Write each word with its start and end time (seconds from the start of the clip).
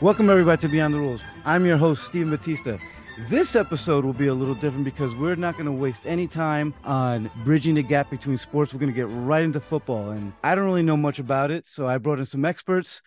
Welcome, 0.00 0.30
everybody, 0.30 0.60
to 0.60 0.68
Beyond 0.68 0.94
the 0.94 0.98
Rules. 0.98 1.20
I'm 1.44 1.66
your 1.66 1.76
host, 1.76 2.04
Steve 2.04 2.30
Batista. 2.30 2.78
This 3.18 3.56
episode 3.56 4.04
will 4.04 4.12
be 4.12 4.26
a 4.26 4.34
little 4.34 4.54
different 4.54 4.84
because 4.84 5.14
we're 5.14 5.36
not 5.36 5.54
going 5.54 5.64
to 5.64 5.72
waste 5.72 6.06
any 6.06 6.26
time 6.26 6.74
on 6.84 7.30
bridging 7.44 7.74
the 7.74 7.82
gap 7.82 8.10
between 8.10 8.36
sports. 8.36 8.74
We're 8.74 8.80
going 8.80 8.92
to 8.92 8.96
get 8.96 9.08
right 9.08 9.42
into 9.42 9.58
football. 9.58 10.10
And 10.10 10.34
I 10.44 10.54
don't 10.54 10.66
really 10.66 10.82
know 10.82 10.98
much 10.98 11.18
about 11.18 11.50
it, 11.50 11.66
so 11.66 11.88
I 11.88 11.96
brought 11.96 12.18
in 12.18 12.26
some 12.26 12.44
experts. 12.44 13.00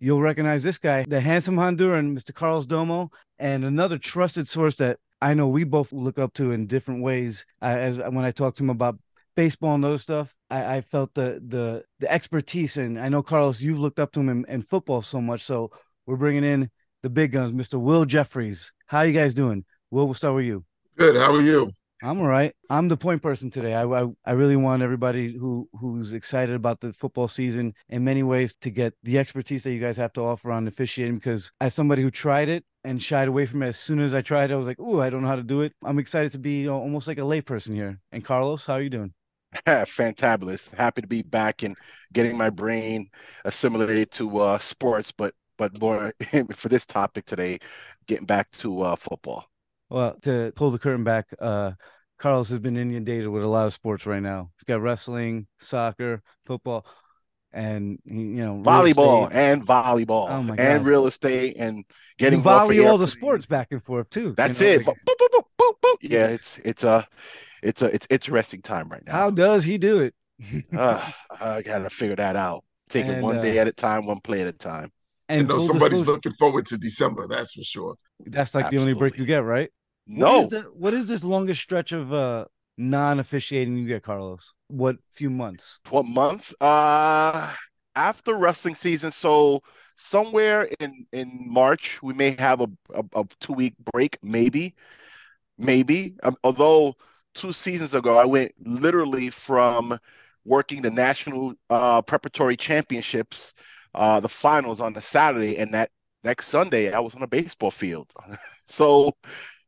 You'll 0.00 0.20
recognize 0.20 0.64
this 0.64 0.78
guy, 0.78 1.04
the 1.04 1.20
handsome 1.20 1.54
Honduran, 1.54 2.12
Mr. 2.12 2.34
Carlos 2.34 2.66
Domo, 2.66 3.12
and 3.38 3.64
another 3.64 3.98
trusted 3.98 4.48
source 4.48 4.74
that 4.76 4.98
I 5.20 5.32
know 5.34 5.46
we 5.46 5.62
both 5.62 5.92
look 5.92 6.18
up 6.18 6.32
to 6.34 6.50
in 6.50 6.66
different 6.66 7.00
ways. 7.00 7.46
As 7.60 7.98
when 7.98 8.24
I 8.24 8.32
talked 8.32 8.56
to 8.56 8.64
him 8.64 8.70
about 8.70 8.98
baseball 9.36 9.76
and 9.76 9.84
other 9.84 9.98
stuff, 9.98 10.34
I, 10.50 10.78
I, 10.78 10.80
felt 10.80 11.14
the 11.14 11.40
the 11.46 11.84
the 12.00 12.10
expertise, 12.10 12.76
and 12.76 12.98
I 12.98 13.08
know 13.08 13.22
Carlos, 13.22 13.60
you've 13.60 13.78
looked 13.78 14.00
up 14.00 14.10
to 14.12 14.20
him 14.20 14.28
in, 14.28 14.44
in 14.48 14.62
football 14.62 15.02
so 15.02 15.20
much. 15.20 15.44
So 15.44 15.70
we're 16.04 16.16
bringing 16.16 16.42
in 16.42 16.68
the 17.02 17.10
big 17.10 17.32
guns, 17.32 17.52
Mr. 17.52 17.80
Will 17.80 18.04
Jeffries. 18.04 18.72
How 18.86 19.02
you 19.02 19.12
guys 19.12 19.34
doing? 19.34 19.64
Will, 19.90 20.06
we'll 20.06 20.14
start 20.14 20.34
with 20.34 20.44
you. 20.44 20.64
Good. 20.96 21.16
How 21.16 21.34
are 21.34 21.40
you? 21.40 21.72
I'm 22.02 22.20
all 22.20 22.26
right. 22.26 22.52
I'm 22.68 22.88
the 22.88 22.96
point 22.96 23.22
person 23.22 23.48
today. 23.48 23.74
I, 23.74 23.84
I, 23.84 24.08
I 24.24 24.32
really 24.32 24.56
want 24.56 24.82
everybody 24.82 25.36
who 25.36 25.68
who's 25.78 26.12
excited 26.12 26.54
about 26.54 26.80
the 26.80 26.92
football 26.92 27.28
season 27.28 27.74
in 27.88 28.02
many 28.02 28.24
ways 28.24 28.56
to 28.62 28.70
get 28.70 28.94
the 29.04 29.18
expertise 29.18 29.62
that 29.62 29.72
you 29.72 29.80
guys 29.80 29.96
have 29.98 30.12
to 30.14 30.22
offer 30.22 30.50
on 30.50 30.66
officiating. 30.66 31.14
Because 31.16 31.52
as 31.60 31.74
somebody 31.74 32.02
who 32.02 32.10
tried 32.10 32.48
it 32.48 32.64
and 32.82 33.00
shied 33.00 33.28
away 33.28 33.46
from 33.46 33.62
it 33.62 33.68
as 33.68 33.78
soon 33.78 34.00
as 34.00 34.14
I 34.14 34.20
tried 34.20 34.50
it, 34.50 34.54
I 34.54 34.56
was 34.56 34.66
like, 34.66 34.80
"Ooh, 34.80 35.00
I 35.00 35.10
don't 35.10 35.22
know 35.22 35.28
how 35.28 35.36
to 35.36 35.44
do 35.44 35.60
it." 35.60 35.74
I'm 35.84 36.00
excited 36.00 36.32
to 36.32 36.38
be 36.38 36.68
almost 36.68 37.06
like 37.06 37.18
a 37.18 37.22
layperson 37.22 37.74
here. 37.74 38.00
And 38.10 38.24
Carlos, 38.24 38.66
how 38.66 38.74
are 38.74 38.82
you 38.82 38.90
doing? 38.90 39.14
Fantabulous. 39.66 40.74
Happy 40.74 41.02
to 41.02 41.08
be 41.08 41.22
back 41.22 41.62
and 41.62 41.76
getting 42.12 42.36
my 42.36 42.50
brain 42.50 43.10
assimilated 43.44 44.10
to 44.12 44.38
uh, 44.38 44.58
sports, 44.58 45.12
but 45.12 45.34
but 45.58 45.78
more 45.80 46.12
for 46.54 46.68
this 46.68 46.86
topic 46.86 47.24
today, 47.26 47.58
getting 48.06 48.26
back 48.26 48.50
to 48.52 48.82
uh, 48.82 48.96
football. 48.96 49.46
Well, 49.90 50.16
to 50.22 50.52
pull 50.56 50.70
the 50.70 50.78
curtain 50.78 51.04
back, 51.04 51.28
uh, 51.38 51.72
Carlos 52.18 52.48
has 52.48 52.58
been 52.58 52.76
inundated 52.76 53.28
with 53.28 53.42
a 53.42 53.48
lot 53.48 53.66
of 53.66 53.74
sports 53.74 54.06
right 54.06 54.22
now. 54.22 54.50
He's 54.56 54.64
got 54.64 54.80
wrestling, 54.80 55.46
soccer, 55.58 56.22
football, 56.46 56.86
and 57.52 57.98
you 58.04 58.44
know 58.44 58.62
volleyball 58.64 59.28
and 59.30 59.66
volleyball 59.66 60.30
oh 60.30 60.42
my 60.42 60.56
God. 60.56 60.62
and 60.62 60.86
real 60.86 61.06
estate 61.06 61.56
and 61.58 61.84
getting 62.18 62.38
you 62.38 62.42
volley 62.42 62.84
all 62.84 62.96
the 62.96 63.06
sports 63.06 63.46
back 63.46 63.68
and 63.70 63.84
forth 63.84 64.08
too. 64.08 64.34
That's 64.36 64.60
you 64.60 64.68
know? 64.68 64.74
it. 64.74 64.86
Boop, 64.86 65.42
boop, 65.60 65.72
boop, 65.84 65.96
yeah, 66.00 66.28
it's 66.28 66.58
it's 66.64 66.84
a 66.84 67.06
it's 67.62 67.82
a 67.82 67.94
it's 67.94 68.06
interesting 68.10 68.62
time 68.62 68.88
right 68.88 69.02
now. 69.04 69.12
How 69.12 69.30
does 69.30 69.64
he 69.64 69.78
do 69.78 70.00
it? 70.00 70.14
uh, 70.76 71.10
I 71.40 71.62
gotta 71.62 71.90
figure 71.90 72.16
that 72.16 72.36
out. 72.36 72.64
Taking 72.88 73.12
and, 73.12 73.22
one 73.22 73.42
day 73.42 73.58
uh, 73.58 73.62
at 73.62 73.68
a 73.68 73.72
time, 73.72 74.06
one 74.06 74.20
play 74.20 74.40
at 74.40 74.46
a 74.46 74.52
time. 74.52 74.90
And 75.32 75.42
you 75.42 75.46
know 75.48 75.58
somebody's 75.58 76.06
looking 76.06 76.32
forward 76.32 76.66
to 76.66 76.76
December. 76.76 77.26
That's 77.26 77.54
for 77.54 77.62
sure. 77.62 77.94
That's 78.26 78.54
like 78.54 78.66
Absolutely. 78.66 78.76
the 78.76 78.90
only 78.90 78.98
break 78.98 79.18
you 79.18 79.24
get, 79.24 79.44
right? 79.44 79.70
No. 80.06 80.40
What 80.40 80.44
is, 80.44 80.48
the, 80.50 80.60
what 80.74 80.94
is 80.94 81.06
this 81.06 81.24
longest 81.24 81.62
stretch 81.62 81.92
of 81.92 82.12
uh 82.12 82.44
non-officiating 82.76 83.76
you 83.76 83.86
get, 83.86 84.02
Carlos? 84.02 84.52
What 84.68 84.96
few 85.10 85.30
months? 85.30 85.78
What 85.88 86.04
month? 86.04 86.52
Uh 86.60 87.50
after 87.94 88.34
wrestling 88.34 88.74
season. 88.74 89.10
So 89.10 89.62
somewhere 89.96 90.68
in 90.80 91.06
in 91.12 91.46
March 91.48 92.02
we 92.02 92.12
may 92.12 92.32
have 92.38 92.60
a, 92.60 92.68
a, 92.94 93.04
a 93.14 93.24
two 93.40 93.54
week 93.54 93.74
break, 93.92 94.18
maybe, 94.22 94.74
maybe. 95.56 96.14
Um, 96.22 96.36
although 96.44 96.94
two 97.34 97.52
seasons 97.52 97.94
ago 97.94 98.18
I 98.18 98.26
went 98.26 98.52
literally 98.60 99.30
from 99.30 99.98
working 100.44 100.82
the 100.82 100.90
national 100.90 101.54
uh, 101.70 102.02
preparatory 102.02 102.56
championships 102.56 103.54
uh, 103.94 104.20
the 104.20 104.28
finals 104.28 104.80
on 104.80 104.92
the 104.92 105.00
Saturday, 105.00 105.58
and 105.58 105.74
that 105.74 105.90
next 106.24 106.48
Sunday 106.48 106.92
I 106.92 107.00
was 107.00 107.14
on 107.14 107.22
a 107.22 107.26
baseball 107.26 107.70
field. 107.70 108.10
so, 108.66 109.16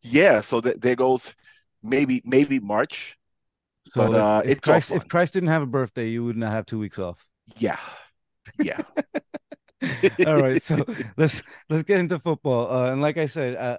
yeah, 0.03 0.41
so 0.41 0.61
th- 0.61 0.77
there 0.79 0.97
goes 0.97 1.35
maybe 1.83 2.23
maybe 2.25 2.59
March. 2.59 3.17
So 3.89 4.11
but, 4.11 4.15
uh, 4.15 4.43
if, 4.45 4.61
Christ, 4.63 4.91
if 4.93 5.07
Christ 5.09 5.35
didn't 5.35 5.51
have 5.51 5.63
a 5.63 5.67
birthday, 5.67 6.09
you 6.09 6.25
would 6.25 6.37
not 6.37 6.53
have 6.53 6.67
two 6.67 6.79
weeks 6.79 6.99
off. 6.99 7.27
Yeah, 7.57 7.79
yeah. 8.59 8.81
All 10.27 10.39
right, 10.39 10.61
so 10.63 10.85
let's 11.17 11.43
let's 11.69 11.83
get 11.83 11.99
into 11.99 12.19
football. 12.19 12.73
Uh, 12.73 12.93
and 12.93 13.03
like 13.03 13.19
I 13.19 13.27
said, 13.27 13.57
uh, 13.57 13.79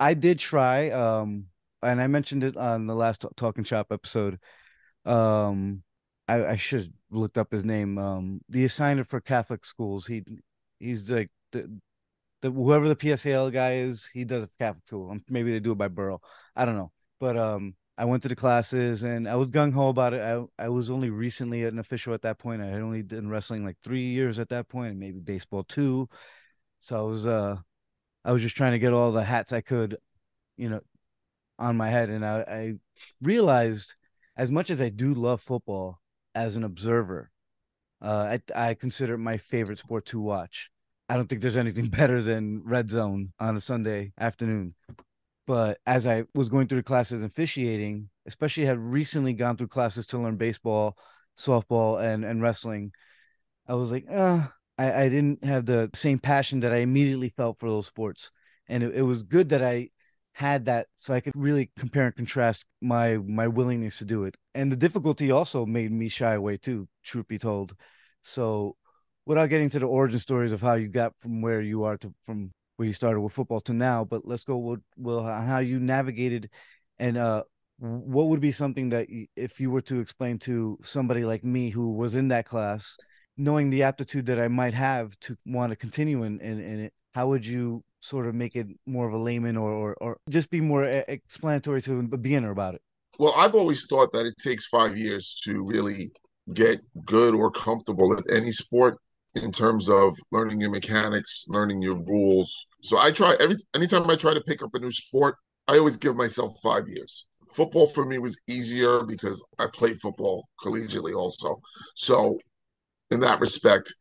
I 0.00 0.14
did 0.14 0.38
try, 0.38 0.90
um, 0.90 1.46
and 1.82 2.02
I 2.02 2.08
mentioned 2.08 2.42
it 2.44 2.56
on 2.56 2.86
the 2.86 2.94
last 2.94 3.24
Talking 3.36 3.64
Shop 3.64 3.88
episode. 3.90 4.38
Um, 5.04 5.82
I, 6.26 6.44
I 6.44 6.56
should 6.56 6.92
looked 7.10 7.38
up 7.38 7.52
his 7.52 7.64
name. 7.64 7.98
Um, 7.98 8.40
the 8.48 8.64
assigner 8.64 9.06
for 9.06 9.20
Catholic 9.20 9.64
schools. 9.64 10.06
He 10.06 10.22
he's 10.78 11.10
like 11.10 11.30
the, 11.52 11.78
the 12.42 12.50
whoever 12.50 12.88
the 12.88 12.96
PSAL 12.96 13.52
guy 13.52 13.76
is. 13.76 14.08
He 14.12 14.24
does 14.24 14.48
Catholic 14.58 14.86
school. 14.86 15.10
Um, 15.10 15.22
maybe 15.28 15.52
they 15.52 15.60
do 15.60 15.72
it 15.72 15.78
by 15.78 15.88
borough. 15.88 16.20
I 16.54 16.64
don't 16.64 16.76
know. 16.76 16.92
But 17.20 17.36
um, 17.36 17.74
I 17.98 18.04
went 18.04 18.22
to 18.24 18.28
the 18.28 18.36
classes 18.36 19.02
and 19.02 19.28
I 19.28 19.36
was 19.36 19.50
gung 19.50 19.72
ho 19.72 19.88
about 19.88 20.12
it. 20.14 20.20
I 20.20 20.64
I 20.64 20.68
was 20.68 20.90
only 20.90 21.10
recently 21.10 21.64
an 21.64 21.78
official 21.78 22.14
at 22.14 22.22
that 22.22 22.38
point. 22.38 22.62
I 22.62 22.66
had 22.66 22.82
only 22.82 23.02
done 23.02 23.28
wrestling 23.28 23.64
like 23.64 23.78
three 23.82 24.06
years 24.08 24.38
at 24.38 24.50
that 24.50 24.68
point, 24.68 24.90
and 24.90 25.00
maybe 25.00 25.20
baseball 25.20 25.64
too. 25.64 26.08
So 26.80 26.98
I 26.98 27.02
was 27.02 27.26
uh, 27.26 27.56
I 28.24 28.32
was 28.32 28.42
just 28.42 28.56
trying 28.56 28.72
to 28.72 28.78
get 28.78 28.92
all 28.92 29.12
the 29.12 29.24
hats 29.24 29.52
I 29.52 29.60
could, 29.62 29.96
you 30.56 30.68
know, 30.68 30.80
on 31.58 31.76
my 31.76 31.88
head, 31.90 32.10
and 32.10 32.24
I, 32.24 32.40
I 32.40 32.74
realized 33.22 33.94
as 34.36 34.50
much 34.50 34.70
as 34.70 34.80
I 34.82 34.90
do 34.90 35.14
love 35.14 35.40
football, 35.40 36.00
as 36.36 36.54
an 36.54 36.62
observer. 36.62 37.30
Uh, 38.00 38.38
I, 38.54 38.68
I 38.68 38.74
consider 38.74 39.14
it 39.14 39.18
my 39.18 39.38
favorite 39.38 39.78
sport 39.78 40.04
to 40.06 40.20
watch. 40.20 40.70
I 41.08 41.16
don't 41.16 41.28
think 41.28 41.40
there's 41.40 41.56
anything 41.56 41.86
better 41.90 42.22
than 42.22 42.62
Red 42.64 42.90
Zone 42.90 43.32
on 43.40 43.56
a 43.56 43.60
Sunday 43.60 44.12
afternoon. 44.20 44.74
But 45.46 45.78
as 45.86 46.06
I 46.06 46.24
was 46.34 46.48
going 46.48 46.68
through 46.68 46.80
the 46.80 46.84
classes 46.84 47.22
officiating, 47.22 48.10
especially 48.26 48.64
had 48.64 48.78
recently 48.78 49.32
gone 49.32 49.56
through 49.56 49.68
classes 49.68 50.06
to 50.08 50.18
learn 50.18 50.36
baseball, 50.36 50.96
softball, 51.38 52.02
and, 52.02 52.24
and 52.24 52.42
wrestling, 52.42 52.92
I 53.66 53.74
was 53.74 53.90
like, 53.90 54.04
uh, 54.10 54.46
I, 54.76 55.04
I 55.04 55.08
didn't 55.08 55.44
have 55.44 55.64
the 55.64 55.90
same 55.94 56.18
passion 56.18 56.60
that 56.60 56.72
I 56.72 56.78
immediately 56.78 57.30
felt 57.30 57.58
for 57.58 57.68
those 57.68 57.86
sports. 57.86 58.30
And 58.68 58.82
it, 58.82 58.96
it 58.96 59.02
was 59.02 59.22
good 59.22 59.50
that 59.50 59.64
I 59.64 59.90
had 60.36 60.66
that 60.66 60.86
so 60.96 61.14
I 61.14 61.20
could 61.20 61.32
really 61.34 61.70
compare 61.78 62.04
and 62.04 62.14
contrast 62.14 62.66
my 62.82 63.16
my 63.16 63.48
willingness 63.48 63.96
to 63.98 64.04
do 64.04 64.24
it. 64.24 64.36
And 64.54 64.70
the 64.70 64.76
difficulty 64.76 65.30
also 65.30 65.64
made 65.64 65.90
me 65.90 66.10
shy 66.10 66.34
away 66.34 66.58
too, 66.58 66.88
truth 67.02 67.26
be 67.26 67.38
told. 67.38 67.74
So 68.22 68.76
without 69.24 69.48
getting 69.48 69.70
to 69.70 69.78
the 69.78 69.86
origin 69.86 70.18
stories 70.18 70.52
of 70.52 70.60
how 70.60 70.74
you 70.74 70.88
got 70.88 71.14
from 71.20 71.40
where 71.40 71.62
you 71.62 71.84
are 71.84 71.96
to 71.96 72.12
from 72.26 72.52
where 72.76 72.86
you 72.86 72.92
started 72.92 73.20
with 73.22 73.32
football 73.32 73.62
to 73.62 73.72
now, 73.72 74.04
but 74.04 74.26
let's 74.26 74.44
go 74.44 74.58
with 74.58 74.80
Will 74.98 75.20
on 75.20 75.46
how 75.46 75.60
you 75.60 75.80
navigated 75.80 76.50
and 76.98 77.16
uh 77.16 77.42
what 77.78 78.26
would 78.26 78.40
be 78.40 78.52
something 78.52 78.90
that 78.90 79.06
if 79.36 79.58
you 79.58 79.70
were 79.70 79.82
to 79.82 80.00
explain 80.00 80.38
to 80.40 80.78
somebody 80.82 81.24
like 81.24 81.44
me 81.44 81.70
who 81.70 81.92
was 81.92 82.14
in 82.14 82.28
that 82.28 82.44
class 82.44 82.96
knowing 83.38 83.70
the 83.70 83.82
aptitude 83.82 84.26
that 84.26 84.40
I 84.40 84.48
might 84.48 84.74
have 84.74 85.18
to 85.20 85.36
want 85.44 85.70
to 85.70 85.76
continue 85.76 86.22
in, 86.22 86.40
in, 86.40 86.60
in 86.60 86.80
it, 86.80 86.92
how 87.14 87.28
would 87.28 87.44
you 87.44 87.84
sort 88.00 88.26
of 88.26 88.34
make 88.34 88.56
it 88.56 88.66
more 88.86 89.06
of 89.08 89.14
a 89.14 89.18
layman 89.18 89.56
or, 89.56 89.70
or, 89.70 89.96
or 90.00 90.18
just 90.28 90.50
be 90.50 90.60
more 90.60 90.84
eh, 90.84 91.04
explanatory 91.08 91.82
to 91.82 91.98
a 91.98 92.02
beginner 92.02 92.50
about 92.50 92.74
it? 92.74 92.82
Well, 93.18 93.34
I've 93.36 93.54
always 93.54 93.86
thought 93.86 94.12
that 94.12 94.26
it 94.26 94.34
takes 94.38 94.66
five 94.66 94.96
years 94.96 95.40
to 95.44 95.64
really 95.64 96.10
get 96.52 96.80
good 97.04 97.34
or 97.34 97.50
comfortable 97.50 98.16
at 98.16 98.24
any 98.30 98.52
sport 98.52 98.98
in 99.34 99.52
terms 99.52 99.88
of 99.88 100.16
learning 100.32 100.60
your 100.60 100.70
mechanics, 100.70 101.46
learning 101.48 101.82
your 101.82 101.96
rules. 101.96 102.66
So 102.82 102.98
I 102.98 103.10
try 103.10 103.36
every 103.40 103.56
anytime 103.74 104.08
I 104.08 104.16
try 104.16 104.34
to 104.34 104.40
pick 104.40 104.62
up 104.62 104.74
a 104.74 104.78
new 104.78 104.92
sport, 104.92 105.36
I 105.68 105.78
always 105.78 105.96
give 105.96 106.16
myself 106.16 106.52
five 106.62 106.88
years. 106.88 107.26
Football 107.54 107.86
for 107.86 108.04
me 108.04 108.18
was 108.18 108.40
easier 108.48 109.02
because 109.02 109.44
I 109.58 109.66
played 109.66 109.98
football 110.00 110.46
collegiately 110.64 111.14
also. 111.14 111.56
So 111.94 112.38
in 113.10 113.20
that 113.20 113.40
respect, 113.40 113.92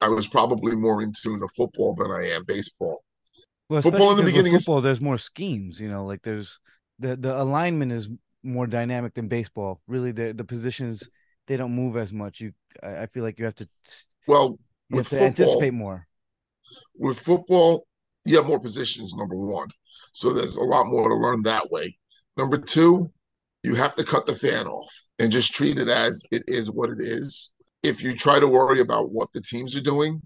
I 0.00 0.08
was 0.08 0.28
probably 0.28 0.76
more 0.76 1.02
in 1.02 1.12
tune 1.12 1.40
to 1.40 1.48
football 1.48 1.94
than 1.94 2.10
I 2.10 2.30
am 2.30 2.44
baseball. 2.44 3.02
Well, 3.68 3.82
football 3.82 4.12
in 4.12 4.18
the 4.18 4.22
beginning 4.22 4.52
football, 4.52 4.78
is... 4.78 4.84
there's 4.84 5.00
more 5.00 5.18
schemes. 5.18 5.80
You 5.80 5.88
know, 5.88 6.04
like 6.06 6.22
there's 6.22 6.58
the 6.98 7.16
the 7.16 7.40
alignment 7.40 7.92
is 7.92 8.08
more 8.42 8.66
dynamic 8.66 9.14
than 9.14 9.28
baseball. 9.28 9.80
Really, 9.86 10.12
the 10.12 10.32
the 10.32 10.44
positions 10.44 11.10
they 11.46 11.56
don't 11.56 11.74
move 11.74 11.96
as 11.96 12.12
much. 12.12 12.40
You, 12.40 12.52
I, 12.82 13.02
I 13.02 13.06
feel 13.06 13.24
like 13.24 13.38
you 13.38 13.44
have 13.44 13.56
to. 13.56 13.68
Well, 14.26 14.58
you 14.88 14.98
have 14.98 15.08
to 15.08 15.10
football, 15.10 15.26
anticipate 15.26 15.74
more. 15.74 16.06
With 16.96 17.18
football, 17.18 17.86
you 18.24 18.36
have 18.36 18.46
more 18.46 18.60
positions. 18.60 19.14
Number 19.14 19.36
one, 19.36 19.68
so 20.12 20.32
there's 20.32 20.56
a 20.56 20.62
lot 20.62 20.86
more 20.86 21.08
to 21.08 21.14
learn 21.14 21.42
that 21.42 21.70
way. 21.70 21.96
Number 22.36 22.56
two, 22.56 23.10
you 23.64 23.74
have 23.74 23.96
to 23.96 24.04
cut 24.04 24.26
the 24.26 24.34
fan 24.34 24.66
off 24.66 24.92
and 25.18 25.32
just 25.32 25.52
treat 25.52 25.78
it 25.78 25.88
as 25.88 26.24
it 26.30 26.44
is 26.46 26.70
what 26.70 26.90
it 26.90 27.00
is. 27.00 27.50
If 27.82 28.02
you 28.02 28.14
try 28.14 28.40
to 28.40 28.48
worry 28.48 28.80
about 28.80 29.10
what 29.12 29.32
the 29.32 29.40
teams 29.40 29.76
are 29.76 29.80
doing, 29.80 30.20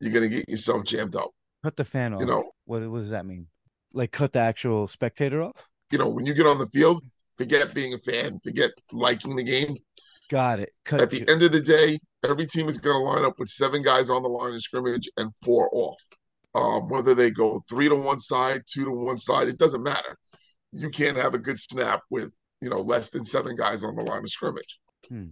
you're 0.00 0.12
going 0.12 0.28
to 0.28 0.34
get 0.34 0.48
yourself 0.48 0.84
jammed 0.84 1.16
up. 1.16 1.30
Cut 1.62 1.76
the 1.76 1.84
fan 1.84 2.14
off. 2.14 2.20
You 2.20 2.26
know, 2.26 2.50
what, 2.64 2.88
what 2.88 3.00
does 3.00 3.10
that 3.10 3.26
mean? 3.26 3.48
Like 3.92 4.12
cut 4.12 4.32
the 4.32 4.38
actual 4.40 4.88
spectator 4.88 5.42
off? 5.42 5.68
You 5.90 5.98
know, 5.98 6.08
when 6.08 6.26
you 6.26 6.34
get 6.34 6.46
on 6.46 6.58
the 6.58 6.66
field, 6.66 7.02
forget 7.36 7.74
being 7.74 7.94
a 7.94 7.98
fan, 7.98 8.40
forget 8.42 8.70
liking 8.92 9.36
the 9.36 9.44
game. 9.44 9.76
Got 10.28 10.60
it. 10.60 10.70
Cut 10.84 11.00
At 11.00 11.10
the 11.10 11.20
you. 11.20 11.26
end 11.28 11.42
of 11.42 11.52
the 11.52 11.60
day, 11.60 11.98
every 12.24 12.46
team 12.46 12.68
is 12.68 12.78
going 12.78 12.96
to 12.96 13.02
line 13.02 13.24
up 13.24 13.38
with 13.38 13.48
seven 13.48 13.82
guys 13.82 14.10
on 14.10 14.22
the 14.22 14.28
line 14.28 14.54
of 14.54 14.60
scrimmage 14.60 15.08
and 15.16 15.32
four 15.36 15.68
off. 15.72 16.02
Um, 16.54 16.88
whether 16.88 17.14
they 17.14 17.30
go 17.30 17.60
three 17.68 17.88
to 17.88 17.94
one 17.94 18.18
side, 18.18 18.62
two 18.66 18.84
to 18.84 18.90
one 18.90 19.18
side, 19.18 19.48
it 19.48 19.58
doesn't 19.58 19.82
matter. 19.82 20.16
You 20.72 20.90
can't 20.90 21.16
have 21.16 21.34
a 21.34 21.38
good 21.38 21.60
snap 21.60 22.00
with 22.10 22.36
you 22.60 22.70
know 22.70 22.80
less 22.80 23.10
than 23.10 23.24
seven 23.24 23.56
guys 23.56 23.84
on 23.84 23.94
the 23.94 24.02
line 24.02 24.22
of 24.22 24.30
scrimmage. 24.30 24.80
Hmm. 25.08 25.26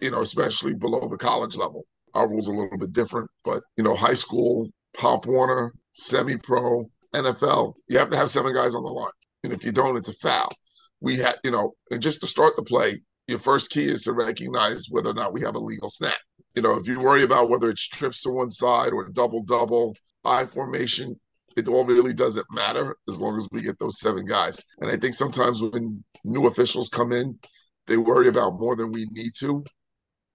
You 0.00 0.10
know, 0.10 0.20
especially 0.20 0.74
below 0.74 1.08
the 1.08 1.18
college 1.18 1.56
level. 1.56 1.86
Our 2.14 2.28
rules 2.28 2.48
are 2.48 2.52
a 2.52 2.58
little 2.58 2.78
bit 2.78 2.92
different, 2.92 3.30
but 3.44 3.62
you 3.76 3.84
know, 3.84 3.94
high 3.94 4.12
school, 4.12 4.68
Pop 4.96 5.24
Warner, 5.24 5.72
semi-pro, 5.92 6.90
NFL, 7.14 7.74
you 7.88 7.98
have 7.98 8.10
to 8.10 8.16
have 8.16 8.30
seven 8.30 8.52
guys 8.54 8.74
on 8.74 8.82
the 8.82 8.90
line, 8.90 9.10
and 9.44 9.52
if 9.52 9.64
you 9.64 9.72
don't, 9.72 9.96
it's 9.96 10.08
a 10.08 10.14
foul. 10.14 10.52
We 11.00 11.16
had, 11.16 11.36
you 11.42 11.50
know, 11.50 11.72
and 11.90 12.02
just 12.02 12.20
to 12.20 12.26
start 12.26 12.54
the 12.56 12.62
play, 12.62 12.98
your 13.28 13.38
first 13.38 13.70
key 13.70 13.84
is 13.84 14.02
to 14.04 14.12
recognize 14.12 14.86
whether 14.90 15.10
or 15.10 15.14
not 15.14 15.32
we 15.32 15.40
have 15.42 15.54
a 15.54 15.60
legal 15.60 15.88
snap. 15.88 16.14
You 16.54 16.62
know, 16.62 16.74
if 16.74 16.86
you 16.86 17.00
worry 17.00 17.22
about 17.22 17.48
whether 17.48 17.70
it's 17.70 17.86
trips 17.86 18.22
to 18.22 18.30
one 18.30 18.50
side 18.50 18.92
or 18.92 19.08
double 19.08 19.42
double, 19.42 19.96
I 20.24 20.44
formation, 20.44 21.18
it 21.56 21.68
all 21.68 21.84
really 21.84 22.12
doesn't 22.12 22.46
matter 22.50 22.96
as 23.08 23.18
long 23.18 23.36
as 23.36 23.48
we 23.52 23.62
get 23.62 23.78
those 23.78 24.00
seven 24.00 24.24
guys. 24.26 24.62
And 24.80 24.90
I 24.90 24.96
think 24.96 25.14
sometimes 25.14 25.62
when 25.62 26.04
new 26.24 26.46
officials 26.46 26.88
come 26.88 27.12
in, 27.12 27.38
they 27.86 27.96
worry 27.96 28.28
about 28.28 28.58
more 28.58 28.76
than 28.76 28.92
we 28.92 29.06
need 29.10 29.32
to, 29.40 29.64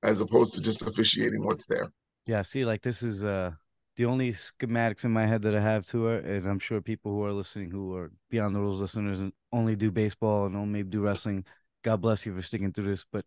as 0.03 0.21
opposed 0.21 0.53
to 0.55 0.61
just 0.61 0.85
officiating 0.85 1.43
what's 1.43 1.65
there. 1.65 1.87
Yeah, 2.25 2.41
see, 2.41 2.65
like 2.65 2.81
this 2.81 3.03
is 3.03 3.23
uh 3.23 3.51
the 3.95 4.05
only 4.05 4.31
schematics 4.31 5.05
in 5.05 5.11
my 5.11 5.25
head 5.25 5.41
that 5.41 5.55
I 5.55 5.59
have 5.59 5.87
to 5.87 6.09
it, 6.09 6.25
and 6.25 6.47
I'm 6.47 6.59
sure 6.59 6.81
people 6.81 7.11
who 7.11 7.23
are 7.23 7.33
listening 7.33 7.71
who 7.71 7.95
are 7.95 8.11
beyond 8.29 8.55
the 8.55 8.59
rules 8.59 8.79
listeners 8.79 9.21
and 9.21 9.33
only 9.51 9.75
do 9.75 9.91
baseball 9.91 10.45
and 10.45 10.55
only 10.55 10.83
do 10.83 11.01
wrestling 11.01 11.45
God 11.87 12.01
bless 12.01 12.25
you 12.25 12.35
for 12.35 12.41
sticking 12.41 12.73
through 12.73 12.87
this. 12.89 13.05
But 13.11 13.25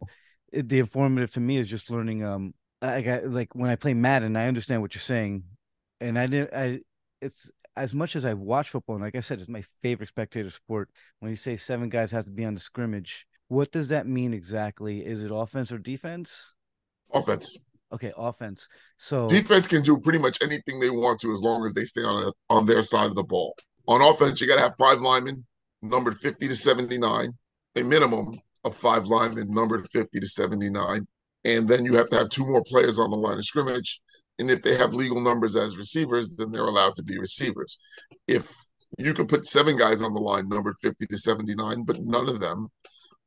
it, 0.52 0.68
the 0.68 0.80
informative 0.80 1.30
to 1.32 1.40
me 1.40 1.56
is 1.56 1.68
just 1.68 1.90
learning. 1.90 2.22
Um, 2.24 2.54
I 2.82 3.00
got 3.00 3.26
like 3.26 3.54
when 3.54 3.70
I 3.70 3.76
play 3.76 3.94
Madden, 3.94 4.36
I 4.36 4.48
understand 4.48 4.82
what 4.82 4.94
you're 4.94 5.00
saying, 5.00 5.44
and 6.00 6.18
I 6.18 6.26
didn't. 6.26 6.54
I 6.54 6.80
it's 7.20 7.50
as 7.76 7.94
much 7.94 8.16
as 8.16 8.24
I 8.24 8.34
watch 8.34 8.70
football, 8.70 8.96
and 8.96 9.04
like 9.04 9.16
I 9.16 9.20
said, 9.20 9.38
it's 9.38 9.48
my 9.48 9.64
favorite 9.82 10.08
spectator 10.08 10.50
sport. 10.50 10.90
When 11.20 11.30
you 11.30 11.36
say 11.36 11.56
seven 11.56 11.88
guys 11.88 12.10
have 12.12 12.24
to 12.24 12.30
be 12.30 12.44
on 12.44 12.54
the 12.54 12.60
scrimmage, 12.60 13.26
what 13.50 13.72
does 13.72 13.88
that 13.88 14.06
mean 14.06 14.32
exactly? 14.32 15.04
Is 15.04 15.24
it 15.24 15.30
offense 15.34 15.72
or 15.72 15.78
defense? 15.78 16.52
Offense. 17.12 17.58
Okay, 17.92 18.12
offense. 18.16 18.68
So 18.96 19.28
defense 19.28 19.66
can 19.66 19.82
do 19.82 19.98
pretty 19.98 20.18
much 20.18 20.38
anything 20.42 20.78
they 20.78 20.90
want 20.90 21.20
to 21.20 21.32
as 21.32 21.42
long 21.42 21.64
as 21.64 21.74
they 21.74 21.84
stay 21.84 22.02
on 22.02 22.22
a, 22.22 22.32
on 22.48 22.64
their 22.66 22.82
side 22.82 23.06
of 23.06 23.16
the 23.16 23.24
ball. 23.24 23.54
On 23.88 24.00
offense, 24.00 24.40
you 24.40 24.46
got 24.46 24.56
to 24.56 24.62
have 24.62 24.76
five 24.78 25.00
linemen, 25.00 25.44
numbered 25.82 26.16
fifty 26.18 26.46
to 26.46 26.54
seventy 26.54 26.98
nine, 26.98 27.32
a 27.74 27.82
minimum 27.82 28.38
of 28.64 28.76
five 28.76 29.06
linemen 29.06 29.52
numbered 29.52 29.88
50 29.90 30.20
to 30.20 30.26
79. 30.26 31.06
And 31.44 31.66
then 31.66 31.84
you 31.84 31.94
have 31.96 32.08
to 32.10 32.18
have 32.18 32.28
two 32.28 32.44
more 32.44 32.62
players 32.62 32.98
on 32.98 33.10
the 33.10 33.16
line 33.16 33.38
of 33.38 33.44
scrimmage. 33.44 34.00
And 34.38 34.50
if 34.50 34.62
they 34.62 34.76
have 34.76 34.94
legal 34.94 35.20
numbers 35.20 35.56
as 35.56 35.78
receivers, 35.78 36.36
then 36.36 36.50
they're 36.50 36.64
allowed 36.66 36.94
to 36.96 37.02
be 37.02 37.18
receivers. 37.18 37.78
If 38.26 38.52
you 38.98 39.14
could 39.14 39.28
put 39.28 39.46
seven 39.46 39.76
guys 39.76 40.02
on 40.02 40.14
the 40.14 40.20
line 40.20 40.48
numbered 40.48 40.76
50 40.82 41.06
to 41.06 41.16
79, 41.16 41.84
but 41.84 42.00
none 42.00 42.28
of 42.28 42.40
them 42.40 42.68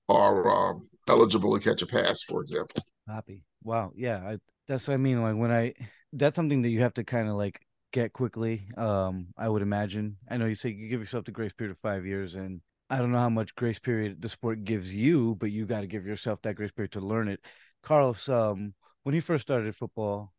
are 0.10 0.50
um, 0.50 0.88
eligible 1.08 1.58
to 1.58 1.64
catch 1.64 1.82
a 1.82 1.88
pass, 1.88 2.22
for 2.24 2.42
example. 2.42 2.84
Happy. 3.08 3.42
Wow. 3.64 3.92
Yeah. 3.96 4.18
I, 4.18 4.38
that's 4.68 4.88
what 4.88 4.94
I 4.96 4.98
mean. 4.98 5.22
Like 5.22 5.36
when 5.36 5.52
I, 5.52 5.74
that's 6.12 6.36
something 6.36 6.62
that 6.62 6.70
you 6.70 6.82
have 6.82 6.94
to 6.96 7.04
kind 7.04 7.28
of 7.28 7.36
like 7.36 7.60
get 7.94 8.12
quickly. 8.12 8.68
Um, 8.76 9.28
I 9.38 9.48
would 9.48 9.62
imagine. 9.62 10.18
I 10.30 10.38
know 10.38 10.48
you 10.48 10.56
say 10.56 10.70
you 10.70 10.90
give 10.90 11.00
yourself 11.00 11.26
the 11.26 11.32
grace 11.32 11.54
period 11.54 11.72
of 11.72 11.80
five 11.80 12.06
years, 12.06 12.36
and 12.36 12.60
I 12.90 12.98
don't 12.98 13.12
know 13.12 13.20
how 13.20 13.30
much 13.30 13.56
grace 13.56 13.80
period 13.80 14.22
the 14.22 14.28
sport 14.28 14.66
gives 14.66 14.94
you, 14.94 15.36
but 15.36 15.52
you 15.52 15.66
got 15.66 15.82
to 15.82 15.88
give 15.88 16.06
yourself 16.06 16.42
that 16.42 16.56
grace 16.56 16.72
period 16.72 16.92
to 16.94 17.00
learn 17.00 17.30
it. 17.30 17.40
Carlos, 17.82 18.28
um, 18.28 18.74
when 19.04 19.16
you 19.16 19.22
first 19.22 19.44
started 19.44 19.76
football, 19.76 20.34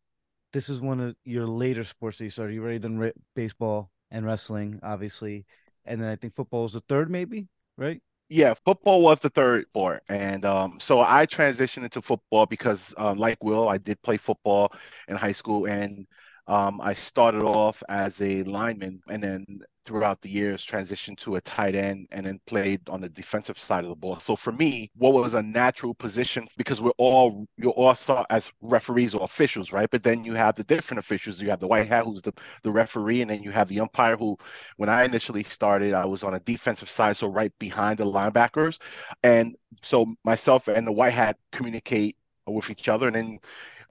this 0.52 0.68
is 0.68 0.80
one 0.80 1.00
of 1.00 1.16
your 1.24 1.46
later 1.46 1.84
sports 1.84 2.18
that 2.18 2.24
you 2.24 2.30
started. 2.30 2.54
You 2.54 2.62
already 2.62 2.78
done 2.80 2.98
re- 2.98 3.12
baseball 3.34 3.90
and 4.10 4.26
wrestling, 4.26 4.80
obviously, 4.82 5.46
and 5.84 6.00
then 6.00 6.08
I 6.08 6.16
think 6.16 6.34
football 6.34 6.62
was 6.62 6.74
the 6.74 6.82
third, 6.88 7.10
maybe, 7.10 7.48
right? 7.78 8.02
Yeah, 8.28 8.54
football 8.64 9.02
was 9.02 9.20
the 9.20 9.28
third 9.28 9.66
sport, 9.68 10.02
and 10.08 10.44
um, 10.46 10.80
so 10.80 11.00
I 11.02 11.26
transitioned 11.26 11.84
into 11.84 12.00
football 12.00 12.46
because, 12.46 12.94
um, 12.96 13.18
like 13.18 13.42
Will, 13.44 13.68
I 13.68 13.76
did 13.78 14.00
play 14.02 14.16
football 14.16 14.72
in 15.08 15.16
high 15.16 15.32
school, 15.32 15.66
and 15.66 16.06
um, 16.46 16.80
I 16.80 16.92
started 16.92 17.42
off 17.42 17.82
as 17.88 18.20
a 18.20 18.42
lineman 18.42 19.00
and 19.08 19.22
then 19.22 19.46
throughout 19.84 20.20
the 20.22 20.30
years 20.30 20.64
transitioned 20.64 21.18
to 21.18 21.36
a 21.36 21.40
tight 21.40 21.74
end 21.74 22.06
and 22.10 22.24
then 22.24 22.40
played 22.46 22.80
on 22.88 23.00
the 23.00 23.08
defensive 23.08 23.58
side 23.58 23.84
of 23.84 23.90
the 23.90 23.96
ball. 23.96 24.18
So 24.18 24.34
for 24.34 24.52
me, 24.52 24.90
what 24.96 25.12
was 25.12 25.34
a 25.34 25.42
natural 25.42 25.94
position 25.94 26.46
because 26.56 26.80
we're 26.80 26.90
all 26.96 27.46
you 27.56 27.70
all 27.70 27.94
saw 27.94 28.24
as 28.30 28.50
referees 28.60 29.14
or 29.14 29.22
officials, 29.24 29.72
right? 29.72 29.88
But 29.90 30.02
then 30.02 30.24
you 30.24 30.34
have 30.34 30.54
the 30.54 30.64
different 30.64 30.98
officials. 31.00 31.40
You 31.40 31.50
have 31.50 31.60
the 31.60 31.68
white 31.68 31.88
hat 31.88 32.04
who's 32.04 32.22
the, 32.22 32.32
the 32.62 32.70
referee, 32.70 33.20
and 33.20 33.30
then 33.30 33.42
you 33.42 33.50
have 33.50 33.68
the 33.68 33.80
umpire 33.80 34.16
who 34.16 34.38
when 34.76 34.88
I 34.88 35.04
initially 35.04 35.44
started, 35.44 35.94
I 35.94 36.06
was 36.06 36.24
on 36.24 36.34
a 36.34 36.40
defensive 36.40 36.90
side, 36.90 37.16
so 37.16 37.28
right 37.28 37.52
behind 37.58 37.98
the 37.98 38.04
linebackers. 38.04 38.78
And 39.22 39.56
so 39.82 40.06
myself 40.24 40.68
and 40.68 40.86
the 40.86 40.92
white 40.92 41.12
hat 41.12 41.36
communicate 41.52 42.16
with 42.46 42.70
each 42.70 42.88
other 42.88 43.06
and 43.06 43.16
then 43.16 43.38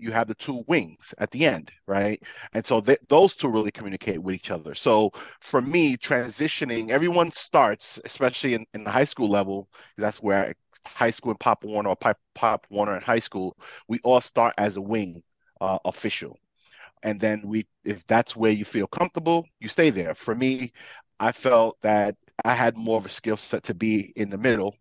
you 0.03 0.11
have 0.11 0.27
the 0.27 0.35
two 0.35 0.63
wings 0.67 1.13
at 1.19 1.31
the 1.31 1.45
end, 1.45 1.71
right? 1.87 2.21
And 2.53 2.65
so 2.65 2.81
th- 2.81 2.99
those 3.09 3.35
two 3.35 3.49
really 3.49 3.71
communicate 3.71 4.21
with 4.21 4.35
each 4.35 4.51
other. 4.51 4.75
So 4.75 5.11
for 5.41 5.61
me, 5.61 5.97
transitioning, 5.97 6.89
everyone 6.91 7.31
starts, 7.31 7.99
especially 8.05 8.55
in, 8.55 8.65
in 8.73 8.83
the 8.83 8.91
high 8.91 9.05
school 9.05 9.29
level, 9.29 9.69
that's 9.97 10.21
where 10.21 10.47
I, 10.49 10.53
high 10.87 11.11
school 11.11 11.31
and 11.31 11.39
Pop 11.39 11.63
Warner 11.63 11.89
or 11.89 11.95
Pop, 11.95 12.17
Pop 12.35 12.67
Warner 12.69 12.95
in 12.97 13.01
high 13.01 13.19
school, 13.19 13.57
we 13.87 13.99
all 14.03 14.21
start 14.21 14.53
as 14.57 14.77
a 14.77 14.81
wing 14.81 15.23
uh, 15.61 15.79
official. 15.85 16.39
And 17.03 17.19
then 17.19 17.41
we, 17.45 17.67
if 17.83 18.05
that's 18.07 18.35
where 18.35 18.51
you 18.51 18.65
feel 18.65 18.87
comfortable, 18.87 19.45
you 19.59 19.69
stay 19.69 19.89
there. 19.89 20.15
For 20.15 20.35
me, 20.35 20.71
I 21.19 21.31
felt 21.31 21.81
that 21.81 22.15
I 22.43 22.55
had 22.55 22.77
more 22.77 22.97
of 22.97 23.05
a 23.05 23.09
skill 23.09 23.37
set 23.37 23.63
to 23.63 23.73
be 23.73 24.13
in 24.15 24.29
the 24.29 24.37
middle 24.37 24.75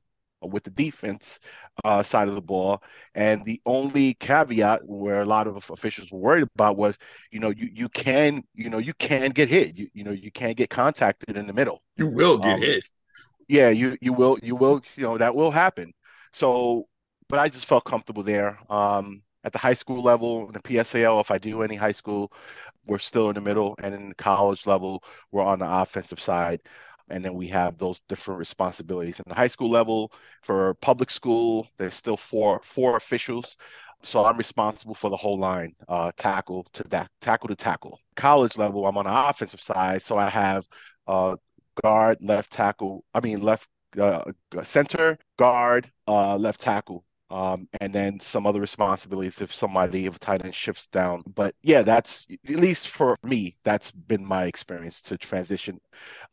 with 0.47 0.65
the 0.65 0.71
defense 0.71 1.39
uh, 1.85 2.03
side 2.03 2.29
of 2.29 2.35
the 2.35 2.43
ball. 2.43 2.83
And 3.15 3.45
the 3.45 3.61
only 3.67 4.15
caveat 4.15 4.81
where 4.85 5.23
a 5.23 5.27
lot 5.27 5.47
of 5.47 5.71
officials 5.71 6.11
were 6.11 6.19
worried 6.19 6.49
about 6.55 6.77
was, 6.77 6.99
you 7.31 7.41
know, 7.41 7.51
you 7.51 7.69
you 7.73 7.89
can, 7.89 8.43
you 8.55 8.71
know, 8.71 8.79
you 8.79 8.95
can 8.95 9.31
get 9.31 9.49
hit. 9.49 9.77
You 9.77 9.89
you 9.95 10.05
know, 10.05 10.13
you 10.13 10.31
can 10.31 10.55
get 10.55 10.71
contacted 10.71 11.37
in 11.37 11.47
the 11.47 11.53
middle. 11.53 11.83
You 11.97 12.09
will 12.09 12.39
get 12.39 12.55
um, 12.55 12.63
hit. 12.63 12.85
Yeah, 13.49 13.71
you 13.71 13.97
you 14.01 14.13
will 14.13 14.39
you 14.43 14.57
will 14.57 14.83
you 14.97 15.05
know 15.05 15.19
that 15.19 15.35
will 15.35 15.51
happen. 15.51 15.93
So, 16.33 16.87
but 17.29 17.39
I 17.39 17.49
just 17.49 17.67
felt 17.67 17.85
comfortable 17.85 18.23
there. 18.23 18.59
Um, 18.71 19.23
at 19.45 19.53
the 19.53 19.59
high 19.59 19.73
school 19.73 20.03
level, 20.03 20.47
in 20.47 20.53
the 20.53 20.61
PSAL, 20.61 21.21
if 21.21 21.33
I 21.33 21.39
do 21.39 21.63
any 21.63 21.75
high 21.75 21.93
school, 21.93 22.33
we're 22.87 22.99
still 22.99 23.29
in 23.29 23.35
the 23.35 23.41
middle, 23.41 23.75
and 23.83 23.95
in 23.95 24.09
the 24.11 24.15
college 24.15 24.67
level, 24.67 25.03
we're 25.31 25.43
on 25.43 25.59
the 25.59 25.71
offensive 25.71 26.21
side 26.21 26.63
and 27.13 27.25
then 27.25 27.35
we 27.35 27.49
have 27.49 27.79
those 27.79 28.01
different 28.09 28.39
responsibilities. 28.39 29.21
In 29.21 29.25
the 29.29 29.35
high 29.35 29.49
school 29.49 29.71
level 29.71 30.13
for 30.43 30.75
public 30.75 31.11
school 31.11 31.69
there's 31.79 31.95
still 31.95 32.17
four 32.17 32.61
four 32.65 32.97
officials. 32.97 33.57
So 34.03 34.25
i'm 34.25 34.37
responsible 34.39 34.95
for 34.95 35.11
the 35.11 35.17
whole 35.17 35.39
line 35.39 35.75
uh, 35.89 36.11
tackle 36.17 36.65
to 36.75 36.83
da- 36.85 37.07
tackle 37.21 37.49
to 37.49 37.57
tackle. 37.57 38.01
College 38.17 38.57
level 38.59 38.87
i'm 38.87 38.97
on 38.99 39.05
the 39.05 39.29
offensive 39.29 39.61
side 39.61 40.03
so 40.03 40.17
i 40.17 40.29
have 40.29 40.67
uh, 41.07 41.37
guard 41.83 42.19
left 42.21 42.53
tackle 42.53 43.05
i 43.15 43.21
mean 43.21 43.41
left 43.43 43.69
uh, 43.99 44.25
center 44.63 45.19
guard 45.39 45.91
uh, 46.09 46.37
left 46.37 46.61
tackle 46.61 47.05
um, 47.33 47.67
and 47.81 47.95
then 47.95 48.21
some 48.21 48.47
other 48.47 48.61
responsibilities 48.61 49.41
if 49.41 49.55
somebody 49.55 50.05
if 50.05 50.19
tight 50.19 50.45
end 50.45 50.55
shifts 50.55 50.87
down. 50.89 51.23
But 51.35 51.55
yeah, 51.63 51.81
that's 51.81 52.27
at 52.31 52.57
least 52.57 52.89
for 52.89 53.19
me, 53.23 53.57
that's 53.65 53.91
been 53.91 54.25
my 54.25 54.45
experience 54.45 55.01
to 55.03 55.17
transition 55.17 55.81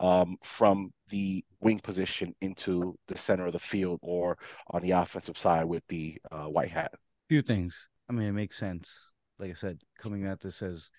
um, 0.01 0.35
from 0.43 0.91
the 1.07 1.43
wing 1.61 1.79
position 1.79 2.35
into 2.41 2.97
the 3.07 3.17
center 3.17 3.45
of 3.45 3.53
the 3.53 3.59
field 3.59 3.99
or 4.03 4.37
on 4.71 4.81
the 4.81 4.91
offensive 4.91 5.37
side 5.37 5.63
with 5.63 5.83
the 5.87 6.19
uh, 6.31 6.45
white 6.45 6.69
hat. 6.69 6.91
Few 7.29 7.41
things. 7.41 7.87
I 8.09 8.13
mean, 8.13 8.27
it 8.27 8.33
makes 8.33 8.57
sense. 8.57 8.99
Like 9.39 9.51
I 9.51 9.53
said, 9.53 9.79
coming 9.97 10.25
at 10.25 10.41
this 10.41 10.61
as 10.61 10.91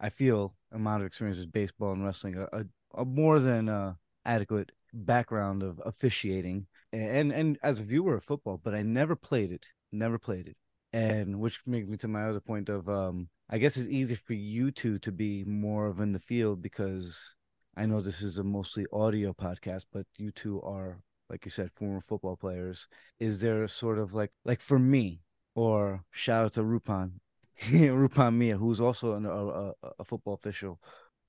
I 0.00 0.10
feel 0.10 0.56
amount 0.72 1.02
of 1.02 1.06
experience 1.06 1.38
is 1.38 1.46
baseball 1.46 1.92
and 1.92 2.04
wrestling, 2.04 2.36
a, 2.36 2.48
a, 2.52 2.64
a 3.02 3.04
more 3.04 3.38
than 3.38 3.68
uh, 3.68 3.94
adequate 4.24 4.72
background 4.92 5.62
of 5.62 5.80
officiating 5.84 6.66
and 6.94 7.32
and 7.32 7.58
as 7.62 7.80
a 7.80 7.84
viewer 7.84 8.16
of 8.16 8.24
football, 8.24 8.60
but 8.62 8.74
I 8.74 8.82
never 8.82 9.16
played 9.16 9.52
it. 9.52 9.66
Never 9.92 10.18
played 10.18 10.48
it. 10.48 10.56
And 10.92 11.40
which 11.40 11.60
makes 11.66 11.88
me 11.88 11.96
to 11.98 12.08
my 12.08 12.24
other 12.24 12.40
point 12.40 12.68
of 12.68 12.88
um 12.88 13.28
I 13.50 13.58
guess 13.58 13.76
it's 13.76 13.88
easy 13.88 14.14
for 14.14 14.34
you 14.34 14.70
two 14.70 14.98
to 15.00 15.12
be 15.12 15.44
more 15.44 15.86
of 15.86 16.00
in 16.00 16.12
the 16.12 16.18
field 16.20 16.62
because 16.62 17.34
I 17.76 17.86
know 17.86 18.00
this 18.00 18.22
is 18.22 18.38
a 18.38 18.44
mostly 18.44 18.86
audio 18.92 19.32
podcast, 19.32 19.86
but 19.92 20.06
you 20.16 20.30
two 20.30 20.62
are 20.62 21.00
like 21.30 21.44
you 21.44 21.50
said, 21.50 21.72
former 21.72 22.00
football 22.00 22.36
players, 22.36 22.86
is 23.18 23.40
there 23.40 23.66
sort 23.68 23.98
of 23.98 24.14
like 24.14 24.30
like 24.44 24.60
for 24.60 24.78
me, 24.78 25.20
or 25.54 26.04
shout 26.10 26.46
out 26.46 26.52
to 26.54 26.62
Rupan, 26.62 27.12
Rupan 27.60 28.34
Mia, 28.34 28.56
who's 28.56 28.80
also 28.80 29.14
an, 29.14 29.26
a, 29.26 29.72
a 29.98 30.04
football 30.04 30.34
official. 30.34 30.80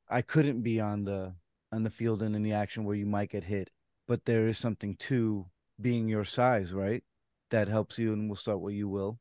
I 0.09 0.21
couldn't 0.21 0.61
be 0.61 0.79
on 0.79 1.05
the 1.05 1.35
on 1.71 1.83
the 1.83 1.89
field 1.89 2.21
and 2.21 2.35
in 2.35 2.43
the 2.43 2.53
action 2.53 2.85
where 2.85 2.95
you 2.95 3.05
might 3.05 3.31
get 3.31 3.45
hit, 3.45 3.69
but 4.07 4.25
there 4.25 4.47
is 4.47 4.57
something 4.57 4.95
to 4.97 5.47
being 5.79 6.07
your 6.07 6.25
size, 6.25 6.73
right? 6.73 7.03
That 7.51 7.67
helps 7.67 7.97
you, 7.97 8.13
and 8.13 8.29
we'll 8.29 8.35
start 8.35 8.59
where 8.59 8.73
you 8.73 8.87
will. 8.87 9.19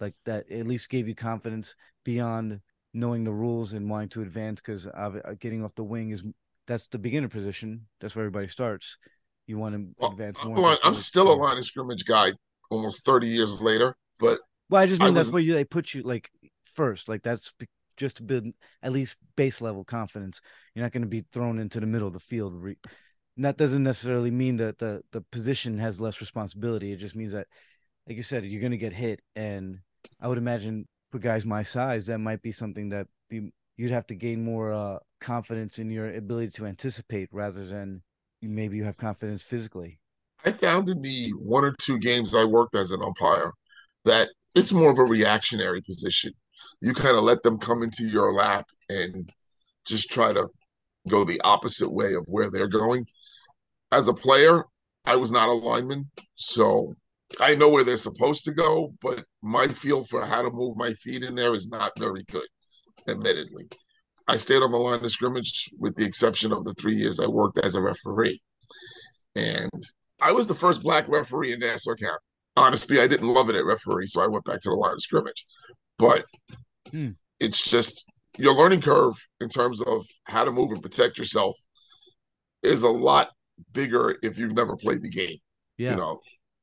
Like 0.00 0.14
that, 0.24 0.50
at 0.50 0.66
least 0.66 0.90
gave 0.90 1.08
you 1.08 1.14
confidence 1.14 1.74
beyond 2.04 2.60
knowing 2.94 3.24
the 3.24 3.32
rules 3.32 3.72
and 3.72 3.90
wanting 3.90 4.08
to 4.10 4.22
advance. 4.22 4.60
Because 4.60 4.86
uh, 4.86 5.20
getting 5.38 5.64
off 5.64 5.74
the 5.74 5.84
wing 5.84 6.10
is 6.10 6.22
that's 6.66 6.86
the 6.88 6.98
beginner 6.98 7.28
position. 7.28 7.86
That's 8.00 8.14
where 8.14 8.24
everybody 8.24 8.48
starts. 8.48 8.98
You 9.46 9.58
want 9.58 9.74
to 9.74 9.86
well, 9.98 10.12
advance 10.12 10.44
more. 10.44 10.76
I'm 10.84 10.94
still 10.94 11.32
a 11.32 11.34
line 11.34 11.56
of 11.56 11.64
scrimmage 11.64 12.04
guy, 12.04 12.32
almost 12.70 13.04
30 13.04 13.26
years 13.26 13.62
later. 13.62 13.96
But 14.20 14.40
well, 14.68 14.82
I 14.82 14.86
just 14.86 15.00
mean 15.00 15.10
I 15.10 15.12
that's 15.12 15.28
was... 15.28 15.32
where 15.32 15.42
you 15.42 15.54
they 15.54 15.64
put 15.64 15.94
you 15.94 16.02
like 16.02 16.30
first. 16.64 17.08
Like 17.08 17.22
that's 17.22 17.52
just 17.96 18.18
to 18.18 18.22
build 18.22 18.46
at 18.82 18.92
least 18.92 19.16
base 19.36 19.60
level 19.60 19.84
confidence. 19.84 20.40
You're 20.74 20.84
not 20.84 20.92
going 20.92 21.02
to 21.02 21.08
be 21.08 21.24
thrown 21.32 21.58
into 21.58 21.80
the 21.80 21.86
middle 21.86 22.06
of 22.06 22.14
the 22.14 22.20
field. 22.20 22.54
And 23.38 23.44
that 23.44 23.56
doesn't 23.56 23.82
necessarily 23.82 24.30
mean 24.30 24.56
that 24.58 24.78
the 24.78 25.02
the 25.12 25.20
position 25.20 25.78
has 25.78 26.00
less 26.00 26.20
responsibility. 26.20 26.92
It 26.92 26.96
just 26.96 27.16
means 27.16 27.32
that, 27.32 27.46
like 28.06 28.16
you 28.16 28.22
said, 28.22 28.44
you're 28.44 28.60
going 28.60 28.72
to 28.72 28.76
get 28.76 28.92
hit. 28.92 29.22
And 29.34 29.78
I 30.20 30.28
would 30.28 30.36
imagine 30.36 30.86
for 31.10 31.18
guys 31.18 31.46
my 31.46 31.62
size, 31.62 32.06
that 32.06 32.18
might 32.18 32.42
be 32.42 32.52
something 32.52 32.90
that 32.90 33.06
be, 33.30 33.50
you'd 33.76 33.92
have 33.92 34.06
to 34.08 34.14
gain 34.14 34.44
more 34.44 34.72
uh, 34.72 34.98
confidence 35.20 35.78
in 35.78 35.88
your 35.88 36.14
ability 36.14 36.50
to 36.50 36.66
anticipate 36.66 37.30
rather 37.32 37.64
than 37.64 38.02
maybe 38.42 38.76
you 38.76 38.84
have 38.84 38.98
confidence 38.98 39.42
physically. 39.42 40.00
I 40.44 40.52
found 40.52 40.88
in 40.90 41.00
the 41.00 41.30
one 41.38 41.64
or 41.64 41.74
two 41.80 41.98
games 41.98 42.34
I 42.34 42.44
worked 42.44 42.74
as 42.74 42.90
an 42.90 43.00
umpire 43.02 43.50
that 44.04 44.28
it's 44.54 44.72
more 44.72 44.90
of 44.90 44.98
a 44.98 45.04
reactionary 45.04 45.80
position 45.80 46.32
you 46.80 46.92
kind 46.92 47.16
of 47.16 47.24
let 47.24 47.42
them 47.42 47.58
come 47.58 47.82
into 47.82 48.04
your 48.04 48.32
lap 48.32 48.66
and 48.88 49.30
just 49.86 50.10
try 50.10 50.32
to 50.32 50.48
go 51.08 51.24
the 51.24 51.40
opposite 51.42 51.90
way 51.90 52.14
of 52.14 52.24
where 52.26 52.50
they're 52.50 52.68
going. 52.68 53.06
As 53.90 54.08
a 54.08 54.14
player, 54.14 54.64
I 55.04 55.16
was 55.16 55.32
not 55.32 55.48
a 55.48 55.52
lineman, 55.52 56.10
so 56.34 56.94
I 57.40 57.54
know 57.54 57.68
where 57.68 57.84
they're 57.84 57.96
supposed 57.96 58.44
to 58.44 58.52
go, 58.52 58.92
but 59.00 59.24
my 59.42 59.68
feel 59.68 60.04
for 60.04 60.24
how 60.24 60.42
to 60.42 60.50
move 60.50 60.76
my 60.76 60.90
feet 60.92 61.22
in 61.22 61.34
there 61.34 61.54
is 61.54 61.68
not 61.68 61.92
very 61.98 62.22
good, 62.30 62.46
admittedly. 63.08 63.68
I 64.26 64.36
stayed 64.36 64.62
on 64.62 64.72
the 64.72 64.78
line 64.78 65.02
of 65.02 65.10
scrimmage 65.10 65.70
with 65.78 65.96
the 65.96 66.04
exception 66.04 66.52
of 66.52 66.64
the 66.64 66.74
three 66.74 66.94
years 66.94 67.18
I 67.18 67.26
worked 67.26 67.58
as 67.58 67.74
a 67.74 67.80
referee. 67.80 68.42
And 69.34 69.70
I 70.20 70.32
was 70.32 70.46
the 70.46 70.54
first 70.54 70.82
black 70.82 71.08
referee 71.08 71.52
in 71.52 71.60
Nassau 71.60 71.94
County. 71.94 72.18
Honestly, 72.56 73.00
I 73.00 73.06
didn't 73.06 73.32
love 73.32 73.48
it 73.48 73.56
at 73.56 73.64
referee, 73.64 74.06
so 74.06 74.20
I 74.20 74.26
went 74.26 74.44
back 74.44 74.60
to 74.60 74.70
the 74.70 74.76
line 74.76 74.92
of 74.92 75.00
scrimmage. 75.00 75.46
But 75.98 76.24
hmm. 76.90 77.10
it's 77.40 77.62
just 77.62 78.04
your 78.36 78.54
learning 78.54 78.82
curve 78.82 79.14
in 79.40 79.48
terms 79.48 79.80
of 79.80 80.04
how 80.26 80.44
to 80.44 80.50
move 80.50 80.72
and 80.72 80.82
protect 80.82 81.18
yourself 81.18 81.56
is 82.62 82.82
a 82.82 82.90
lot 82.90 83.30
bigger 83.72 84.16
if 84.22 84.38
you've 84.38 84.54
never 84.54 84.76
played 84.76 85.02
the 85.02 85.10
game. 85.10 85.36
Yeah. 85.76 85.92
You 85.92 85.96
know, 85.96 86.20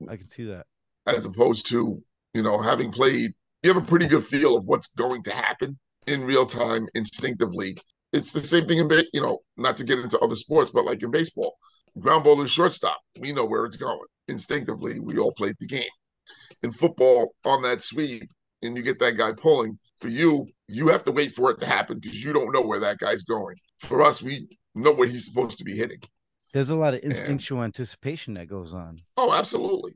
I 0.10 0.18
can 0.18 0.28
see 0.28 0.46
that. 0.46 0.66
As 1.08 1.26
opposed 1.26 1.70
to, 1.70 2.02
you 2.34 2.44
know, 2.44 2.62
having 2.62 2.92
played, 2.92 3.34
you 3.64 3.74
have 3.74 3.82
a 3.82 3.86
pretty 3.86 4.08
good 4.08 4.24
feel 4.24 4.56
of 4.56 4.66
what's 4.66 4.88
going 4.88 5.24
to 5.24 5.32
happen 5.32 5.78
in 6.08 6.24
real 6.24 6.46
time 6.46 6.88
instinctively. 6.96 7.78
It's 8.14 8.32
the 8.32 8.40
same 8.40 8.68
thing 8.68 8.80
in, 8.80 8.90
you 9.14 9.22
know, 9.22 9.40
not 9.58 9.78
to 9.78 9.84
get 9.84 10.00
into 10.00 10.20
other 10.20 10.36
sports, 10.36 10.72
but 10.72 10.86
like 10.86 11.02
in 11.04 11.12
baseball, 11.12 11.58
ground 12.00 12.24
ball 12.24 12.40
and 12.40 12.50
shortstop, 12.50 13.00
we 13.20 13.32
know 13.32 13.46
where 13.46 13.66
it's 13.66 13.78
going. 13.78 14.00
Instinctively, 14.28 15.00
we 15.00 15.18
all 15.18 15.32
played 15.34 15.56
the 15.60 15.68
game. 15.68 15.84
In 16.64 16.72
football, 16.72 17.36
on 17.46 17.62
that 17.64 17.82
sweep, 17.82 18.30
and 18.62 18.76
you 18.76 18.84
get 18.84 19.00
that 19.00 19.18
guy 19.18 19.32
pulling, 19.34 19.78
for 20.00 20.08
you, 20.08 20.48
you 20.68 20.88
have 20.88 21.04
to 21.06 21.12
wait 21.12 21.32
for 21.32 21.52
it 21.52 21.60
to 21.60 21.66
happen 21.66 22.00
because 22.00 22.24
you 22.24 22.34
don't 22.34 22.52
know 22.52 22.62
where 22.62 22.80
that 22.80 22.98
guy's 22.98 23.24
going. 23.24 23.56
For 23.80 24.02
us, 24.02 24.24
we 24.24 24.48
know 24.74 24.92
where 24.92 25.08
he's 25.08 25.26
supposed 25.26 25.58
to 25.60 25.64
be 25.64 25.76
hitting. 25.76 26.00
There's 26.56 26.70
a 26.70 26.76
lot 26.78 26.94
of 26.94 27.02
instinctual 27.04 27.60
and, 27.60 27.66
anticipation 27.66 28.36
that 28.36 28.48
goes 28.48 28.74
on. 28.74 29.02
Oh, 29.18 29.34
absolutely. 29.34 29.92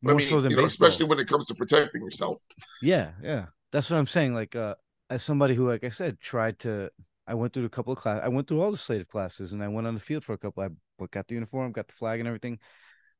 More 0.00 0.14
I 0.14 0.16
mean, 0.16 0.26
so 0.26 0.40
than 0.40 0.52
you 0.52 0.56
know, 0.56 0.64
especially 0.64 1.04
when 1.04 1.18
it 1.18 1.28
comes 1.28 1.44
to 1.48 1.54
protecting 1.54 2.02
yourself. 2.02 2.40
Yeah, 2.80 3.10
yeah. 3.22 3.46
That's 3.72 3.90
what 3.90 3.98
I'm 3.98 4.06
saying. 4.06 4.32
Like, 4.32 4.56
uh, 4.56 4.76
as 5.10 5.22
somebody 5.22 5.54
who, 5.54 5.68
like 5.68 5.84
I 5.84 5.90
said, 5.90 6.18
tried 6.18 6.60
to 6.60 6.90
I 7.26 7.34
went 7.34 7.52
through 7.52 7.66
a 7.66 7.68
couple 7.68 7.92
of 7.92 7.98
classes. 7.98 8.22
I 8.24 8.28
went 8.28 8.48
through 8.48 8.62
all 8.62 8.70
the 8.70 8.78
slated 8.78 9.08
classes 9.08 9.52
and 9.52 9.62
I 9.62 9.68
went 9.68 9.86
on 9.86 9.92
the 9.92 10.00
field 10.00 10.24
for 10.24 10.32
a 10.32 10.38
couple. 10.38 10.62
I 10.62 10.70
got 11.10 11.28
the 11.28 11.34
uniform, 11.34 11.72
got 11.72 11.88
the 11.88 11.92
flag 11.92 12.20
and 12.20 12.26
everything. 12.26 12.58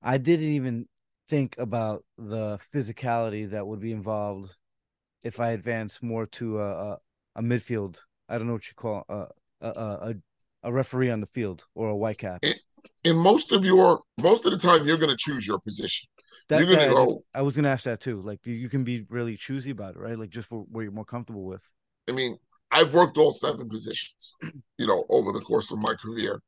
I 0.00 0.16
didn't 0.16 0.48
even 0.48 0.86
think 1.28 1.58
about 1.58 2.06
the 2.16 2.58
physicality 2.74 3.50
that 3.50 3.66
would 3.66 3.80
be 3.80 3.92
involved 3.92 4.56
if 5.22 5.40
I 5.40 5.50
advance 5.50 6.02
more 6.02 6.24
to 6.24 6.58
a, 6.58 6.70
a, 6.70 6.98
a 7.36 7.42
midfield. 7.42 7.98
I 8.30 8.38
don't 8.38 8.46
know 8.46 8.54
what 8.54 8.66
you 8.66 8.74
call 8.76 9.04
a, 9.10 9.26
a 9.60 9.68
a 9.68 10.14
a 10.62 10.72
referee 10.72 11.10
on 11.10 11.20
the 11.20 11.26
field 11.26 11.66
or 11.74 11.90
a 11.90 11.96
white 11.96 12.18
cap. 12.18 12.42
In 13.04 13.16
most 13.16 13.52
of 13.52 13.64
your 13.64 14.00
most 14.18 14.46
of 14.46 14.52
the 14.52 14.58
time, 14.58 14.86
you're 14.86 14.96
going 14.96 15.10
to 15.10 15.16
choose 15.18 15.46
your 15.46 15.58
position. 15.58 16.08
That, 16.48 16.58
you're 16.58 16.74
going 16.74 16.88
to 16.88 16.94
go. 16.94 17.20
I 17.34 17.42
was 17.42 17.54
going 17.54 17.64
to 17.64 17.70
ask 17.70 17.84
that 17.84 18.00
too. 18.00 18.22
Like 18.22 18.46
you, 18.46 18.68
can 18.68 18.84
be 18.84 19.04
really 19.10 19.36
choosy 19.36 19.70
about 19.70 19.96
it, 19.96 19.98
right? 19.98 20.18
Like 20.18 20.30
just 20.30 20.48
for 20.48 20.64
where 20.70 20.84
you're 20.84 20.92
more 20.92 21.04
comfortable 21.04 21.44
with. 21.44 21.62
I 22.08 22.12
mean, 22.12 22.38
I've 22.70 22.94
worked 22.94 23.18
all 23.18 23.30
seven 23.30 23.68
positions, 23.68 24.32
you 24.78 24.86
know, 24.86 25.04
over 25.08 25.32
the 25.32 25.40
course 25.40 25.70
of 25.70 25.78
my 25.78 25.94
career, 25.94 26.40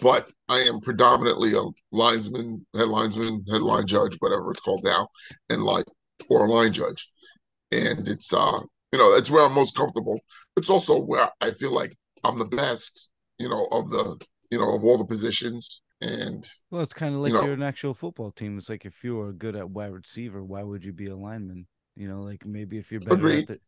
but 0.00 0.30
I 0.48 0.60
am 0.60 0.80
predominantly 0.80 1.54
a 1.54 1.62
linesman, 1.92 2.66
head 2.74 2.88
linesman, 2.88 3.44
head 3.50 3.60
line 3.60 3.86
judge, 3.86 4.16
whatever 4.20 4.50
it's 4.50 4.60
called 4.60 4.84
now, 4.84 5.08
and 5.50 5.62
like 5.62 5.84
or 6.30 6.46
a 6.46 6.50
line 6.50 6.72
judge 6.72 7.08
and 7.72 8.08
it's 8.08 8.32
uh 8.32 8.58
you 8.92 8.98
know 8.98 9.14
that's 9.14 9.30
where 9.30 9.44
I'm 9.44 9.52
most 9.52 9.76
comfortable. 9.76 10.18
It's 10.56 10.70
also 10.70 10.98
where 10.98 11.30
I 11.40 11.50
feel 11.50 11.72
like 11.72 11.94
I'm 12.24 12.38
the 12.38 12.46
best, 12.46 13.10
you 13.38 13.48
know, 13.48 13.68
of 13.70 13.90
the 13.90 14.18
you 14.50 14.58
know 14.58 14.74
of 14.74 14.84
all 14.84 14.98
the 14.98 15.04
positions. 15.04 15.82
And 16.00 16.48
well, 16.70 16.82
it's 16.82 16.94
kind 16.94 17.14
of 17.14 17.20
like 17.20 17.32
you 17.32 17.38
are 17.40 17.52
an 17.52 17.62
actual 17.62 17.92
football 17.92 18.30
team. 18.30 18.56
It's 18.56 18.68
like 18.68 18.84
if 18.84 19.02
you 19.02 19.16
were 19.16 19.32
good 19.32 19.56
at 19.56 19.68
wide 19.68 19.92
receiver, 19.92 20.44
why 20.44 20.62
would 20.62 20.84
you 20.84 20.92
be 20.92 21.06
a 21.06 21.16
lineman? 21.16 21.66
You 21.96 22.08
know, 22.08 22.20
like 22.20 22.46
maybe 22.46 22.78
if 22.78 22.92
you're 22.92 23.00
better 23.00 23.16
agreed. 23.16 23.50
at 23.50 23.56
it, 23.56 23.62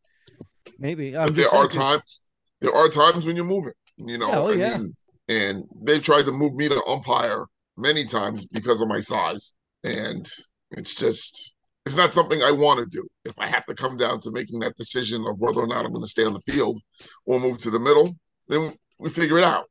maybe. 0.78 1.16
I'm 1.16 1.34
there 1.34 1.52
are 1.52 1.66
times. 1.66 2.20
There 2.60 2.74
are 2.74 2.88
times 2.88 3.26
when 3.26 3.34
you're 3.34 3.44
moving. 3.44 3.72
You 3.96 4.18
know, 4.18 4.28
yeah, 4.28 4.38
oh, 4.38 4.50
yeah. 4.50 4.78
Mean, 4.78 4.94
and 5.28 5.64
they've 5.82 6.02
tried 6.02 6.26
to 6.26 6.32
move 6.32 6.54
me 6.54 6.68
to 6.68 6.84
umpire 6.84 7.46
many 7.76 8.04
times 8.04 8.46
because 8.46 8.80
of 8.80 8.88
my 8.88 9.00
size, 9.00 9.54
and 9.82 10.28
it's 10.70 10.94
just 10.94 11.54
it's 11.86 11.96
not 11.96 12.12
something 12.12 12.42
I 12.42 12.52
want 12.52 12.78
to 12.78 12.86
do. 12.86 13.06
If 13.24 13.38
I 13.38 13.46
have 13.46 13.66
to 13.66 13.74
come 13.74 13.96
down 13.96 14.20
to 14.20 14.30
making 14.30 14.60
that 14.60 14.76
decision 14.76 15.26
of 15.26 15.38
whether 15.38 15.60
or 15.60 15.66
not 15.66 15.84
I'm 15.84 15.92
going 15.92 16.04
to 16.04 16.10
stay 16.10 16.24
on 16.24 16.34
the 16.34 16.40
field 16.40 16.78
or 17.26 17.40
move 17.40 17.58
to 17.58 17.70
the 17.70 17.80
middle, 17.80 18.14
then 18.48 18.74
we 18.98 19.10
figure 19.10 19.38
it 19.38 19.44
out. 19.44 19.69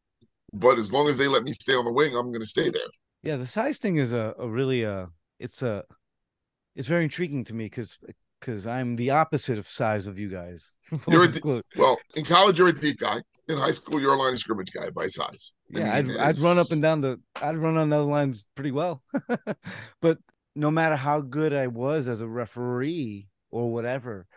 But 0.53 0.77
as 0.77 0.91
long 0.91 1.07
as 1.07 1.17
they 1.17 1.27
let 1.27 1.43
me 1.43 1.51
stay 1.51 1.73
on 1.73 1.85
the 1.85 1.91
wing, 1.91 2.15
I'm 2.15 2.27
going 2.27 2.41
to 2.41 2.47
stay 2.47 2.69
there. 2.69 2.81
Yeah, 3.23 3.35
the 3.35 3.45
size 3.45 3.77
thing 3.77 3.97
is 3.97 4.13
a, 4.13 4.33
a 4.39 4.47
really 4.47 4.85
uh 4.85 5.07
it's 5.39 5.61
a 5.61 5.83
it's 6.75 6.87
very 6.87 7.03
intriguing 7.03 7.43
to 7.45 7.53
me 7.53 7.65
because 7.65 7.97
because 8.39 8.65
I'm 8.65 8.95
the 8.95 9.09
opposite 9.09 9.57
of 9.57 9.67
size 9.67 10.07
of 10.07 10.17
you 10.17 10.29
guys. 10.29 10.73
you're 11.07 11.25
a, 11.25 11.61
well 11.77 11.97
in 12.15 12.23
college 12.23 12.59
you're 12.59 12.69
a 12.69 12.73
deep 12.73 12.99
guy. 12.99 13.21
In 13.49 13.57
high 13.57 13.71
school 13.71 13.99
you're 13.99 14.13
a 14.13 14.17
line 14.17 14.33
of 14.33 14.39
scrimmage 14.39 14.71
guy 14.71 14.89
by 14.91 15.07
size. 15.07 15.53
Yeah, 15.69 15.93
I 15.93 16.03
mean, 16.03 16.17
I'd, 16.17 16.29
I'd 16.29 16.37
run 16.39 16.57
up 16.57 16.71
and 16.71 16.81
down 16.81 17.01
the 17.01 17.19
I'd 17.35 17.57
run 17.57 17.77
on 17.77 17.89
those 17.89 18.07
lines 18.07 18.45
pretty 18.55 18.71
well. 18.71 19.03
but 20.01 20.19
no 20.55 20.71
matter 20.71 20.95
how 20.95 21.21
good 21.21 21.53
I 21.53 21.67
was 21.67 22.07
as 22.07 22.21
a 22.21 22.27
referee 22.27 23.27
or 23.51 23.71
whatever, 23.71 24.27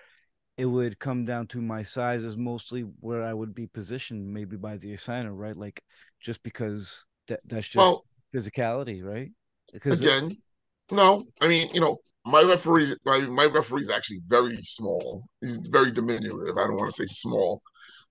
it 0.56 0.66
would 0.66 0.98
come 0.98 1.24
down 1.24 1.46
to 1.48 1.60
my 1.60 1.82
size 1.82 2.24
is 2.24 2.36
mostly 2.36 2.82
where 3.00 3.22
I 3.22 3.32
would 3.32 3.54
be 3.54 3.66
positioned, 3.66 4.32
maybe 4.32 4.56
by 4.56 4.76
the 4.76 4.92
assigner, 4.92 5.32
right? 5.32 5.56
Like 5.56 5.82
just 6.20 6.42
because 6.42 7.04
that 7.28 7.40
that's 7.44 7.66
just 7.66 7.76
well, 7.76 8.04
physicality, 8.34 9.02
right? 9.02 9.30
Because 9.72 10.00
again, 10.00 10.30
no, 10.90 11.24
I 11.40 11.48
mean, 11.48 11.68
you 11.72 11.80
know, 11.80 11.98
my 12.24 12.42
referee, 12.42 12.94
my 13.04 13.20
my 13.20 13.46
referee 13.46 13.82
is 13.82 13.90
actually 13.90 14.20
very 14.28 14.56
small. 14.56 15.24
He's 15.40 15.58
very 15.58 15.90
diminutive. 15.90 16.56
I 16.56 16.66
don't 16.66 16.76
want 16.76 16.90
to 16.90 16.96
say 16.96 17.06
small. 17.06 17.62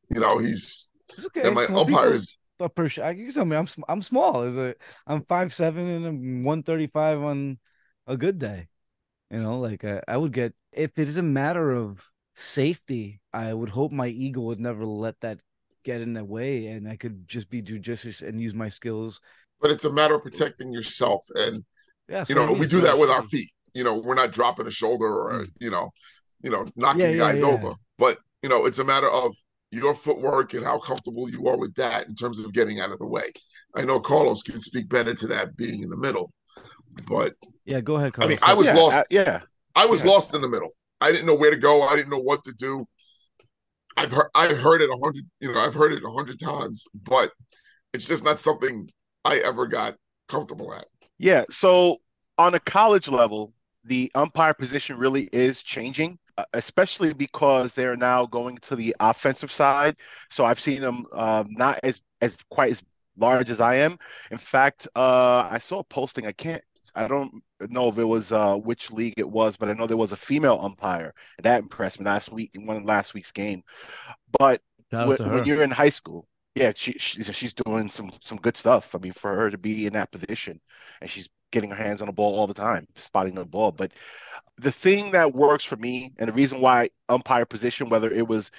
You 0.09 0.21
know, 0.21 0.37
he's 0.39 0.89
it's 1.15 1.25
okay. 1.27 1.43
And 1.43 1.55
my 1.55 1.65
umpire 1.65 2.13
is. 2.13 2.35
I 2.59 3.13
guess 3.13 3.37
I 3.37 3.43
mean 3.43 3.57
I'm 3.57 3.67
I'm 3.89 4.01
small. 4.01 4.43
Is 4.43 4.57
it? 4.57 4.79
I'm 5.07 5.23
five 5.25 5.51
seven 5.51 5.87
and 5.87 6.05
I'm 6.05 6.43
one 6.43 6.61
thirty 6.61 6.87
five 6.87 7.21
on 7.21 7.57
a 8.05 8.17
good 8.17 8.37
day. 8.37 8.67
You 9.31 9.41
know, 9.41 9.59
like 9.59 9.83
I, 9.83 10.01
I 10.07 10.17
would 10.17 10.31
get 10.31 10.53
if 10.71 10.99
it 10.99 11.07
is 11.07 11.17
a 11.17 11.23
matter 11.23 11.71
of 11.71 12.10
safety, 12.41 13.21
I 13.33 13.53
would 13.53 13.69
hope 13.69 13.91
my 13.91 14.07
ego 14.07 14.41
would 14.41 14.59
never 14.59 14.85
let 14.85 15.19
that 15.21 15.41
get 15.83 16.01
in 16.01 16.13
the 16.13 16.23
way 16.23 16.67
and 16.67 16.87
I 16.87 16.95
could 16.95 17.27
just 17.27 17.49
be 17.49 17.61
judicious 17.61 18.21
and 18.21 18.41
use 18.41 18.53
my 18.53 18.69
skills. 18.69 19.21
But 19.59 19.71
it's 19.71 19.85
a 19.85 19.93
matter 19.93 20.15
of 20.15 20.23
protecting 20.23 20.71
yourself. 20.71 21.23
And 21.35 21.63
yeah, 22.07 22.23
so 22.23 22.33
you 22.33 22.35
know, 22.39 22.53
we 22.53 22.67
do 22.67 22.81
that 22.81 22.97
with 22.97 23.09
our 23.09 23.23
feet. 23.23 23.49
You 23.73 23.83
know, 23.83 23.95
we're 23.95 24.15
not 24.15 24.31
dropping 24.31 24.67
a 24.67 24.71
shoulder 24.71 25.05
or, 25.05 25.31
mm. 25.31 25.47
you 25.59 25.71
know, 25.71 25.91
you 26.41 26.49
know, 26.49 26.65
knocking 26.75 27.01
yeah, 27.01 27.17
guys 27.17 27.41
yeah, 27.41 27.47
yeah. 27.47 27.53
over. 27.53 27.73
But, 27.97 28.17
you 28.41 28.49
know, 28.49 28.65
it's 28.65 28.79
a 28.79 28.83
matter 28.83 29.09
of 29.09 29.35
your 29.71 29.93
footwork 29.93 30.53
and 30.53 30.65
how 30.65 30.79
comfortable 30.79 31.29
you 31.29 31.47
are 31.47 31.57
with 31.57 31.75
that 31.75 32.07
in 32.07 32.15
terms 32.15 32.39
of 32.39 32.53
getting 32.53 32.79
out 32.79 32.91
of 32.91 32.99
the 32.99 33.07
way. 33.07 33.31
I 33.75 33.85
know 33.85 33.99
Carlos 33.99 34.43
can 34.43 34.59
speak 34.59 34.89
better 34.89 35.13
to 35.13 35.27
that 35.27 35.55
being 35.55 35.81
in 35.81 35.89
the 35.89 35.97
middle, 35.97 36.33
But 37.07 37.33
yeah, 37.65 37.81
go 37.81 37.95
ahead. 37.95 38.13
Carlos. 38.13 38.27
I 38.27 38.29
mean, 38.29 38.39
I 38.41 38.53
was 38.53 38.67
yeah, 38.67 38.73
lost. 38.73 38.97
I, 38.97 39.03
yeah, 39.09 39.41
I 39.75 39.85
was 39.85 40.03
yeah. 40.03 40.11
lost 40.11 40.33
in 40.33 40.41
the 40.41 40.49
middle. 40.49 40.69
I 41.01 41.11
didn't 41.11 41.25
know 41.25 41.35
where 41.35 41.51
to 41.51 41.57
go. 41.57 41.81
I 41.83 41.95
didn't 41.95 42.11
know 42.11 42.19
what 42.19 42.43
to 42.45 42.53
do. 42.53 42.85
I've 43.97 44.11
heard 44.11 44.29
I've 44.35 44.59
heard 44.59 44.81
it 44.81 44.89
a 44.89 44.97
hundred, 45.03 45.25
you 45.39 45.51
know, 45.51 45.59
I've 45.59 45.73
heard 45.73 45.91
it 45.91 46.03
a 46.03 46.09
hundred 46.09 46.39
times, 46.39 46.85
but 46.93 47.31
it's 47.93 48.07
just 48.07 48.23
not 48.23 48.39
something 48.39 48.89
I 49.25 49.37
ever 49.37 49.67
got 49.67 49.95
comfortable 50.27 50.73
at. 50.73 50.85
Yeah. 51.17 51.43
So 51.49 51.97
on 52.37 52.53
a 52.55 52.59
college 52.59 53.09
level, 53.09 53.53
the 53.83 54.11
umpire 54.15 54.53
position 54.53 54.97
really 54.97 55.29
is 55.33 55.61
changing, 55.61 56.17
uh, 56.37 56.45
especially 56.53 57.13
because 57.13 57.73
they're 57.73 57.97
now 57.97 58.25
going 58.25 58.57
to 58.59 58.75
the 58.75 58.95
offensive 58.99 59.51
side. 59.51 59.97
So 60.29 60.45
I've 60.45 60.59
seen 60.59 60.81
them 60.81 61.05
um, 61.13 61.47
not 61.49 61.79
as 61.83 62.01
as 62.21 62.37
quite 62.49 62.71
as 62.71 62.83
large 63.17 63.49
as 63.49 63.59
I 63.59 63.75
am. 63.75 63.97
In 64.29 64.37
fact, 64.37 64.87
uh, 64.95 65.47
I 65.49 65.57
saw 65.57 65.79
a 65.79 65.83
posting. 65.83 66.25
I 66.27 66.31
can't. 66.31 66.63
I 66.95 67.07
don't 67.07 67.43
know 67.69 67.87
if 67.89 67.97
it 67.97 68.03
was 68.03 68.31
uh, 68.31 68.55
which 68.55 68.91
league 68.91 69.15
it 69.17 69.29
was, 69.29 69.57
but 69.57 69.69
I 69.69 69.73
know 69.73 69.87
there 69.87 69.97
was 69.97 70.11
a 70.11 70.17
female 70.17 70.59
umpire, 70.61 71.13
that 71.41 71.61
impressed 71.61 71.99
me 71.99 72.05
last 72.05 72.31
week 72.31 72.51
in 72.53 72.65
one 72.65 72.77
of 72.77 72.85
last 72.85 73.13
week's 73.13 73.31
game. 73.31 73.63
But 74.39 74.61
when, 74.89 75.17
when 75.31 75.45
you're 75.45 75.63
in 75.63 75.71
high 75.71 75.89
school, 75.89 76.27
yeah, 76.55 76.73
she, 76.75 76.93
she, 76.93 77.23
she's 77.23 77.53
doing 77.53 77.87
some 77.87 78.11
some 78.23 78.37
good 78.37 78.57
stuff. 78.57 78.93
I 78.93 78.97
mean, 78.99 79.13
for 79.13 79.33
her 79.35 79.49
to 79.49 79.57
be 79.57 79.85
in 79.85 79.93
that 79.93 80.11
position, 80.11 80.59
and 80.99 81.09
she's 81.09 81.29
getting 81.51 81.69
her 81.69 81.75
hands 81.75 82.01
on 82.01 82.07
the 82.07 82.13
ball 82.13 82.37
all 82.37 82.47
the 82.47 82.53
time, 82.53 82.87
spotting 82.95 83.35
the 83.35 83.45
ball. 83.45 83.71
But 83.71 83.91
the 84.57 84.71
thing 84.71 85.11
that 85.11 85.33
works 85.33 85.63
for 85.65 85.75
me, 85.77 86.13
and 86.17 86.27
the 86.27 86.33
reason 86.33 86.61
why 86.61 86.89
umpire 87.09 87.45
position, 87.45 87.89
whether 87.89 88.11
it 88.11 88.27
was, 88.27 88.51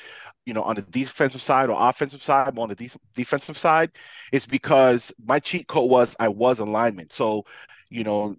you 0.47 0.55
know, 0.55 0.63
on 0.63 0.75
the 0.77 0.83
defensive 0.83 1.43
side 1.43 1.69
or 1.71 1.77
offensive 1.89 2.23
side, 2.23 2.59
on 2.59 2.69
the 2.69 2.75
de- 2.75 2.91
defensive 3.15 3.59
side, 3.59 3.93
is 4.33 4.47
because 4.47 5.13
my 5.25 5.39
cheat 5.39 5.69
code 5.69 5.91
was 5.91 6.17
I 6.19 6.29
was 6.29 6.61
alignment. 6.61 7.13
So, 7.13 7.45
you 7.93 8.05
know, 8.05 8.37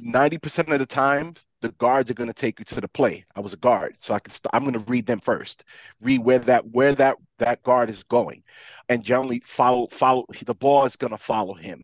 90% 0.00 0.72
of 0.72 0.78
the 0.78 0.86
time, 0.86 1.34
the 1.60 1.70
guards 1.72 2.10
are 2.10 2.14
going 2.14 2.28
to 2.28 2.34
take 2.34 2.58
you 2.58 2.64
to 2.64 2.80
the 2.80 2.88
play. 2.88 3.24
I 3.36 3.40
was 3.40 3.52
a 3.52 3.58
guard, 3.58 3.96
so 3.98 4.14
I 4.14 4.18
can. 4.18 4.32
St- 4.32 4.50
I'm 4.52 4.62
going 4.62 4.72
to 4.74 4.90
read 4.90 5.06
them 5.06 5.20
first, 5.20 5.64
read 6.00 6.20
where 6.24 6.38
that 6.40 6.66
where 6.68 6.94
that 6.94 7.16
that 7.38 7.62
guard 7.62 7.90
is 7.90 8.02
going, 8.04 8.42
and 8.88 9.04
generally 9.04 9.42
follow 9.44 9.88
follow. 9.88 10.24
The 10.44 10.54
ball 10.54 10.84
is 10.86 10.96
going 10.96 11.10
to 11.10 11.18
follow 11.18 11.54
him. 11.54 11.82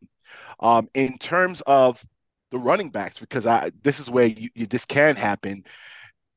Um, 0.61 0.89
in 0.95 1.19
terms 1.19 1.63
of 1.67 2.03
the 2.51 2.59
running 2.59 2.91
backs, 2.91 3.21
because 3.21 3.47
I 3.47 3.71
this 3.83 4.01
is 4.01 4.09
where 4.09 4.27
you, 4.27 4.49
you, 4.55 4.67
this 4.67 4.87
can 4.87 5.17
happen. 5.17 5.65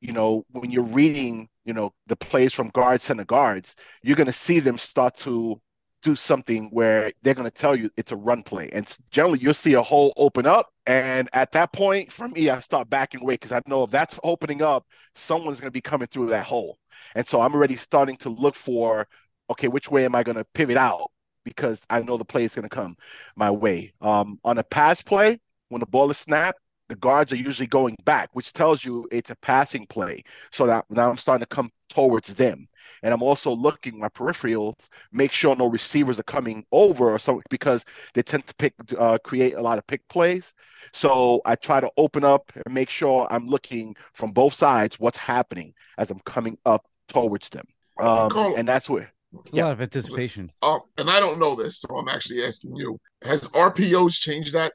You 0.00 0.12
know, 0.12 0.44
when 0.50 0.70
you're 0.70 0.82
reading, 0.82 1.48
you 1.64 1.72
know, 1.72 1.92
the 2.08 2.16
plays 2.16 2.52
from 2.52 2.68
guards 2.70 3.04
center 3.04 3.24
guards, 3.24 3.76
you're 4.02 4.16
going 4.16 4.26
to 4.26 4.32
see 4.32 4.60
them 4.60 4.78
start 4.78 5.16
to 5.18 5.60
do 6.02 6.16
something 6.16 6.68
where 6.70 7.12
they're 7.22 7.34
going 7.34 7.44
to 7.44 7.50
tell 7.50 7.76
you 7.76 7.90
it's 7.96 8.12
a 8.12 8.16
run 8.16 8.42
play. 8.42 8.70
And 8.72 8.86
generally, 9.10 9.38
you'll 9.38 9.54
see 9.54 9.74
a 9.74 9.82
hole 9.82 10.12
open 10.16 10.46
up. 10.46 10.72
And 10.86 11.28
at 11.32 11.52
that 11.52 11.72
point, 11.72 12.12
for 12.12 12.28
me, 12.28 12.48
I 12.48 12.58
start 12.60 12.90
backing 12.90 13.20
away 13.20 13.34
because 13.34 13.52
I 13.52 13.60
know 13.66 13.84
if 13.84 13.90
that's 13.90 14.18
opening 14.24 14.62
up, 14.62 14.86
someone's 15.14 15.60
going 15.60 15.68
to 15.68 15.72
be 15.72 15.80
coming 15.80 16.08
through 16.08 16.28
that 16.28 16.46
hole. 16.46 16.78
And 17.14 17.26
so 17.26 17.40
I'm 17.40 17.54
already 17.54 17.76
starting 17.76 18.16
to 18.18 18.30
look 18.30 18.54
for, 18.54 19.06
okay, 19.50 19.68
which 19.68 19.90
way 19.90 20.04
am 20.04 20.14
I 20.14 20.22
going 20.22 20.36
to 20.36 20.44
pivot 20.54 20.76
out? 20.76 21.10
Because 21.44 21.80
I 21.90 22.00
know 22.02 22.16
the 22.16 22.24
play 22.24 22.44
is 22.44 22.54
going 22.54 22.68
to 22.68 22.74
come 22.74 22.96
my 23.36 23.50
way. 23.50 23.92
Um, 24.00 24.38
on 24.44 24.58
a 24.58 24.64
pass 24.64 25.02
play, 25.02 25.38
when 25.68 25.80
the 25.80 25.86
ball 25.86 26.10
is 26.10 26.18
snapped, 26.18 26.60
the 26.88 26.96
guards 26.96 27.32
are 27.32 27.36
usually 27.36 27.68
going 27.68 27.96
back, 28.04 28.30
which 28.32 28.52
tells 28.52 28.84
you 28.84 29.06
it's 29.12 29.30
a 29.30 29.36
passing 29.36 29.86
play. 29.86 30.24
So 30.50 30.66
that 30.66 30.84
now 30.90 31.08
I'm 31.08 31.16
starting 31.16 31.44
to 31.44 31.54
come 31.54 31.70
towards 31.88 32.34
them. 32.34 32.68
And 33.02 33.14
I'm 33.14 33.22
also 33.22 33.52
looking 33.52 33.98
my 33.98 34.08
peripherals, 34.08 34.88
make 35.12 35.32
sure 35.32 35.56
no 35.56 35.66
receivers 35.66 36.20
are 36.20 36.24
coming 36.24 36.64
over 36.72 37.10
or 37.10 37.18
something 37.18 37.44
because 37.50 37.84
they 38.14 38.22
tend 38.22 38.46
to 38.46 38.54
pick, 38.54 38.74
uh, 38.98 39.18
create 39.18 39.54
a 39.54 39.62
lot 39.62 39.78
of 39.78 39.86
pick 39.86 40.06
plays. 40.08 40.52
So 40.92 41.40
I 41.44 41.54
try 41.56 41.80
to 41.80 41.90
open 41.96 42.24
up 42.24 42.52
and 42.64 42.74
make 42.74 42.90
sure 42.90 43.26
I'm 43.30 43.46
looking 43.46 43.94
from 44.12 44.32
both 44.32 44.54
sides 44.54 44.98
what's 44.98 45.18
happening 45.18 45.72
as 45.98 46.10
I'm 46.10 46.20
coming 46.20 46.58
up 46.66 46.86
towards 47.08 47.48
them. 47.48 47.66
Um, 48.00 48.54
and 48.56 48.66
that's 48.66 48.88
where. 48.88 49.12
It's 49.44 49.54
yeah. 49.54 49.62
a 49.62 49.66
lot 49.66 49.72
of 49.74 49.80
anticipation. 49.80 50.50
Oh, 50.60 50.80
and 50.98 51.08
I 51.08 51.20
don't 51.20 51.38
know 51.38 51.54
this, 51.54 51.80
so 51.80 51.96
I'm 51.96 52.08
actually 52.08 52.44
asking 52.44 52.74
you: 52.74 52.98
Has 53.22 53.46
RPOs 53.48 54.18
changed 54.18 54.54
that? 54.54 54.72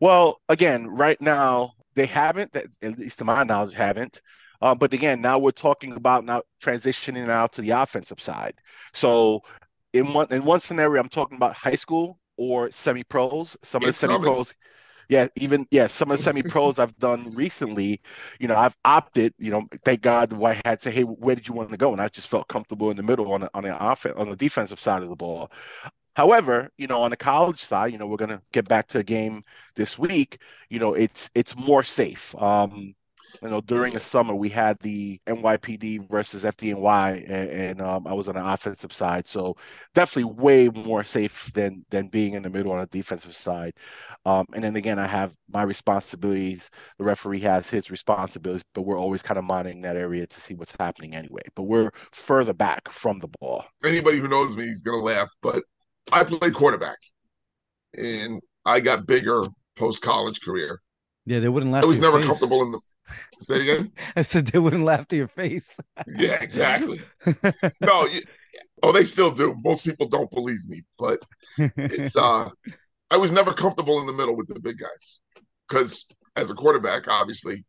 Well, 0.00 0.40
again, 0.48 0.86
right 0.86 1.20
now 1.20 1.72
they 1.94 2.06
haven't. 2.06 2.54
At 2.54 2.98
least 2.98 3.18
to 3.18 3.24
my 3.24 3.42
knowledge, 3.42 3.74
haven't. 3.74 4.20
Uh, 4.62 4.74
but 4.76 4.92
again, 4.94 5.20
now 5.20 5.38
we're 5.38 5.50
talking 5.50 5.92
about 5.92 6.24
now 6.24 6.42
transitioning 6.62 7.28
out 7.28 7.52
to 7.52 7.60
the 7.60 7.70
offensive 7.70 8.20
side. 8.20 8.54
So 8.92 9.42
in 9.92 10.14
one 10.14 10.28
in 10.30 10.44
one 10.44 10.60
scenario, 10.60 11.02
I'm 11.02 11.08
talking 11.08 11.36
about 11.36 11.54
high 11.54 11.74
school 11.74 12.20
or 12.36 12.70
semi 12.70 13.02
pros. 13.02 13.56
Some 13.62 13.82
it's 13.82 14.02
of 14.02 14.08
the 14.08 14.14
semi 14.14 14.24
pros. 14.24 14.54
Yeah, 15.08 15.26
even 15.34 15.66
yeah, 15.72 15.88
some 15.88 16.12
of 16.12 16.16
the 16.18 16.22
semi 16.22 16.42
pros 16.42 16.78
I've 16.78 16.96
done 16.98 17.34
recently, 17.34 18.00
you 18.38 18.46
know, 18.46 18.56
I've 18.56 18.76
opted, 18.84 19.34
you 19.36 19.50
know, 19.50 19.66
thank 19.84 20.00
God 20.00 20.30
the 20.30 20.36
white 20.36 20.64
hat 20.64 20.80
say, 20.80 20.92
Hey, 20.92 21.02
where 21.02 21.34
did 21.34 21.48
you 21.48 21.54
want 21.54 21.70
to 21.70 21.76
go? 21.76 21.90
And 21.92 22.00
I 22.00 22.06
just 22.08 22.28
felt 22.28 22.46
comfortable 22.46 22.90
in 22.90 22.96
the 22.96 23.02
middle 23.02 23.32
on 23.32 23.42
the 23.42 23.50
on 23.54 23.64
the 23.64 23.84
offense 23.84 24.14
on 24.16 24.30
the 24.30 24.36
defensive 24.36 24.78
side 24.80 25.02
of 25.02 25.08
the 25.08 25.16
ball. 25.16 25.50
However, 26.14 26.70
you 26.78 26.86
know, 26.86 27.02
on 27.02 27.10
the 27.10 27.16
college 27.16 27.58
side, 27.58 27.90
you 27.92 27.98
know, 27.98 28.06
we're 28.06 28.16
gonna 28.16 28.42
get 28.52 28.68
back 28.68 28.86
to 28.88 28.98
a 28.98 29.04
game 29.04 29.42
this 29.74 29.98
week. 29.98 30.38
You 30.70 30.78
know, 30.78 30.94
it's 30.94 31.30
it's 31.34 31.56
more 31.56 31.82
safe. 31.82 32.34
Um, 32.36 32.94
you 33.40 33.48
know, 33.48 33.60
during 33.60 33.94
the 33.94 34.00
summer 34.00 34.34
we 34.34 34.48
had 34.48 34.78
the 34.80 35.20
NYPD 35.26 36.08
versus 36.10 36.44
FDNY, 36.44 37.24
and, 37.24 37.50
and 37.50 37.80
um, 37.80 38.06
I 38.06 38.12
was 38.12 38.28
on 38.28 38.34
the 38.34 38.46
offensive 38.46 38.92
side, 38.92 39.26
so 39.26 39.56
definitely 39.94 40.34
way 40.34 40.68
more 40.68 41.04
safe 41.04 41.52
than 41.52 41.84
than 41.90 42.08
being 42.08 42.34
in 42.34 42.42
the 42.42 42.50
middle 42.50 42.72
on 42.72 42.80
the 42.80 42.86
defensive 42.86 43.34
side. 43.34 43.74
Um, 44.26 44.46
and 44.52 44.62
then 44.62 44.76
again, 44.76 44.98
I 44.98 45.06
have 45.06 45.34
my 45.52 45.62
responsibilities. 45.62 46.70
The 46.98 47.04
referee 47.04 47.40
has 47.40 47.70
his 47.70 47.90
responsibilities, 47.90 48.64
but 48.74 48.82
we're 48.82 48.98
always 48.98 49.22
kind 49.22 49.38
of 49.38 49.44
monitoring 49.44 49.82
that 49.82 49.96
area 49.96 50.26
to 50.26 50.40
see 50.40 50.54
what's 50.54 50.74
happening 50.78 51.14
anyway. 51.14 51.42
But 51.54 51.64
we're 51.64 51.90
further 52.10 52.52
back 52.52 52.90
from 52.90 53.18
the 53.18 53.28
ball. 53.40 53.64
Anybody 53.84 54.18
who 54.18 54.28
knows 54.28 54.56
me 54.56 54.64
is 54.64 54.82
gonna 54.82 54.98
laugh, 54.98 55.30
but 55.42 55.62
I 56.12 56.24
played 56.24 56.54
quarterback, 56.54 56.98
and 57.96 58.40
I 58.64 58.80
got 58.80 59.06
bigger 59.06 59.44
post 59.76 60.02
college 60.02 60.40
career. 60.42 60.80
Yeah, 61.24 61.38
they 61.38 61.48
wouldn't 61.48 61.72
laugh. 61.72 61.84
I 61.84 61.86
was 61.86 62.00
never 62.00 62.18
face. 62.18 62.26
comfortable 62.26 62.62
in 62.62 62.72
the 62.72 62.80
Say 63.40 63.68
again. 63.68 63.92
I 64.16 64.22
said 64.22 64.46
they 64.46 64.58
wouldn't 64.58 64.84
laugh 64.84 65.08
to 65.08 65.16
your 65.16 65.28
face. 65.28 65.78
yeah, 66.16 66.42
exactly. 66.42 67.00
no, 67.80 68.06
you, 68.06 68.20
oh, 68.82 68.92
they 68.92 69.04
still 69.04 69.30
do. 69.30 69.56
Most 69.64 69.84
people 69.84 70.08
don't 70.08 70.30
believe 70.30 70.66
me, 70.66 70.82
but 70.98 71.20
it's 71.58 72.16
uh, 72.16 72.48
I 73.10 73.16
was 73.16 73.32
never 73.32 73.52
comfortable 73.52 74.00
in 74.00 74.06
the 74.06 74.12
middle 74.12 74.36
with 74.36 74.48
the 74.48 74.60
big 74.60 74.78
guys 74.78 75.20
because 75.68 76.06
as 76.36 76.50
a 76.50 76.54
quarterback, 76.54 77.08
obviously, 77.08 77.64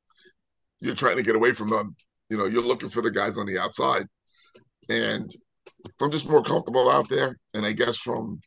you're 0.81 0.95
trying 0.95 1.17
to 1.17 1.23
get 1.23 1.35
away 1.35 1.53
from 1.53 1.69
them. 1.69 1.95
You 2.29 2.37
know, 2.37 2.45
you're 2.45 2.63
looking 2.63 2.89
for 2.89 3.01
the 3.01 3.11
guys 3.11 3.37
on 3.37 3.45
the 3.45 3.59
outside, 3.59 4.07
and 4.89 5.29
I'm 6.01 6.11
just 6.11 6.29
more 6.29 6.43
comfortable 6.43 6.89
out 6.89 7.09
there. 7.09 7.37
And 7.53 7.65
I 7.65 7.73
guess 7.73 7.97
from 7.97 8.39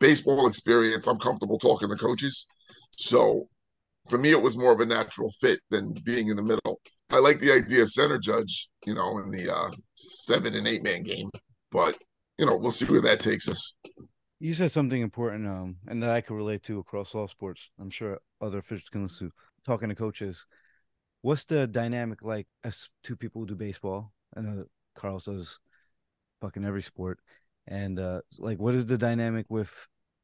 baseball 0.00 0.46
experience, 0.46 1.06
I'm 1.06 1.18
comfortable 1.18 1.58
talking 1.58 1.88
to 1.88 1.96
coaches. 1.96 2.46
So 2.96 3.48
for 4.08 4.18
me, 4.18 4.30
it 4.30 4.40
was 4.40 4.56
more 4.56 4.72
of 4.72 4.80
a 4.80 4.86
natural 4.86 5.30
fit 5.40 5.60
than 5.70 5.92
being 6.04 6.28
in 6.28 6.36
the 6.36 6.42
middle. 6.42 6.80
I 7.10 7.18
like 7.18 7.38
the 7.38 7.52
idea 7.52 7.82
of 7.82 7.90
center 7.90 8.18
judge, 8.18 8.68
you 8.86 8.94
know, 8.94 9.18
in 9.18 9.30
the 9.30 9.54
uh, 9.54 9.70
seven 9.94 10.54
and 10.54 10.66
eight 10.66 10.82
man 10.82 11.02
game, 11.02 11.30
but 11.70 11.96
you 12.38 12.46
know, 12.46 12.56
we'll 12.56 12.70
see 12.70 12.86
where 12.86 13.00
that 13.02 13.20
takes 13.20 13.48
us. 13.48 13.74
You 14.40 14.52
said 14.52 14.72
something 14.72 15.00
important, 15.00 15.46
um, 15.46 15.76
and 15.86 16.02
that 16.02 16.10
I 16.10 16.20
could 16.20 16.34
relate 16.34 16.62
to 16.64 16.78
across 16.78 17.14
all 17.14 17.28
sports. 17.28 17.70
I'm 17.80 17.90
sure 17.90 18.18
other 18.40 18.58
officials 18.58 18.88
can 18.88 19.04
listen. 19.04 19.30
Talking 19.64 19.88
to 19.88 19.94
coaches, 19.94 20.44
what's 21.22 21.44
the 21.44 21.66
dynamic 21.66 22.20
like 22.22 22.46
as 22.64 22.90
two 23.02 23.16
people 23.16 23.40
who 23.40 23.46
do 23.46 23.54
baseball? 23.54 24.12
I 24.36 24.40
know 24.40 24.64
Carlos 24.94 25.24
does 25.24 25.60
fucking 26.40 26.64
every 26.64 26.82
sport, 26.82 27.20
and 27.66 27.98
uh, 27.98 28.20
like, 28.38 28.58
what 28.58 28.74
is 28.74 28.84
the 28.84 28.98
dynamic 28.98 29.46
with 29.48 29.70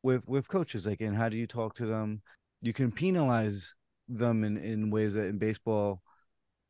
with 0.03 0.27
with 0.27 0.49
coaches? 0.49 0.87
Like, 0.87 1.01
and 1.01 1.17
how 1.17 1.29
do 1.29 1.37
you 1.37 1.47
talk 1.47 1.75
to 1.77 1.87
them? 1.87 2.23
You 2.63 2.73
can 2.73 2.93
penalize 2.93 3.75
them 4.09 4.45
in, 4.45 4.57
in 4.57 4.91
ways 4.91 5.15
that 5.15 5.27
in 5.27 5.39
baseball 5.39 6.03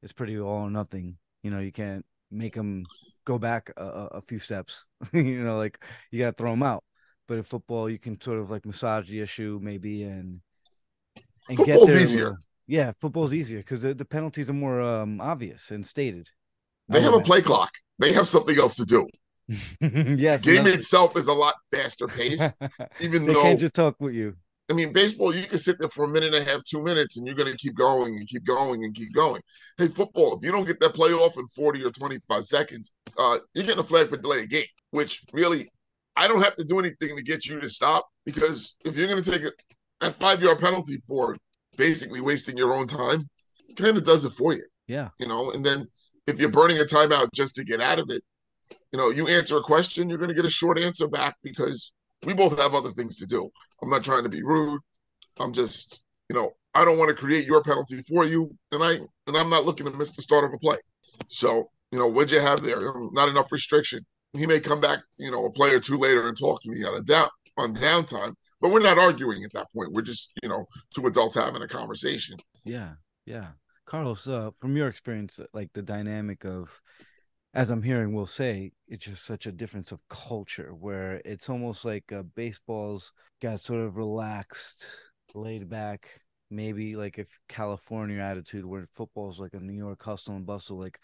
it's 0.02 0.12
pretty 0.12 0.38
all 0.38 0.66
or 0.66 0.70
nothing. 0.70 1.16
You 1.42 1.50
know, 1.50 1.60
you 1.60 1.72
can't 1.72 2.04
make 2.30 2.54
them 2.54 2.84
go 3.24 3.38
back 3.38 3.70
a, 3.76 3.82
a 3.82 4.22
few 4.22 4.38
steps. 4.38 4.86
you 5.12 5.42
know, 5.42 5.56
like 5.56 5.82
you 6.10 6.18
got 6.18 6.36
to 6.36 6.36
throw 6.36 6.50
them 6.50 6.62
out. 6.62 6.84
But 7.28 7.38
in 7.38 7.44
football, 7.44 7.88
you 7.88 7.98
can 7.98 8.20
sort 8.20 8.38
of 8.38 8.50
like 8.50 8.66
massage 8.66 9.08
the 9.08 9.20
issue 9.20 9.60
maybe 9.62 10.02
and 10.02 10.40
and 11.48 11.56
Football's 11.56 11.88
get 11.88 11.94
there. 11.94 12.02
Easier. 12.02 12.38
Yeah, 12.66 12.92
football's 13.00 13.34
easier 13.34 13.58
because 13.58 13.82
the, 13.82 13.94
the 13.94 14.04
penalties 14.04 14.48
are 14.48 14.54
more 14.54 14.80
um, 14.80 15.20
obvious 15.20 15.70
and 15.70 15.86
stated. 15.86 16.28
They 16.88 17.00
have 17.00 17.14
a 17.14 17.20
play 17.20 17.40
clock. 17.40 17.70
They 17.98 18.12
have 18.12 18.26
something 18.26 18.58
else 18.58 18.74
to 18.76 18.84
do. 18.84 19.06
yes, 19.80 20.42
the 20.42 20.54
game 20.54 20.66
itself 20.66 21.16
is 21.16 21.28
a 21.28 21.32
lot 21.32 21.54
faster 21.70 22.06
paced. 22.06 22.60
Even 23.00 23.26
though 23.26 23.32
they 23.32 23.34
though 23.34 23.42
can't 23.42 23.60
just 23.60 23.74
talk 23.74 23.96
with 24.00 24.14
you. 24.14 24.36
I 24.70 24.72
mean, 24.72 24.92
baseball, 24.92 25.34
you 25.34 25.46
can 25.46 25.58
sit 25.58 25.80
there 25.80 25.88
for 25.88 26.04
a 26.04 26.08
minute 26.08 26.32
and 26.32 26.46
a 26.46 26.50
half, 26.50 26.62
two 26.62 26.80
minutes, 26.82 27.16
and 27.16 27.26
you're 27.26 27.34
going 27.34 27.50
to 27.50 27.58
keep 27.58 27.74
going 27.74 28.14
and 28.14 28.28
keep 28.28 28.44
going 28.44 28.84
and 28.84 28.94
keep 28.94 29.12
going. 29.12 29.42
Hey, 29.76 29.88
football, 29.88 30.36
if 30.36 30.44
you 30.44 30.52
don't 30.52 30.66
get 30.66 30.78
that 30.78 30.94
play 30.94 31.10
off 31.10 31.36
in 31.36 31.46
40 31.48 31.84
or 31.84 31.90
25 31.90 32.44
seconds, 32.44 32.92
uh, 33.18 33.38
you're 33.52 33.64
getting 33.64 33.80
a 33.80 33.84
flag 33.84 34.08
for 34.08 34.16
delay 34.16 34.46
game, 34.46 34.64
which 34.92 35.24
really, 35.32 35.68
I 36.14 36.28
don't 36.28 36.42
have 36.42 36.54
to 36.54 36.64
do 36.64 36.78
anything 36.78 37.16
to 37.16 37.22
get 37.22 37.46
you 37.46 37.60
to 37.60 37.68
stop 37.68 38.06
because 38.24 38.76
if 38.84 38.96
you're 38.96 39.08
going 39.08 39.22
to 39.22 39.30
take 39.30 39.42
a, 39.42 39.50
that 40.00 40.14
five 40.16 40.40
yard 40.40 40.60
penalty 40.60 40.98
for 41.08 41.36
basically 41.76 42.20
wasting 42.20 42.56
your 42.56 42.72
own 42.72 42.86
time 42.86 43.28
kind 43.76 43.96
of 43.96 44.04
does 44.04 44.24
it 44.24 44.30
for 44.30 44.52
you. 44.54 44.64
Yeah. 44.86 45.08
You 45.18 45.26
know, 45.26 45.50
and 45.50 45.66
then 45.66 45.88
if 46.26 46.38
you're 46.38 46.48
burning 46.48 46.78
a 46.78 46.84
timeout 46.84 47.28
just 47.34 47.56
to 47.56 47.64
get 47.64 47.80
out 47.80 47.98
of 47.98 48.06
it, 48.10 48.22
you 48.92 48.98
know, 48.98 49.10
you 49.10 49.26
answer 49.26 49.56
a 49.56 49.62
question, 49.62 50.08
you're 50.08 50.18
going 50.18 50.30
to 50.30 50.34
get 50.34 50.44
a 50.44 50.50
short 50.50 50.78
answer 50.78 51.08
back 51.08 51.36
because 51.42 51.92
we 52.24 52.34
both 52.34 52.58
have 52.58 52.74
other 52.74 52.90
things 52.90 53.16
to 53.16 53.26
do. 53.26 53.50
I'm 53.82 53.90
not 53.90 54.04
trying 54.04 54.24
to 54.24 54.28
be 54.28 54.42
rude. 54.42 54.80
I'm 55.38 55.52
just, 55.52 56.02
you 56.28 56.36
know, 56.36 56.52
I 56.74 56.84
don't 56.84 56.98
want 56.98 57.08
to 57.08 57.14
create 57.14 57.46
your 57.46 57.62
penalty 57.62 58.02
for 58.02 58.24
you, 58.24 58.56
and 58.72 58.82
I 58.82 58.92
and 59.26 59.36
I'm 59.36 59.50
not 59.50 59.64
looking 59.64 59.86
to 59.86 59.92
miss 59.92 60.14
the 60.14 60.22
start 60.22 60.44
of 60.44 60.52
a 60.52 60.58
play. 60.58 60.78
So, 61.28 61.70
you 61.90 61.98
know, 61.98 62.06
what'd 62.06 62.30
you 62.30 62.40
have 62.40 62.62
there? 62.62 62.80
Not 63.12 63.28
enough 63.28 63.52
restriction. 63.52 64.04
He 64.32 64.46
may 64.46 64.60
come 64.60 64.80
back, 64.80 65.00
you 65.18 65.30
know, 65.30 65.44
a 65.46 65.50
play 65.50 65.70
or 65.70 65.80
two 65.80 65.98
later 65.98 66.28
and 66.28 66.38
talk 66.38 66.62
to 66.62 66.70
me 66.70 66.84
on 66.84 66.96
a 66.96 67.02
down 67.02 67.28
on 67.56 67.74
downtime, 67.74 68.34
but 68.60 68.70
we're 68.70 68.80
not 68.82 68.98
arguing 68.98 69.42
at 69.44 69.52
that 69.54 69.66
point. 69.74 69.92
We're 69.92 70.02
just, 70.02 70.32
you 70.42 70.48
know, 70.48 70.66
two 70.94 71.06
adults 71.06 71.34
having 71.34 71.62
a 71.62 71.68
conversation. 71.68 72.38
Yeah, 72.64 72.92
yeah. 73.26 73.48
Carlos, 73.86 74.28
uh, 74.28 74.50
from 74.60 74.76
your 74.76 74.88
experience, 74.88 75.40
like 75.52 75.70
the 75.74 75.82
dynamic 75.82 76.44
of, 76.44 76.70
as 77.52 77.70
I'm 77.70 77.82
hearing, 77.82 78.12
will 78.14 78.26
say 78.26 78.72
it's 78.86 79.06
just 79.06 79.24
such 79.24 79.46
a 79.46 79.52
difference 79.52 79.90
of 79.90 80.06
culture 80.08 80.72
where 80.78 81.20
it's 81.24 81.48
almost 81.48 81.84
like 81.84 82.12
uh, 82.12 82.22
baseball's 82.22 83.12
got 83.42 83.60
sort 83.60 83.80
of 83.80 83.96
relaxed, 83.96 84.86
laid 85.34 85.68
back, 85.68 86.20
maybe 86.50 86.94
like 86.94 87.18
if 87.18 87.26
California 87.48 88.20
attitude 88.20 88.64
where 88.64 88.86
football's 88.94 89.40
like 89.40 89.54
a 89.54 89.60
New 89.60 89.72
York 89.72 90.02
hustle 90.02 90.36
and 90.36 90.46
bustle. 90.46 90.78
Like, 90.78 91.00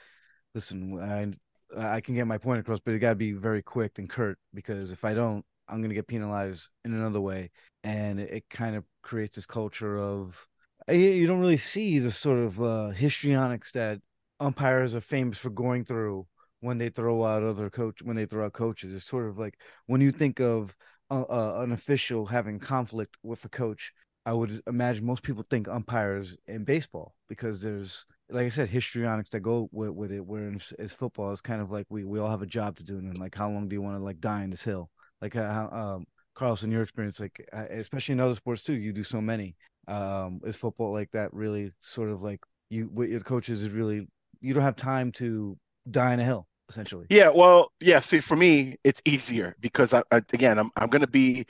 listen, 0.54 1.00
I 1.00 1.32
I 1.76 2.00
can 2.00 2.14
get 2.14 2.28
my 2.28 2.38
point 2.38 2.60
across, 2.60 2.78
but 2.78 2.94
it 2.94 3.00
got 3.00 3.10
to 3.10 3.16
be 3.16 3.32
very 3.32 3.62
quick 3.62 3.98
and 3.98 4.08
curt 4.08 4.38
because 4.54 4.92
if 4.92 5.04
I 5.04 5.14
don't, 5.14 5.44
I'm 5.68 5.82
gonna 5.82 5.94
get 5.94 6.06
penalized 6.06 6.70
in 6.84 6.94
another 6.94 7.20
way, 7.20 7.50
and 7.82 8.20
it, 8.20 8.30
it 8.32 8.44
kind 8.50 8.76
of 8.76 8.84
creates 9.02 9.34
this 9.34 9.46
culture 9.46 9.98
of 9.98 10.46
you 10.88 11.26
don't 11.26 11.40
really 11.40 11.56
see 11.56 11.98
the 11.98 12.12
sort 12.12 12.38
of 12.38 12.62
uh, 12.62 12.90
histrionics 12.90 13.72
that 13.72 14.00
umpires 14.38 14.94
are 14.94 15.00
famous 15.00 15.38
for 15.38 15.50
going 15.50 15.84
through 15.84 16.24
when 16.60 16.78
they 16.78 16.88
throw 16.88 17.24
out 17.24 17.42
other 17.42 17.70
coach 17.70 18.02
when 18.02 18.16
they 18.16 18.26
throw 18.26 18.46
out 18.46 18.52
coaches. 18.52 18.94
It's 18.94 19.04
sort 19.04 19.28
of 19.28 19.38
like 19.38 19.58
when 19.86 20.00
you 20.00 20.12
think 20.12 20.40
of 20.40 20.74
an 21.10 21.72
official 21.72 22.26
having 22.26 22.58
conflict 22.58 23.16
with 23.22 23.44
a 23.44 23.48
coach. 23.48 23.92
I 24.24 24.32
would 24.32 24.60
imagine 24.66 25.06
most 25.06 25.22
people 25.22 25.44
think 25.44 25.68
umpires 25.68 26.36
in 26.48 26.64
baseball 26.64 27.14
because 27.28 27.62
there's, 27.62 28.04
like 28.28 28.46
I 28.46 28.48
said, 28.48 28.68
histrionics 28.68 29.28
that 29.30 29.38
go 29.38 29.68
with, 29.70 29.90
with 29.90 30.10
it. 30.10 30.26
Where 30.26 30.52
as 30.80 30.92
football, 30.92 31.30
it's 31.30 31.40
kind 31.40 31.62
of 31.62 31.70
like 31.70 31.86
we 31.90 32.04
we 32.04 32.18
all 32.18 32.30
have 32.30 32.42
a 32.42 32.46
job 32.46 32.74
to 32.76 32.84
do, 32.84 32.98
and 32.98 33.16
like 33.18 33.36
how 33.36 33.48
long 33.48 33.68
do 33.68 33.74
you 33.74 33.82
want 33.82 33.96
to 33.96 34.02
like 34.02 34.18
die 34.18 34.42
in 34.42 34.50
this 34.50 34.64
hill? 34.64 34.90
Like 35.22 35.36
uh, 35.36 35.52
how 35.52 35.68
um, 35.70 36.06
Carlos, 36.34 36.64
in 36.64 36.72
your 36.72 36.82
experience, 36.82 37.20
like 37.20 37.46
uh, 37.52 37.66
especially 37.70 38.14
in 38.14 38.20
other 38.20 38.34
sports 38.34 38.64
too, 38.64 38.74
you 38.74 38.92
do 38.92 39.04
so 39.04 39.20
many. 39.20 39.54
Um, 39.86 40.40
is 40.44 40.56
football 40.56 40.92
like 40.92 41.12
that 41.12 41.32
really 41.32 41.70
sort 41.82 42.10
of 42.10 42.24
like 42.24 42.40
you? 42.68 42.90
What 42.92 43.08
your 43.08 43.20
coaches 43.20 43.62
is 43.62 43.70
really 43.70 44.08
you 44.40 44.54
don't 44.54 44.64
have 44.64 44.76
time 44.76 45.12
to 45.12 45.56
die 45.90 46.14
in 46.14 46.20
a 46.20 46.24
hill 46.24 46.46
essentially. 46.68 47.06
Yeah, 47.10 47.28
well, 47.28 47.72
yeah. 47.80 48.00
See, 48.00 48.20
for 48.20 48.36
me, 48.36 48.76
it's 48.84 49.00
easier 49.04 49.54
because 49.60 49.92
I, 49.94 50.02
I 50.10 50.16
again, 50.32 50.58
I'm 50.58 50.70
I'm 50.76 50.88
going 50.88 51.02
to 51.02 51.06
be 51.06 51.46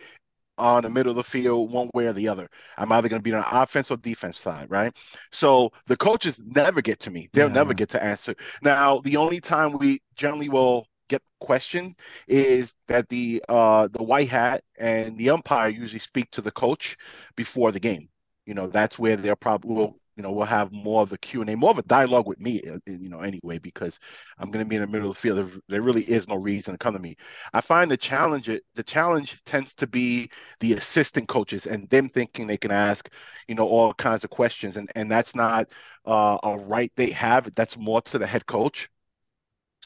on 0.58 0.82
the 0.82 0.90
middle 0.90 1.10
of 1.10 1.16
the 1.16 1.22
field 1.22 1.70
one 1.70 1.90
way 1.94 2.06
or 2.06 2.12
the 2.12 2.28
other. 2.28 2.48
I'm 2.78 2.90
either 2.92 3.08
going 3.08 3.20
to 3.20 3.24
be 3.24 3.34
on 3.34 3.40
the 3.40 3.60
offense 3.60 3.90
or 3.90 3.96
defense 3.98 4.40
side, 4.40 4.70
right? 4.70 4.94
So 5.30 5.70
the 5.86 5.96
coaches 5.96 6.40
never 6.44 6.80
get 6.80 7.00
to 7.00 7.10
me. 7.10 7.28
They'll 7.32 7.48
yeah. 7.48 7.54
never 7.54 7.74
get 7.74 7.90
to 7.90 8.02
answer. 8.02 8.34
Now, 8.62 8.98
the 8.98 9.16
only 9.16 9.40
time 9.40 9.76
we 9.78 10.00
generally 10.14 10.48
will 10.48 10.86
get 11.08 11.22
questioned 11.38 11.94
is 12.26 12.74
that 12.88 13.08
the 13.08 13.40
uh 13.48 13.86
the 13.92 14.02
white 14.02 14.28
hat 14.28 14.62
and 14.76 15.16
the 15.16 15.30
umpire 15.30 15.68
usually 15.68 16.00
speak 16.00 16.28
to 16.32 16.40
the 16.40 16.50
coach 16.50 16.96
before 17.36 17.70
the 17.70 17.80
game. 17.80 18.08
You 18.44 18.54
know, 18.54 18.66
that's 18.66 18.98
where 18.98 19.16
they're 19.16 19.36
probably 19.36 19.74
will 19.74 19.96
you 20.16 20.22
know, 20.22 20.32
we'll 20.32 20.46
have 20.46 20.72
more 20.72 21.02
of 21.02 21.10
the 21.10 21.18
Q 21.18 21.42
and 21.42 21.50
A, 21.50 21.56
more 21.56 21.70
of 21.70 21.78
a 21.78 21.82
dialogue 21.82 22.26
with 22.26 22.40
me, 22.40 22.62
uh, 22.62 22.78
you 22.86 23.08
know, 23.08 23.20
anyway, 23.20 23.58
because 23.58 23.98
I'm 24.38 24.50
going 24.50 24.64
to 24.64 24.68
be 24.68 24.76
in 24.76 24.80
the 24.82 24.88
middle 24.88 25.10
of 25.10 25.14
the 25.16 25.20
field. 25.20 25.60
There 25.68 25.82
really 25.82 26.04
is 26.04 26.26
no 26.28 26.36
reason 26.36 26.74
to 26.74 26.78
come 26.78 26.94
to 26.94 27.00
me. 27.00 27.16
I 27.52 27.60
find 27.60 27.90
the 27.90 27.96
challenge, 27.96 28.50
the 28.74 28.82
challenge 28.82 29.42
tends 29.44 29.74
to 29.74 29.86
be 29.86 30.30
the 30.60 30.74
assistant 30.74 31.28
coaches 31.28 31.66
and 31.66 31.88
them 31.90 32.08
thinking 32.08 32.46
they 32.46 32.56
can 32.56 32.72
ask, 32.72 33.08
you 33.48 33.54
know, 33.54 33.68
all 33.68 33.92
kinds 33.94 34.24
of 34.24 34.30
questions, 34.30 34.76
and 34.76 34.90
and 34.94 35.10
that's 35.10 35.34
not 35.34 35.70
uh, 36.06 36.38
a 36.42 36.56
right 36.58 36.92
they 36.96 37.10
have. 37.10 37.54
That's 37.54 37.76
more 37.76 38.00
to 38.02 38.18
the 38.18 38.26
head 38.26 38.46
coach. 38.46 38.88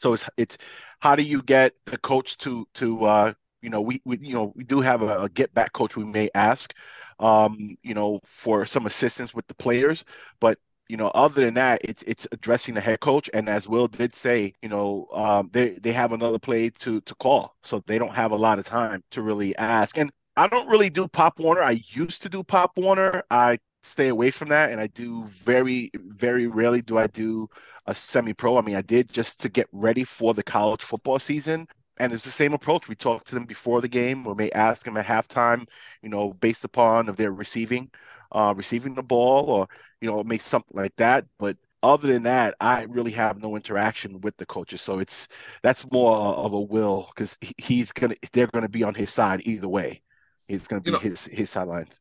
So 0.01 0.13
it's 0.13 0.29
it's 0.37 0.57
how 0.99 1.15
do 1.15 1.23
you 1.23 1.41
get 1.43 1.73
the 1.85 1.97
coach 1.97 2.37
to 2.39 2.67
to 2.75 3.05
uh, 3.05 3.33
you 3.61 3.69
know 3.69 3.81
we, 3.81 4.01
we 4.05 4.17
you 4.19 4.33
know 4.33 4.53
we 4.55 4.63
do 4.63 4.81
have 4.81 5.01
a, 5.01 5.23
a 5.23 5.29
get 5.29 5.53
back 5.53 5.73
coach 5.73 5.95
we 5.95 6.05
may 6.05 6.29
ask 6.33 6.73
um, 7.21 7.77
you 7.83 7.93
know, 7.93 8.19
for 8.25 8.65
some 8.65 8.85
assistance 8.85 9.33
with 9.33 9.47
the 9.47 9.55
players. 9.55 10.03
But 10.39 10.59
you 10.89 10.97
know, 10.97 11.07
other 11.09 11.41
than 11.45 11.53
that, 11.53 11.81
it's 11.85 12.03
it's 12.03 12.27
addressing 12.33 12.73
the 12.75 12.81
head 12.81 12.99
coach. 12.99 13.29
And 13.33 13.47
as 13.47 13.69
Will 13.69 13.87
did 13.87 14.13
say, 14.15 14.53
you 14.61 14.69
know, 14.69 15.07
um, 15.13 15.49
they 15.53 15.71
they 15.81 15.93
have 15.93 16.11
another 16.11 16.39
play 16.39 16.69
to 16.69 17.01
to 17.01 17.15
call, 17.15 17.55
so 17.63 17.83
they 17.87 17.97
don't 17.97 18.15
have 18.15 18.31
a 18.31 18.35
lot 18.35 18.59
of 18.59 18.65
time 18.65 19.03
to 19.11 19.21
really 19.21 19.55
ask. 19.57 19.97
And 19.97 20.11
I 20.35 20.47
don't 20.47 20.67
really 20.69 20.89
do 20.89 21.07
Pop 21.07 21.39
Warner. 21.39 21.61
I 21.63 21.81
used 21.87 22.23
to 22.23 22.29
do 22.29 22.43
Pop 22.43 22.71
Warner. 22.77 23.23
I 23.31 23.59
stay 23.83 24.09
away 24.09 24.31
from 24.31 24.49
that, 24.49 24.71
and 24.71 24.81
I 24.81 24.87
do 24.87 25.23
very 25.25 25.91
very 25.95 26.47
rarely 26.47 26.81
do 26.81 26.97
I 26.97 27.07
do 27.07 27.47
a 27.85 27.95
semi 27.95 28.33
pro. 28.33 28.57
I 28.57 28.61
mean, 28.61 28.75
I 28.75 28.81
did 28.81 29.09
just 29.11 29.39
to 29.41 29.49
get 29.49 29.67
ready 29.71 30.03
for 30.03 30.33
the 30.33 30.43
college 30.43 30.81
football 30.83 31.19
season 31.19 31.67
and 32.01 32.11
it's 32.11 32.25
the 32.25 32.31
same 32.31 32.53
approach. 32.53 32.89
We 32.89 32.95
talk 32.95 33.25
to 33.25 33.35
them 33.35 33.45
before 33.45 33.79
the 33.79 33.87
game, 33.87 34.25
or 34.25 34.33
may 34.33 34.49
ask 34.49 34.83
them 34.83 34.97
at 34.97 35.05
halftime, 35.05 35.67
you 36.01 36.09
know, 36.09 36.33
based 36.33 36.63
upon 36.63 37.07
if 37.07 37.15
they're 37.15 37.31
receiving, 37.31 37.91
uh, 38.31 38.55
receiving 38.57 38.95
the 38.95 39.03
ball, 39.03 39.45
or 39.45 39.67
you 40.01 40.09
know, 40.09 40.23
may 40.23 40.39
something 40.39 40.75
like 40.75 40.95
that. 40.95 41.25
But 41.37 41.57
other 41.83 42.07
than 42.07 42.23
that, 42.23 42.55
I 42.59 42.83
really 42.89 43.11
have 43.11 43.39
no 43.39 43.55
interaction 43.55 44.19
with 44.21 44.35
the 44.37 44.47
coaches. 44.47 44.81
So 44.81 44.97
it's 44.97 45.27
that's 45.61 45.85
more 45.91 46.17
of 46.17 46.53
a 46.53 46.59
will 46.59 47.07
because 47.13 47.37
he's 47.59 47.91
gonna 47.91 48.15
they're 48.33 48.47
gonna 48.47 48.67
be 48.67 48.83
on 48.83 48.95
his 48.95 49.13
side 49.13 49.41
either 49.43 49.69
way. 49.69 50.01
It's 50.47 50.65
gonna 50.67 50.81
be 50.81 50.89
you 50.89 50.93
know, 50.93 50.99
his 50.99 51.25
his 51.25 51.51
sidelines. 51.51 51.99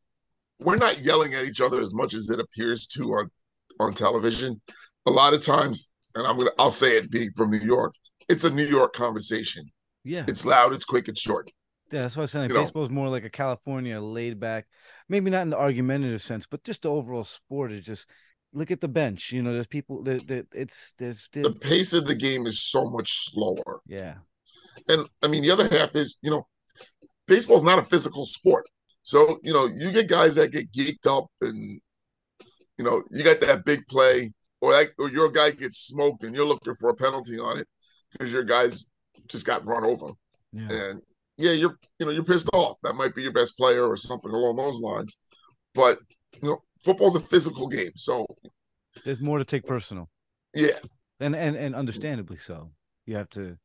We're 0.60 0.76
not 0.76 0.98
yelling 1.02 1.34
at 1.34 1.44
each 1.44 1.60
other 1.60 1.78
as 1.78 1.92
much 1.92 2.14
as 2.14 2.30
it 2.30 2.40
appears 2.40 2.86
to 2.94 3.02
on 3.02 3.30
on 3.78 3.92
television. 3.92 4.62
A 5.04 5.10
lot 5.10 5.34
of 5.34 5.44
times, 5.44 5.92
and 6.14 6.26
I'm 6.26 6.38
gonna 6.38 6.52
I'll 6.58 6.70
say 6.70 6.96
it 6.96 7.10
being 7.10 7.32
from 7.36 7.50
New 7.50 7.60
York, 7.60 7.92
it's 8.30 8.44
a 8.44 8.50
New 8.50 8.66
York 8.66 8.94
conversation. 8.94 9.70
Yeah. 10.10 10.24
It's 10.26 10.44
loud, 10.44 10.72
it's 10.72 10.84
quick, 10.84 11.06
it's 11.06 11.20
short. 11.20 11.48
Yeah, 11.92 12.02
that's 12.02 12.16
what 12.16 12.22
I 12.22 12.24
was 12.24 12.30
saying. 12.32 12.48
Baseball 12.48 12.82
is 12.82 12.90
more 12.90 13.08
like 13.08 13.24
a 13.24 13.30
California 13.30 14.00
laid 14.00 14.40
back, 14.40 14.66
maybe 15.08 15.30
not 15.30 15.42
in 15.42 15.50
the 15.50 15.56
argumentative 15.56 16.20
sense, 16.20 16.46
but 16.46 16.64
just 16.64 16.82
the 16.82 16.90
overall 16.90 17.22
sport 17.22 17.70
is 17.70 17.84
just 17.84 18.08
look 18.52 18.72
at 18.72 18.80
the 18.80 18.88
bench. 18.88 19.30
You 19.30 19.40
know, 19.40 19.52
there's 19.52 19.68
people 19.68 20.02
that, 20.02 20.26
that 20.26 20.46
it's 20.52 20.94
there's, 20.98 21.28
there's 21.32 21.46
the 21.46 21.54
pace 21.54 21.92
of 21.92 22.08
the 22.08 22.16
game 22.16 22.46
is 22.46 22.60
so 22.60 22.90
much 22.90 23.08
slower. 23.12 23.80
Yeah. 23.86 24.14
And 24.88 25.08
I 25.22 25.28
mean 25.28 25.42
the 25.42 25.52
other 25.52 25.68
half 25.68 25.94
is, 25.94 26.18
you 26.22 26.30
know, 26.32 26.44
baseball's 27.28 27.62
not 27.62 27.78
a 27.78 27.84
physical 27.84 28.24
sport. 28.24 28.66
So, 29.02 29.38
you 29.44 29.52
know, 29.52 29.66
you 29.66 29.92
get 29.92 30.08
guys 30.08 30.34
that 30.34 30.50
get 30.50 30.72
geeked 30.72 31.06
up 31.06 31.26
and 31.40 31.80
you 32.78 32.84
know, 32.84 33.04
you 33.12 33.22
got 33.22 33.40
that 33.42 33.64
big 33.64 33.86
play, 33.86 34.32
or 34.60 34.72
that 34.72 34.88
or 34.98 35.08
your 35.08 35.30
guy 35.30 35.50
gets 35.50 35.86
smoked 35.86 36.24
and 36.24 36.34
you're 36.34 36.46
looking 36.46 36.74
for 36.74 36.90
a 36.90 36.96
penalty 36.96 37.38
on 37.38 37.58
it 37.58 37.68
because 38.10 38.32
your 38.32 38.42
guy's 38.42 38.86
just 39.28 39.46
got 39.46 39.66
run 39.66 39.84
over. 39.84 40.12
Yeah. 40.52 40.68
And 40.70 41.02
yeah, 41.36 41.52
you're 41.52 41.78
you 41.98 42.06
know 42.06 42.12
you're 42.12 42.24
pissed 42.24 42.50
off. 42.52 42.76
That 42.82 42.94
might 42.94 43.14
be 43.14 43.22
your 43.22 43.32
best 43.32 43.56
player 43.56 43.88
or 43.88 43.96
something 43.96 44.30
along 44.30 44.56
those 44.56 44.80
lines. 44.80 45.16
But 45.74 45.98
you 46.42 46.48
know, 46.48 46.62
football's 46.84 47.16
a 47.16 47.20
physical 47.20 47.68
game, 47.68 47.92
so 47.94 48.26
there's 49.04 49.20
more 49.20 49.38
to 49.38 49.44
take 49.44 49.66
personal. 49.66 50.08
Yeah, 50.54 50.78
and 51.18 51.34
and 51.34 51.56
and 51.56 51.74
understandably 51.74 52.36
so. 52.36 52.70
You 53.06 53.16
have 53.16 53.30
to 53.30 53.56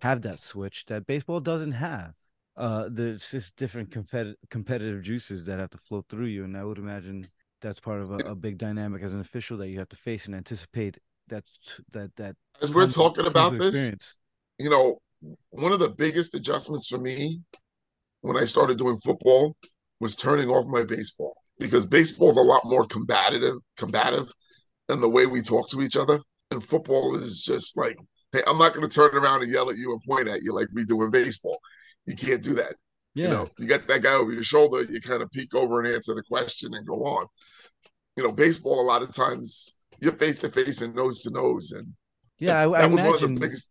have 0.00 0.22
that 0.22 0.40
switch 0.40 0.86
that 0.86 1.06
baseball 1.06 1.40
doesn't 1.40 1.72
have. 1.72 2.14
Uh, 2.56 2.88
there's 2.90 3.30
just 3.30 3.56
different 3.56 3.90
competitive 3.90 4.36
competitive 4.50 5.02
juices 5.02 5.44
that 5.44 5.58
have 5.58 5.70
to 5.70 5.78
flow 5.78 6.04
through 6.08 6.26
you, 6.26 6.44
and 6.44 6.56
I 6.56 6.64
would 6.64 6.78
imagine 6.78 7.28
that's 7.60 7.80
part 7.80 8.00
of 8.00 8.10
a, 8.10 8.16
a 8.30 8.34
big 8.34 8.58
dynamic 8.58 9.02
as 9.02 9.12
an 9.12 9.20
official 9.20 9.56
that 9.58 9.68
you 9.68 9.78
have 9.78 9.88
to 9.90 9.96
face 9.96 10.26
and 10.26 10.34
anticipate. 10.34 10.98
That 11.28 11.44
that 11.92 12.16
that 12.16 12.36
as 12.60 12.74
we're 12.74 12.88
talking 12.88 13.26
about 13.26 13.56
this, 13.56 14.18
you 14.60 14.70
know, 14.70 14.98
one 15.50 15.72
of 15.72 15.78
the 15.78 15.90
biggest 15.90 16.34
adjustments 16.34 16.88
for 16.88 16.98
me 16.98 17.40
when 18.22 18.36
I 18.36 18.44
started 18.44 18.78
doing 18.78 18.98
football 18.98 19.56
was 20.00 20.16
turning 20.16 20.48
off 20.48 20.66
my 20.66 20.84
baseball 20.84 21.36
because 21.58 21.86
baseball 21.86 22.30
is 22.30 22.36
a 22.36 22.42
lot 22.42 22.62
more 22.64 22.86
combative, 22.86 23.56
combative 23.76 24.32
than 24.88 25.00
the 25.00 25.08
way 25.08 25.26
we 25.26 25.42
talk 25.42 25.68
to 25.70 25.80
each 25.80 25.96
other. 25.96 26.18
And 26.50 26.64
football 26.64 27.16
is 27.16 27.42
just 27.42 27.76
like, 27.76 27.98
hey, 28.32 28.42
I'm 28.46 28.58
not 28.58 28.74
going 28.74 28.88
to 28.88 28.94
turn 28.94 29.14
around 29.14 29.42
and 29.42 29.52
yell 29.52 29.70
at 29.70 29.76
you 29.76 29.92
and 29.92 30.00
point 30.02 30.28
at 30.28 30.42
you 30.42 30.54
like 30.54 30.68
we 30.72 30.84
do 30.84 31.02
in 31.02 31.10
baseball. 31.10 31.58
You 32.06 32.16
can't 32.16 32.42
do 32.42 32.54
that. 32.54 32.74
Yeah. 33.14 33.24
You 33.24 33.30
know, 33.30 33.48
you 33.58 33.66
got 33.66 33.86
that 33.86 34.02
guy 34.02 34.14
over 34.14 34.32
your 34.32 34.42
shoulder, 34.42 34.82
you 34.82 35.00
kind 35.00 35.22
of 35.22 35.30
peek 35.30 35.54
over 35.54 35.80
and 35.80 35.94
answer 35.94 36.14
the 36.14 36.22
question 36.22 36.74
and 36.74 36.86
go 36.86 37.04
on. 37.04 37.26
You 38.16 38.24
know, 38.24 38.32
baseball, 38.32 38.80
a 38.80 38.86
lot 38.86 39.02
of 39.02 39.14
times 39.14 39.74
you're 40.00 40.12
face 40.12 40.40
to 40.40 40.48
face 40.48 40.82
and 40.82 40.94
nose 40.94 41.22
to 41.22 41.30
nose. 41.30 41.72
And 41.72 41.92
yeah, 42.38 42.66
that, 42.66 42.74
I, 42.74 42.82
I 42.82 42.86
was 42.86 43.00
imagine... 43.00 43.04
one 43.04 43.14
of 43.14 43.20
the 43.20 43.40
biggest 43.40 43.70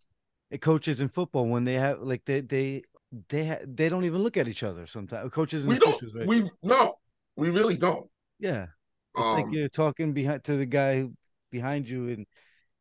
coaches 0.57 1.01
in 1.01 1.09
football 1.09 1.47
when 1.47 1.63
they 1.63 1.75
have 1.75 2.01
like 2.01 2.25
they 2.25 2.41
they 2.41 2.81
they 3.27 3.47
ha- 3.47 3.65
they 3.65 3.89
don't 3.89 4.05
even 4.05 4.23
look 4.23 4.37
at 4.37 4.47
each 4.47 4.63
other 4.63 4.87
sometimes. 4.87 5.31
Coaches 5.31 5.63
and 5.63 5.73
we 5.73 5.79
coaches, 5.79 6.11
don't. 6.13 6.19
Right? 6.19 6.27
We 6.27 6.49
no, 6.63 6.95
We 7.35 7.49
really 7.49 7.77
don't. 7.77 8.09
Yeah. 8.39 8.67
It's 9.15 9.25
um, 9.25 9.33
like 9.33 9.51
you're 9.51 9.69
talking 9.69 10.13
behind 10.13 10.43
to 10.45 10.55
the 10.55 10.65
guy 10.65 11.07
behind 11.51 11.89
you, 11.89 12.09
and 12.09 12.25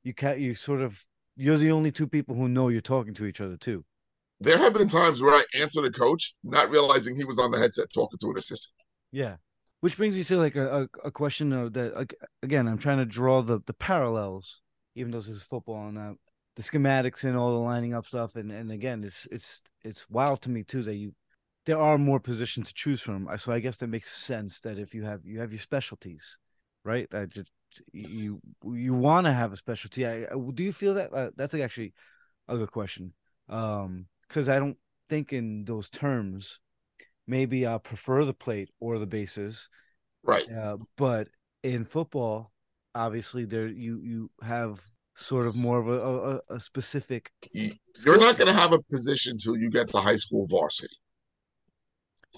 you 0.02 0.14
can't. 0.14 0.38
You 0.38 0.54
sort 0.54 0.80
of 0.80 1.04
you're 1.36 1.56
the 1.56 1.70
only 1.70 1.90
two 1.90 2.06
people 2.06 2.34
who 2.34 2.48
know 2.48 2.68
you're 2.68 2.80
talking 2.80 3.14
to 3.14 3.24
each 3.24 3.40
other 3.40 3.56
too. 3.56 3.84
There 4.40 4.58
have 4.58 4.74
been 4.74 4.88
times 4.88 5.22
where 5.22 5.34
I 5.34 5.44
answered 5.58 5.84
a 5.84 5.90
coach, 5.90 6.34
not 6.44 6.70
realizing 6.70 7.16
he 7.16 7.24
was 7.24 7.38
on 7.38 7.50
the 7.50 7.58
headset 7.58 7.92
talking 7.92 8.18
to 8.20 8.30
an 8.30 8.36
assistant. 8.36 8.74
Yeah, 9.10 9.36
which 9.80 9.96
brings 9.96 10.14
me 10.14 10.22
to 10.24 10.36
like 10.36 10.54
a, 10.56 10.82
a, 10.82 11.06
a 11.06 11.10
question 11.10 11.52
of 11.52 11.72
that 11.72 12.14
again. 12.42 12.68
I'm 12.68 12.78
trying 12.78 12.98
to 12.98 13.04
draw 13.04 13.42
the 13.42 13.60
the 13.66 13.74
parallels, 13.74 14.60
even 14.94 15.10
though 15.10 15.18
this 15.18 15.28
is 15.28 15.42
football 15.42 15.88
and 15.88 15.98
uh, 15.98 16.12
the 16.58 16.64
schematics 16.64 17.22
and 17.22 17.36
all 17.36 17.52
the 17.52 17.58
lining 17.58 17.94
up 17.94 18.04
stuff. 18.04 18.34
And 18.34 18.50
and 18.50 18.72
again, 18.72 19.04
it's 19.04 19.28
it's 19.30 19.62
it's 19.82 20.10
wild 20.10 20.42
to 20.42 20.50
me 20.50 20.64
too 20.64 20.82
that 20.82 20.96
you 20.96 21.14
there 21.66 21.78
are 21.78 21.96
more 21.96 22.18
positions 22.18 22.68
to 22.68 22.74
choose 22.74 23.00
from. 23.00 23.28
So 23.38 23.52
I 23.52 23.60
guess 23.60 23.76
that 23.76 23.86
makes 23.86 24.10
sense 24.10 24.58
that 24.60 24.76
if 24.76 24.92
you 24.92 25.04
have 25.04 25.24
you 25.24 25.38
have 25.38 25.52
your 25.52 25.60
specialties, 25.60 26.36
right? 26.84 27.06
I 27.14 27.26
just 27.26 27.50
you 27.92 28.40
you 28.64 28.92
want 28.92 29.26
to 29.26 29.32
have 29.32 29.52
a 29.52 29.56
specialty. 29.56 30.04
I, 30.04 30.26
do 30.52 30.64
you 30.64 30.72
feel 30.72 30.94
that 30.94 31.14
uh, 31.14 31.30
that's 31.36 31.54
actually 31.54 31.94
a 32.48 32.58
good 32.58 32.72
question? 32.72 33.12
Um, 33.48 34.06
because 34.26 34.48
I 34.48 34.58
don't 34.58 34.76
think 35.08 35.32
in 35.32 35.64
those 35.64 35.88
terms. 35.88 36.60
Maybe 37.30 37.66
I 37.66 37.76
prefer 37.76 38.24
the 38.24 38.32
plate 38.32 38.70
or 38.80 38.98
the 38.98 39.06
bases, 39.06 39.68
right? 40.22 40.50
Uh, 40.50 40.78
but 40.96 41.28
in 41.62 41.84
football, 41.84 42.52
obviously 42.94 43.44
there 43.44 43.68
you 43.68 44.00
you 44.02 44.30
have 44.42 44.80
sort 45.18 45.48
of 45.48 45.56
more 45.56 45.78
of 45.78 45.88
a, 45.88 45.98
a, 45.98 46.56
a 46.56 46.60
specific. 46.60 47.30
You're 47.52 48.18
not 48.18 48.38
going 48.38 48.46
to 48.46 48.52
have 48.52 48.72
a 48.72 48.80
position 48.80 49.32
until 49.32 49.56
you 49.56 49.68
get 49.68 49.90
to 49.90 49.98
high 49.98 50.16
school 50.16 50.46
varsity. 50.46 50.94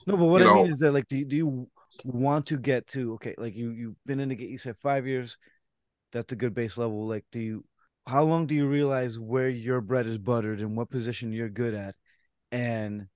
No, 0.06 0.16
but 0.16 0.24
what 0.24 0.40
you 0.40 0.48
I 0.48 0.50
know, 0.50 0.62
mean 0.62 0.72
is 0.72 0.78
that 0.78 0.92
like, 0.92 1.06
do 1.06 1.18
you, 1.18 1.24
do 1.26 1.36
you 1.36 1.68
want 2.04 2.46
to 2.46 2.56
get 2.56 2.86
to 2.88 3.14
okay? 3.14 3.34
Like 3.36 3.54
you 3.54 3.70
you've 3.70 3.96
been 4.06 4.20
in 4.20 4.30
the 4.30 4.34
game. 4.34 4.48
You 4.48 4.58
said 4.58 4.76
five 4.78 5.06
years. 5.06 5.36
That's 6.12 6.32
a 6.32 6.36
good 6.36 6.54
base 6.54 6.78
level. 6.78 7.06
Like, 7.06 7.24
do 7.30 7.38
you? 7.38 7.64
How 8.06 8.24
long 8.24 8.46
do 8.46 8.54
you 8.54 8.66
realize 8.66 9.18
where 9.18 9.48
your 9.48 9.80
bread 9.80 10.06
is 10.06 10.18
buttered 10.18 10.60
and 10.60 10.76
what 10.76 10.90
position 10.90 11.32
you're 11.32 11.50
good 11.50 11.74
at, 11.74 11.94
and 12.50 13.08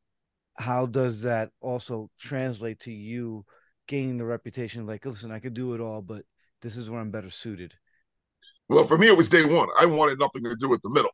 how 0.57 0.87
does 0.87 1.23
that 1.23 1.51
also 1.61 2.11
translate 2.21 2.81
to 2.81 2.93
you 2.93 3.45
gaining 3.89 4.19
the 4.19 4.25
reputation? 4.25 4.87
Like, 4.87 5.07
listen, 5.07 5.33
I 5.33 5.39
could 5.39 5.55
do 5.55 5.75
it 5.75 5.81
all, 5.81 6.03
but 6.03 6.25
this 6.61 6.77
is 6.77 6.91
where 6.91 7.01
I'm 7.01 7.11
better 7.11 7.31
suited. 7.31 7.75
Well, 8.69 8.85
for 8.85 8.97
me, 8.99 9.09
it 9.09 9.17
was 9.17 9.29
day 9.29 9.45
one. 9.45 9.69
I 9.79 9.87
wanted 9.87 10.19
nothing 10.19 10.43
to 10.45 10.57
do 10.57 10.69
with 10.69 10.83
the 10.83 10.91
middle 10.91 11.11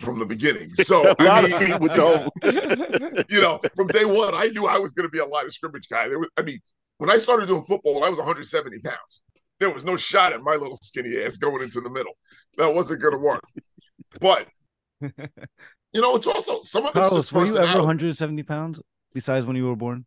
from 0.00 0.18
the 0.18 0.26
beginning. 0.26 0.74
So 0.74 1.14
I 1.18 1.42
mean, 1.42 1.70
you 3.28 3.40
know, 3.40 3.60
from 3.76 3.88
day 3.88 4.04
one, 4.04 4.34
I 4.34 4.48
knew 4.48 4.66
I 4.66 4.78
was 4.78 4.92
going 4.92 5.06
to 5.06 5.10
be 5.10 5.18
a 5.18 5.26
line 5.26 5.46
of 5.46 5.52
scrimmage 5.52 5.88
guy. 5.88 6.08
There 6.08 6.18
was, 6.18 6.28
I 6.36 6.42
mean, 6.42 6.58
when 6.98 7.10
I 7.10 7.16
started 7.16 7.48
doing 7.48 7.62
football, 7.62 8.04
I 8.04 8.08
was 8.08 8.18
170 8.18 8.78
pounds. 8.80 9.22
There 9.60 9.70
was 9.70 9.84
no 9.84 9.96
shot 9.96 10.32
at 10.32 10.42
my 10.42 10.52
little 10.52 10.76
skinny 10.82 11.22
ass 11.22 11.36
going 11.36 11.62
into 11.62 11.80
the 11.80 11.90
middle. 11.90 12.12
That 12.58 12.74
wasn't 12.74 13.00
going 13.00 13.14
to 13.14 13.18
work. 13.18 13.44
But 14.20 14.48
you 15.00 16.00
know, 16.00 16.16
it's 16.16 16.26
also 16.26 16.62
some 16.62 16.86
of 16.86 16.92
Carlos, 16.92 17.30
just 17.30 17.32
were 17.32 17.46
you 17.46 17.56
ever 17.56 17.78
170 17.78 18.42
pounds 18.42 18.80
besides 19.12 19.46
when 19.46 19.56
you 19.56 19.66
were 19.66 19.76
born? 19.76 20.06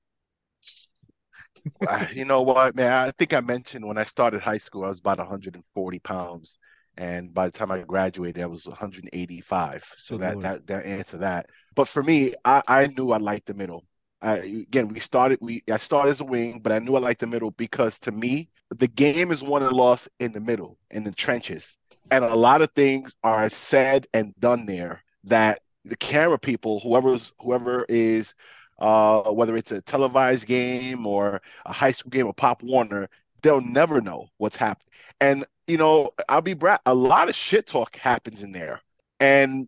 You 2.14 2.26
know 2.26 2.42
what, 2.42 2.76
man? 2.76 2.92
I 2.92 3.12
think 3.12 3.34
I 3.34 3.42
mentioned 3.42 3.86
when 3.86 3.98
I 3.98 4.04
started 4.04 4.42
high 4.42 4.58
school, 4.58 4.86
I 4.86 4.90
was 4.90 5.00
about 5.00 5.20
140 5.20 6.00
pounds 6.00 6.60
and 6.98 7.34
by 7.34 7.46
the 7.46 7.52
time 7.52 7.72
I 7.72 7.80
graduated, 7.82 8.42
I 8.42 8.48
was 8.48 8.66
185. 8.66 9.94
So 9.98 10.18
that, 10.18 10.40
that 10.42 10.68
that 10.68 10.86
answer 10.86 11.18
that. 11.20 11.48
But 11.76 11.88
for 11.88 12.02
me, 12.02 12.34
I, 12.44 12.62
I 12.68 12.88
knew 12.88 13.12
I 13.12 13.18
liked 13.18 13.46
the 13.46 13.54
middle. 13.54 13.86
I, 14.20 14.38
again, 14.38 14.88
we 14.88 15.00
started. 15.00 15.38
We 15.42 15.64
I 15.72 15.78
started 15.78 16.10
as 16.10 16.22
a 16.22 16.26
wing, 16.26 16.60
but 16.60 16.72
I 16.72 16.80
knew 16.80 16.96
I 16.96 17.00
liked 17.00 17.20
the 17.20 17.28
middle 17.28 17.52
because 17.52 18.00
to 18.00 18.12
me, 18.12 18.50
the 18.76 18.88
game 18.88 19.32
is 19.32 19.44
won 19.44 19.62
and 19.62 19.74
lost 19.74 20.10
in 20.20 20.32
the 20.32 20.40
middle, 20.40 20.78
in 20.90 21.04
the 21.04 21.12
trenches, 21.12 21.78
and 22.10 22.24
a 22.24 22.36
lot 22.36 22.64
of 22.64 22.72
things 22.72 23.14
are 23.24 23.50
said 23.50 24.08
and 24.14 24.34
done 24.40 24.66
there 24.66 25.04
that 25.26 25.62
the 25.86 25.96
camera 25.98 26.40
people, 26.40 26.80
whoever's 26.80 27.32
whoever 27.40 27.86
is, 27.88 28.34
uh, 28.80 29.24
whether 29.24 29.56
it's 29.58 29.72
a 29.72 29.82
televised 29.82 30.46
game 30.46 31.06
or 31.08 31.42
a 31.66 31.74
high 31.74 31.92
school 31.92 32.10
game 32.10 32.28
or 32.28 32.34
Pop 32.34 32.63
Warner, 32.63 33.10
they'll 33.42 33.62
never 33.62 34.02
know 34.02 34.30
what's 34.38 34.56
happening. 34.56 34.92
And 35.20 35.46
you 35.68 35.78
know, 35.78 36.12
I'll 36.30 36.42
be 36.42 36.54
brat. 36.54 36.82
A 36.86 36.94
lot 36.94 37.30
of 37.30 37.36
shit 37.36 37.68
talk 37.68 37.96
happens 37.98 38.44
in 38.44 38.52
there, 38.52 38.82
and 39.20 39.68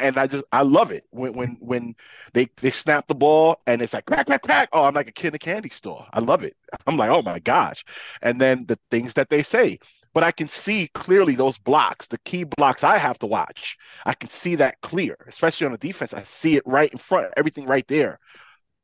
and 0.00 0.16
I 0.16 0.26
just 0.26 0.44
I 0.52 0.62
love 0.62 0.90
it 0.90 1.04
when 1.10 1.34
when 1.34 1.56
when 1.60 1.96
they 2.32 2.48
they 2.56 2.70
snap 2.70 3.06
the 3.08 3.14
ball 3.14 3.60
and 3.66 3.82
it's 3.82 3.92
like 3.92 4.06
crack 4.06 4.26
crack 4.26 4.42
crack. 4.42 4.68
Oh, 4.72 4.84
I'm 4.84 4.94
like 4.94 5.08
a 5.08 5.12
kid 5.12 5.28
in 5.28 5.34
a 5.34 5.38
candy 5.38 5.70
store. 5.70 6.06
I 6.12 6.20
love 6.20 6.44
it. 6.44 6.56
I'm 6.86 6.96
like, 6.96 7.10
oh 7.10 7.22
my 7.22 7.38
gosh. 7.38 7.84
And 8.22 8.40
then 8.40 8.66
the 8.66 8.78
things 8.90 9.14
that 9.14 9.30
they 9.30 9.42
say, 9.42 9.78
but 10.14 10.22
I 10.22 10.32
can 10.32 10.46
see 10.46 10.88
clearly 10.94 11.34
those 11.34 11.58
blocks, 11.58 12.06
the 12.06 12.18
key 12.18 12.44
blocks 12.44 12.84
I 12.84 12.98
have 12.98 13.18
to 13.20 13.26
watch. 13.26 13.78
I 14.04 14.14
can 14.14 14.28
see 14.28 14.56
that 14.56 14.80
clear, 14.80 15.16
especially 15.26 15.66
on 15.66 15.72
the 15.72 15.78
defense. 15.78 16.12
I 16.14 16.22
see 16.24 16.56
it 16.56 16.62
right 16.66 16.90
in 16.90 16.98
front, 16.98 17.32
everything 17.36 17.66
right 17.66 17.86
there. 17.88 18.18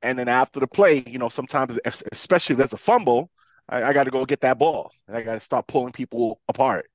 And 0.02 0.18
then 0.18 0.28
after 0.28 0.60
the 0.60 0.66
play, 0.66 1.02
you 1.06 1.18
know, 1.18 1.28
sometimes 1.28 1.78
especially 2.12 2.54
if 2.54 2.58
there's 2.58 2.72
a 2.72 2.78
fumble, 2.78 3.30
I, 3.68 3.84
I 3.84 3.92
got 3.92 4.04
to 4.04 4.10
go 4.10 4.24
get 4.24 4.40
that 4.40 4.58
ball. 4.58 4.92
And 5.06 5.16
I 5.16 5.22
got 5.22 5.34
to 5.34 5.40
start 5.40 5.66
pulling 5.66 5.92
people 5.92 6.40
apart 6.48 6.88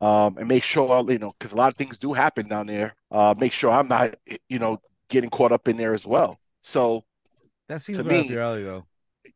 um, 0.00 0.36
and 0.38 0.48
make 0.48 0.62
sure, 0.62 1.04
you 1.10 1.18
know, 1.18 1.34
because 1.38 1.52
a 1.52 1.56
lot 1.56 1.68
of 1.68 1.74
things 1.76 1.98
do 1.98 2.12
happen 2.12 2.48
down 2.48 2.66
there. 2.66 2.94
Uh, 3.10 3.34
make 3.36 3.52
sure 3.52 3.70
I'm 3.70 3.88
not, 3.88 4.14
you 4.48 4.58
know, 4.58 4.80
getting 5.08 5.30
caught 5.30 5.52
up 5.52 5.68
in 5.68 5.76
there 5.76 5.94
as 5.94 6.06
well. 6.06 6.38
So 6.62 7.04
that 7.68 7.80
seems 7.80 7.98
right 7.98 8.06
me, 8.06 8.20
up 8.20 8.30
your 8.30 8.42
alley, 8.42 8.62
though. 8.62 8.86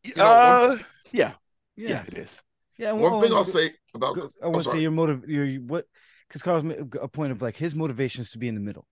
You 0.02 0.14
know, 0.16 0.24
uh, 0.24 0.68
one, 0.68 0.84
yeah. 1.12 1.32
yeah, 1.76 1.88
yeah, 1.88 2.02
it 2.06 2.18
is. 2.18 2.42
Yeah, 2.80 2.92
one 2.92 3.12
well, 3.12 3.20
thing 3.20 3.34
I'll 3.34 3.44
say 3.44 3.72
about 3.92 4.16
I 4.42 4.48
want 4.48 4.64
to 4.64 4.70
say 4.70 4.78
your 4.78 4.90
motive, 4.90 5.28
your 5.28 5.46
what, 5.60 5.84
because 6.26 6.42
Carlos 6.42 6.64
made 6.64 6.78
a 6.98 7.08
point 7.08 7.30
of 7.30 7.42
like 7.42 7.54
his 7.54 7.74
motivations 7.74 8.30
to 8.30 8.38
be 8.38 8.48
in 8.48 8.54
the 8.54 8.60
middle, 8.62 8.86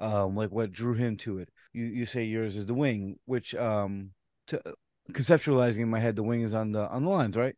um, 0.00 0.34
like 0.34 0.50
what 0.50 0.72
drew 0.72 0.94
him 0.94 1.16
to 1.18 1.38
it. 1.38 1.48
You 1.72 1.84
you 1.84 2.04
say 2.04 2.24
yours 2.24 2.56
is 2.56 2.66
the 2.66 2.74
wing, 2.74 3.20
which 3.26 3.54
um, 3.54 4.10
to 4.48 4.60
conceptualizing 5.12 5.82
in 5.82 5.88
my 5.88 6.00
head, 6.00 6.16
the 6.16 6.24
wing 6.24 6.40
is 6.40 6.52
on 6.52 6.72
the 6.72 6.88
on 6.88 7.04
the 7.04 7.10
lines, 7.10 7.36
right? 7.36 7.54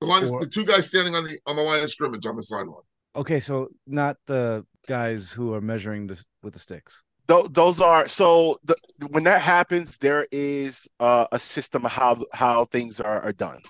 The 0.00 0.06
lines, 0.06 0.30
or, 0.30 0.40
the 0.40 0.46
two 0.46 0.64
guys 0.64 0.86
standing 0.86 1.14
on 1.14 1.24
the 1.24 1.38
on 1.44 1.56
the 1.56 1.62
line 1.62 1.82
of 1.82 1.90
scrimmage 1.90 2.24
on 2.24 2.36
the 2.36 2.42
sideline. 2.42 2.80
Okay, 3.14 3.38
so 3.38 3.68
not 3.86 4.16
the 4.26 4.64
guys 4.88 5.30
who 5.30 5.52
are 5.52 5.60
measuring 5.60 6.06
this 6.06 6.24
with 6.42 6.54
the 6.54 6.58
sticks. 6.58 7.02
Th- 7.28 7.48
those 7.50 7.82
are 7.82 8.08
so 8.08 8.58
the, 8.64 8.76
when 9.10 9.24
that 9.24 9.42
happens, 9.42 9.98
there 9.98 10.26
is 10.32 10.88
uh, 11.00 11.26
a 11.32 11.38
system 11.38 11.84
of 11.84 11.92
how 11.92 12.24
how 12.32 12.64
things 12.64 12.98
are, 12.98 13.20
are 13.20 13.32
done. 13.32 13.60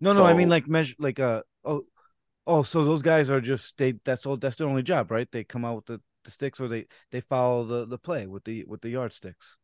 No, 0.00 0.12
so, 0.12 0.18
no, 0.18 0.26
I 0.26 0.34
mean 0.34 0.48
like 0.48 0.68
measure 0.68 0.94
like 0.98 1.18
uh 1.18 1.42
oh 1.64 1.84
oh 2.46 2.62
so 2.62 2.84
those 2.84 3.02
guys 3.02 3.30
are 3.30 3.40
just 3.40 3.76
they 3.78 3.94
that's 4.04 4.26
all 4.26 4.36
that's 4.36 4.56
their 4.56 4.68
only 4.68 4.82
job, 4.82 5.10
right? 5.10 5.28
They 5.30 5.44
come 5.44 5.64
out 5.64 5.76
with 5.76 5.86
the, 5.86 6.00
the 6.24 6.30
sticks 6.30 6.60
or 6.60 6.68
they 6.68 6.86
they 7.10 7.20
follow 7.20 7.64
the 7.64 7.86
the 7.86 7.98
play 7.98 8.26
with 8.26 8.44
the 8.44 8.64
with 8.64 8.80
the 8.80 8.90
yardsticks. 8.90 9.56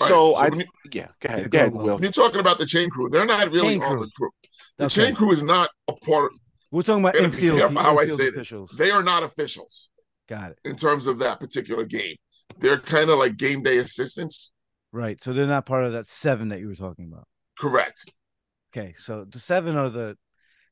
Right. 0.00 0.08
So, 0.08 0.34
so 0.34 0.36
I, 0.36 0.48
you, 0.48 0.64
yeah, 0.92 1.08
go 1.20 1.28
ahead, 1.28 1.50
go 1.50 1.58
ahead, 1.58 1.74
Will. 1.74 2.00
You're 2.00 2.10
talking 2.10 2.40
about 2.40 2.58
the 2.58 2.66
chain 2.66 2.90
crew, 2.90 3.08
they're 3.10 3.24
not 3.26 3.50
really 3.50 3.74
chain 3.74 3.82
on 3.82 3.96
crew. 3.96 4.06
the 4.06 4.10
crew. 4.16 4.30
The 4.78 4.84
okay. 4.86 5.06
chain 5.06 5.14
crew 5.14 5.30
is 5.30 5.42
not 5.42 5.70
a 5.88 5.94
part. 5.94 6.32
Of, 6.32 6.38
We're 6.70 6.82
talking 6.82 7.02
about 7.02 7.16
infield. 7.16 7.72
how 7.76 7.98
I 7.98 8.04
say 8.04 8.28
officials. 8.28 8.70
this. 8.70 8.78
They 8.78 8.90
are 8.90 9.02
not 9.02 9.22
officials. 9.22 9.90
Got 10.28 10.52
it. 10.52 10.58
In 10.64 10.76
terms 10.76 11.06
of 11.06 11.18
that 11.20 11.40
particular 11.40 11.84
game, 11.84 12.16
they're 12.58 12.80
kind 12.80 13.10
of 13.10 13.18
like 13.18 13.36
game 13.36 13.62
day 13.62 13.78
assistants. 13.78 14.52
Right. 14.92 15.22
So 15.22 15.32
they're 15.32 15.46
not 15.46 15.66
part 15.66 15.84
of 15.84 15.92
that 15.92 16.06
seven 16.06 16.48
that 16.48 16.60
you 16.60 16.68
were 16.68 16.74
talking 16.74 17.06
about. 17.10 17.26
Correct. 17.58 18.10
Okay. 18.72 18.94
So 18.96 19.24
the 19.24 19.38
seven 19.38 19.76
are 19.76 19.90
the, 19.90 20.16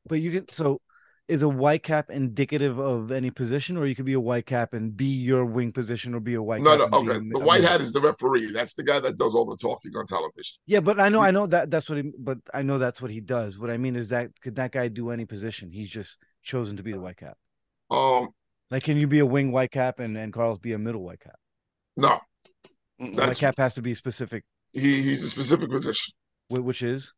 but 0.07 0.21
you 0.21 0.31
can 0.31 0.49
so 0.49 0.81
is 1.27 1.43
a 1.43 1.49
white 1.49 1.83
cap 1.83 2.11
indicative 2.11 2.79
of 2.79 3.11
any 3.11 3.31
position, 3.31 3.77
or 3.77 3.87
you 3.87 3.95
could 3.95 4.05
be 4.05 4.13
a 4.13 4.21
white 4.21 4.45
cap 4.45 4.75
and 4.75 4.95
be 4.95 5.07
your 5.07 5.45
wing 5.45 5.73
position, 5.73 6.15
or 6.15 6.21
be 6.21 6.35
a 6.35 6.43
white. 6.43 6.61
No, 6.61 6.77
no, 6.77 6.85
okay. 6.93 7.19
The 7.33 7.39
white 7.39 7.63
hat 7.63 7.81
is 7.81 7.93
the 7.93 8.01
referee. 8.01 8.53
That's 8.53 8.75
the 8.75 8.83
guy 8.83 9.01
that 9.01 9.17
does 9.17 9.35
all 9.35 9.47
the 9.47 9.57
talking 9.57 9.93
on 9.97 10.07
television. 10.07 10.57
Yeah, 10.67 10.81
but 10.81 11.01
I 11.01 11.09
know, 11.09 11.23
I 11.23 11.31
know 11.31 11.47
that 11.47 11.71
that's 11.71 11.89
what 11.89 11.99
he. 11.99 12.13
But 12.19 12.39
I 12.53 12.63
know 12.63 12.79
that's 12.79 13.01
what 13.01 13.11
he 13.11 13.21
does. 13.21 13.59
What 13.59 13.71
I 13.71 13.79
mean 13.79 13.97
is 13.97 14.09
that 14.09 14.39
could 14.43 14.57
that 14.57 14.73
guy 14.73 14.89
do 14.89 15.11
any 15.11 15.25
position? 15.25 15.71
He's 15.73 15.89
just 15.89 16.19
chosen 16.43 16.77
to 16.77 16.83
be 16.83 16.93
the 16.93 17.01
white 17.01 17.17
cap. 17.17 17.39
Um, 17.91 18.29
like, 18.71 18.83
can 18.83 18.99
you 18.99 19.07
be 19.07 19.21
a 19.21 19.27
wing 19.27 19.51
white 19.51 19.71
cap 19.71 20.01
and 20.01 20.17
and 20.19 20.33
Carlos 20.33 20.59
be 20.59 20.75
a 20.75 20.79
middle 20.79 21.03
white 21.03 21.21
cap? 21.21 21.37
No, 21.97 22.21
white 22.99 23.39
cap 23.39 23.55
has 23.57 23.75
to 23.75 23.83
be 23.83 23.95
specific. 23.95 24.45
He 24.73 25.01
he's 25.03 25.25
a 25.25 25.29
specific 25.29 25.71
position, 25.71 26.13
which 26.49 26.83
is 26.83 27.15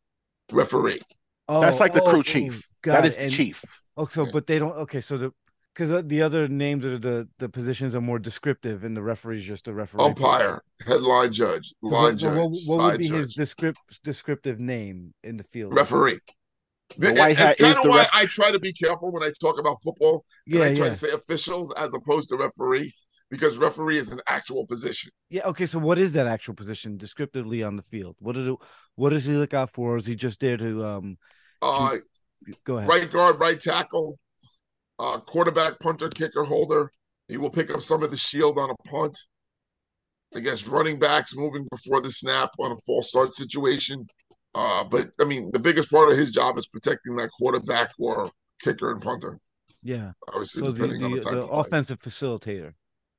referee. 0.52 1.00
Oh, 1.48 1.60
that's 1.60 1.80
like 1.80 1.92
the 1.92 2.02
oh, 2.02 2.10
crew 2.10 2.18
oh, 2.20 2.22
chief. 2.22 2.62
That 2.82 3.04
is 3.04 3.16
the 3.16 3.30
chief. 3.30 3.64
Oh, 3.96 4.06
so 4.06 4.26
but 4.30 4.46
they 4.46 4.58
don't. 4.58 4.72
Okay, 4.72 5.00
so 5.00 5.16
the 5.16 5.32
because 5.74 6.04
the 6.06 6.22
other 6.22 6.48
names 6.48 6.84
of 6.84 7.02
the 7.02 7.28
the 7.38 7.48
positions 7.48 7.94
are 7.94 8.00
more 8.00 8.18
descriptive, 8.18 8.84
and 8.84 8.96
the 8.96 9.02
referee 9.02 9.38
is 9.38 9.44
just 9.44 9.68
a 9.68 9.74
referee. 9.74 10.04
Umpire, 10.04 10.62
head 10.86 11.02
line 11.02 11.32
judge, 11.32 11.74
line 11.82 12.18
so 12.18 12.28
judge. 12.28 12.36
What, 12.36 12.78
what 12.78 12.92
would 12.92 12.98
be 12.98 13.08
judge. 13.08 13.18
his 13.18 13.34
descript, 13.34 13.78
descriptive 14.02 14.58
name 14.58 15.14
in 15.22 15.36
the 15.36 15.44
field? 15.44 15.74
Referee. 15.74 16.18
The 16.98 17.14
white 17.14 17.36
it's 17.38 17.60
kind 17.60 17.76
of 17.76 17.84
why 17.84 17.98
ref- 17.98 18.10
I 18.14 18.26
try 18.26 18.52
to 18.52 18.60
be 18.60 18.72
careful 18.72 19.10
when 19.10 19.22
I 19.22 19.30
talk 19.40 19.58
about 19.58 19.76
football. 19.82 20.24
Yeah, 20.46 20.62
I 20.62 20.74
try 20.74 20.86
yeah. 20.86 20.92
to 20.92 20.94
say 20.94 21.10
officials 21.10 21.74
as 21.74 21.94
opposed 21.94 22.28
to 22.30 22.36
referee 22.36 22.92
because 23.30 23.58
referee 23.58 23.98
is 23.98 24.12
an 24.12 24.20
actual 24.28 24.66
position. 24.66 25.10
Yeah. 25.30 25.46
Okay. 25.46 25.66
So 25.66 25.78
what 25.78 25.98
is 25.98 26.12
that 26.14 26.26
actual 26.26 26.54
position 26.54 26.96
descriptively 26.96 27.62
on 27.62 27.76
the 27.76 27.82
field? 27.82 28.16
What 28.20 28.34
did 28.34 28.46
it, 28.48 28.56
what 28.94 29.10
does 29.10 29.24
he 29.24 29.32
look 29.32 29.54
out 29.54 29.70
for? 29.72 29.96
Is 29.96 30.06
he 30.06 30.14
just 30.14 30.40
there 30.40 30.56
to 30.56 30.84
um? 30.84 31.18
Uh, 31.62 31.96
go 32.64 32.78
ahead. 32.78 32.88
Right 32.88 33.10
guard, 33.10 33.40
right 33.40 33.58
tackle, 33.58 34.18
uh, 34.98 35.18
quarterback, 35.20 35.80
punter, 35.80 36.08
kicker, 36.08 36.44
holder. 36.44 36.90
He 37.28 37.38
will 37.38 37.50
pick 37.50 37.72
up 37.72 37.82
some 37.82 38.02
of 38.02 38.10
the 38.10 38.16
shield 38.16 38.58
on 38.58 38.70
a 38.70 38.88
punt. 38.88 39.16
I 40.34 40.40
guess 40.40 40.66
running 40.66 40.98
backs 40.98 41.34
moving 41.34 41.66
before 41.70 42.00
the 42.00 42.10
snap 42.10 42.50
on 42.58 42.72
a 42.72 42.76
false 42.86 43.08
start 43.08 43.32
situation. 43.32 44.06
Uh, 44.54 44.84
but 44.84 45.10
I 45.20 45.24
mean, 45.24 45.50
the 45.52 45.58
biggest 45.58 45.90
part 45.90 46.10
of 46.10 46.16
his 46.16 46.30
job 46.30 46.58
is 46.58 46.66
protecting 46.66 47.16
that 47.16 47.30
quarterback 47.30 47.90
or 47.98 48.30
kicker 48.62 48.90
and 48.90 49.00
punter. 49.00 49.38
Yeah. 49.82 50.12
Obviously, 50.28 50.62
So 50.62 50.72
the, 50.72 50.72
depending 50.72 51.04
on 51.04 51.10
the, 51.10 51.16
the 51.16 51.22
type 51.22 51.32
the 51.34 51.42
of 51.42 51.48
play. 51.48 51.60
offensive 51.60 52.00
facilitator 52.00 52.72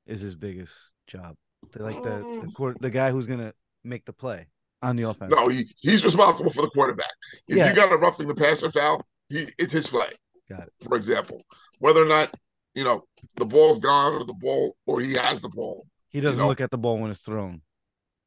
is 0.08 0.20
his 0.20 0.34
biggest 0.34 0.74
job. 1.06 1.36
The, 1.72 1.82
like 1.82 2.02
the 2.02 2.18
the 2.18 2.46
Mm. 2.48 2.54
court, 2.54 2.78
the 2.80 2.90
guy 2.90 3.10
who's 3.10 3.26
gonna 3.26 3.52
make 3.84 4.04
the 4.04 4.12
play 4.12 4.46
on 4.82 4.96
the 4.96 5.04
offense. 5.04 5.32
No, 5.36 5.48
he, 5.48 5.64
he's 5.80 6.04
responsible 6.04 6.50
for 6.50 6.62
the 6.62 6.70
quarterback. 6.70 7.10
If 7.48 7.56
Yeah. 7.56 7.68
you 7.68 7.74
got 7.76 7.92
a 7.92 7.96
roughing 7.96 8.26
the 8.28 8.34
passer 8.34 8.70
foul, 8.70 9.00
he 9.28 9.46
it's 9.58 9.72
his 9.72 9.86
flag. 9.86 10.14
Got 10.48 10.62
it. 10.68 10.72
For 10.84 10.96
example, 10.96 11.42
whether 11.78 12.02
or 12.02 12.06
not 12.08 12.34
you 12.74 12.84
know 12.84 13.04
the 13.36 13.44
ball's 13.44 13.80
gone 13.80 14.14
or 14.14 14.24
the 14.24 14.34
ball 14.34 14.76
or 14.86 15.00
he 15.00 15.14
has 15.14 15.40
the 15.42 15.48
ball, 15.50 15.86
He 16.08 16.20
doesn't 16.20 16.40
know. 16.42 16.48
look 16.48 16.60
at 16.60 16.70
the 16.70 16.78
ball 16.78 16.98
when 16.98 17.10
it's 17.10 17.20
thrown. 17.20 17.62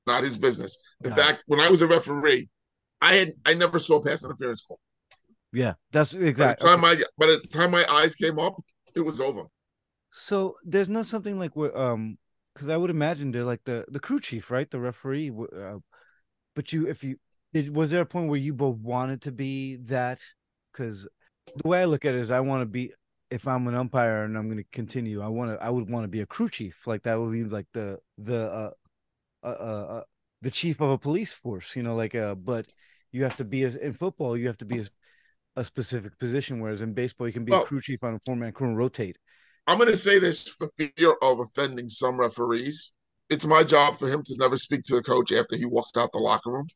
not 0.08 0.24
his 0.24 0.38
business. 0.38 0.78
In 1.04 1.10
Got 1.12 1.20
it. 1.20 1.22
fact, 1.22 1.44
when 1.48 1.60
I 1.60 1.70
was 1.70 1.82
a 1.82 1.88
referee, 1.88 2.50
I 3.02 3.16
had 3.16 3.34
I 3.46 3.54
never 3.54 3.80
saw 3.80 3.96
a 3.98 4.04
pass 4.04 4.24
interference 4.26 4.62
call. 4.62 4.80
Yeah, 5.54 5.74
that's 5.92 6.14
exactly. 6.14 6.20
By 6.20 6.26
the 6.26 6.30
exactly. 6.30 6.70
time 6.70 6.86
I 6.86 6.96
by 7.18 7.26
the 7.28 7.40
time 7.48 7.72
my 7.72 7.86
eyes 7.90 8.16
came 8.16 8.40
up, 8.40 8.56
it 8.96 9.02
was 9.02 9.20
over. 9.22 9.44
So 10.12 10.58
there's 10.64 10.90
not 10.90 11.06
something 11.06 11.40
like 11.40 11.56
where 11.56 11.76
um 11.78 12.18
because 12.54 12.70
I 12.70 12.78
would 12.78 12.90
imagine 12.90 13.32
they're 13.32 13.44
like 13.44 13.64
the 13.64 13.86
the 13.88 14.00
crew 14.00 14.20
chief, 14.20 14.52
right? 14.52 14.70
The 14.70 14.80
referee. 14.80 15.32
Uh, 15.32 15.78
but 16.56 16.74
you, 16.74 16.88
if 16.88 17.04
you 17.04 17.18
did, 17.54 17.76
was 17.76 17.92
there 17.92 18.02
a 18.02 18.06
point 18.06 18.30
where 18.30 18.40
you 18.40 18.54
both 18.54 18.78
wanted 18.78 19.22
to 19.24 19.32
be 19.32 19.78
that? 19.86 20.22
Because 20.72 21.08
the 21.56 21.68
way 21.68 21.82
I 21.82 21.86
look 21.86 22.06
at 22.06 22.16
it 22.16 22.22
is, 22.22 22.32
I 22.32 22.40
want 22.42 22.62
to 22.62 22.66
be. 22.66 22.92
If 23.30 23.48
I'm 23.48 23.66
an 23.68 23.76
umpire 23.76 24.26
and 24.26 24.38
I'm 24.38 24.48
going 24.48 24.58
to 24.58 24.70
continue, 24.74 25.22
I 25.22 25.30
want 25.30 25.52
to. 25.52 25.64
I 25.64 25.70
would 25.70 25.90
want 25.90 26.04
to 26.04 26.10
be 26.10 26.20
a 26.20 26.26
crew 26.26 26.50
chief. 26.50 26.86
Like 26.86 27.04
that 27.04 27.18
would 27.18 27.32
be 27.32 27.46
like 27.46 27.68
the 27.74 27.98
the 28.18 28.52
uh, 28.52 28.72
uh, 29.44 29.48
uh, 29.48 29.86
uh 29.98 30.04
the 30.42 30.52
chief 30.52 30.82
of 30.82 30.90
a 30.90 30.98
police 30.98 31.32
force. 31.32 31.76
You 31.76 31.84
know, 31.84 31.96
like 31.96 32.14
uh. 32.14 32.36
But 32.36 32.68
you 33.14 33.24
have 33.24 33.38
to 33.38 33.46
be 33.46 33.64
as 33.64 33.76
in 33.76 33.94
football. 33.94 34.36
You 34.36 34.48
have 34.48 34.58
to 34.58 34.66
be 34.66 34.80
a, 34.80 34.86
a 35.56 35.64
specific 35.64 36.20
position. 36.20 36.60
Whereas 36.60 36.82
in 36.82 36.94
baseball, 36.94 37.28
you 37.28 37.34
can 37.34 37.46
be 37.46 37.54
a 37.54 37.62
crew 37.62 37.80
chief 37.80 38.04
on 38.04 38.16
a 38.16 38.20
four 38.20 38.36
man 38.36 38.52
crew 38.52 38.68
and 38.68 38.78
rotate. 38.78 39.18
I'm 39.68 39.78
going 39.78 39.90
to 39.90 39.98
say 39.98 40.20
this 40.20 40.48
for 40.48 40.70
fear 40.78 41.16
of 41.22 41.40
offending 41.40 41.88
some 41.88 42.20
referees. 42.20 42.94
It's 43.30 43.46
my 43.46 43.64
job 43.64 43.98
for 43.98 44.08
him 44.08 44.24
to 44.26 44.36
never 44.38 44.58
speak 44.58 44.82
to 44.86 44.96
the 44.96 45.04
coach 45.04 45.32
after 45.32 45.56
he 45.56 45.66
walks 45.66 45.92
out 45.98 46.12
the 46.12 46.20
locker 46.20 46.52
room. 46.52 46.68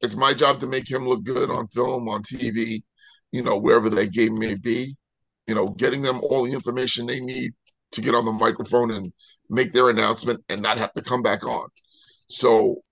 It's 0.00 0.16
my 0.16 0.32
job 0.32 0.58
to 0.60 0.66
make 0.66 0.90
him 0.90 1.06
look 1.06 1.22
good 1.22 1.50
on 1.50 1.66
film, 1.66 2.08
on 2.08 2.22
TV, 2.22 2.82
you 3.30 3.42
know, 3.42 3.58
wherever 3.58 3.88
that 3.90 4.12
game 4.12 4.38
may 4.38 4.56
be. 4.56 4.96
You 5.46 5.54
know, 5.54 5.68
getting 5.68 6.02
them 6.02 6.20
all 6.22 6.44
the 6.44 6.52
information 6.52 7.06
they 7.06 7.20
need 7.20 7.52
to 7.92 8.00
get 8.00 8.14
on 8.14 8.24
the 8.24 8.32
microphone 8.32 8.90
and 8.92 9.12
make 9.48 9.72
their 9.72 9.90
announcement 9.90 10.42
and 10.48 10.62
not 10.62 10.78
have 10.78 10.92
to 10.94 11.02
come 11.02 11.22
back 11.22 11.44
on. 11.44 11.68
So, 12.26 12.82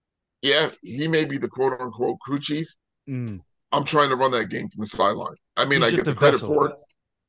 yeah, 0.42 0.70
he 0.82 1.08
may 1.08 1.24
be 1.24 1.38
the 1.38 1.48
quote 1.48 1.80
unquote 1.80 2.18
crew 2.20 2.38
chief. 2.38 2.66
Mm. 3.08 3.40
I'm 3.72 3.84
trying 3.84 4.10
to 4.10 4.16
run 4.16 4.32
that 4.32 4.50
game 4.50 4.68
from 4.68 4.80
the 4.80 4.86
sideline. 4.86 5.36
I 5.56 5.64
mean, 5.64 5.82
He's 5.82 5.92
I 5.92 5.96
get 5.96 6.04
the 6.04 6.14
credit 6.14 6.40
vessel. 6.40 6.54
for 6.54 6.68
it. 6.70 6.78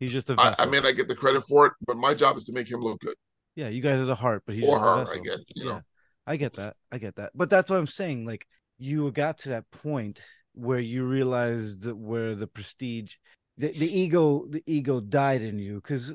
He's 0.02 0.12
just 0.12 0.32
a 0.32 0.56
I, 0.58 0.66
mean, 0.66 0.84
I 0.84 0.94
get 0.94 1.08
the 1.08 1.14
credit 1.14 1.42
for 1.42 1.68
it, 1.68 1.74
but 1.86 1.96
my 1.96 2.16
job 2.16 2.36
is 2.36 2.46
to 2.46 2.54
make 2.54 2.70
him 2.70 2.80
look 2.80 3.00
good. 3.02 3.14
yeah, 3.56 3.68
you 3.68 3.84
guys 3.84 4.02
are 4.02 4.12
a 4.12 4.16
heart, 4.16 4.42
but 4.48 4.56
he's 4.56 4.68
or 4.68 4.80
her. 4.80 5.06
I 5.08 5.20
guess. 5.24 5.44
You 5.56 5.66
yeah, 5.66 5.72
know, 5.74 5.82
I 6.26 6.38
get 6.38 6.54
that. 6.54 6.76
I 6.92 6.98
get 6.98 7.18
that. 7.18 7.30
But 7.36 7.52
that's 7.52 7.70
what 7.70 7.78
I'm 7.78 7.86
saying. 7.86 8.26
Like 8.26 8.48
you 8.80 9.12
got 9.12 9.38
to 9.40 9.50
that 9.50 9.70
point 9.70 10.20
where 10.54 10.80
you 10.80 11.06
realized 11.06 11.84
that 11.84 11.96
where 11.96 12.34
the 12.34 12.48
prestige, 12.48 13.14
the, 13.58 13.68
the 13.68 14.00
ego, 14.00 14.48
the 14.50 14.64
ego 14.66 15.02
died 15.02 15.44
in 15.44 15.60
you. 15.60 15.76
Because 15.76 16.12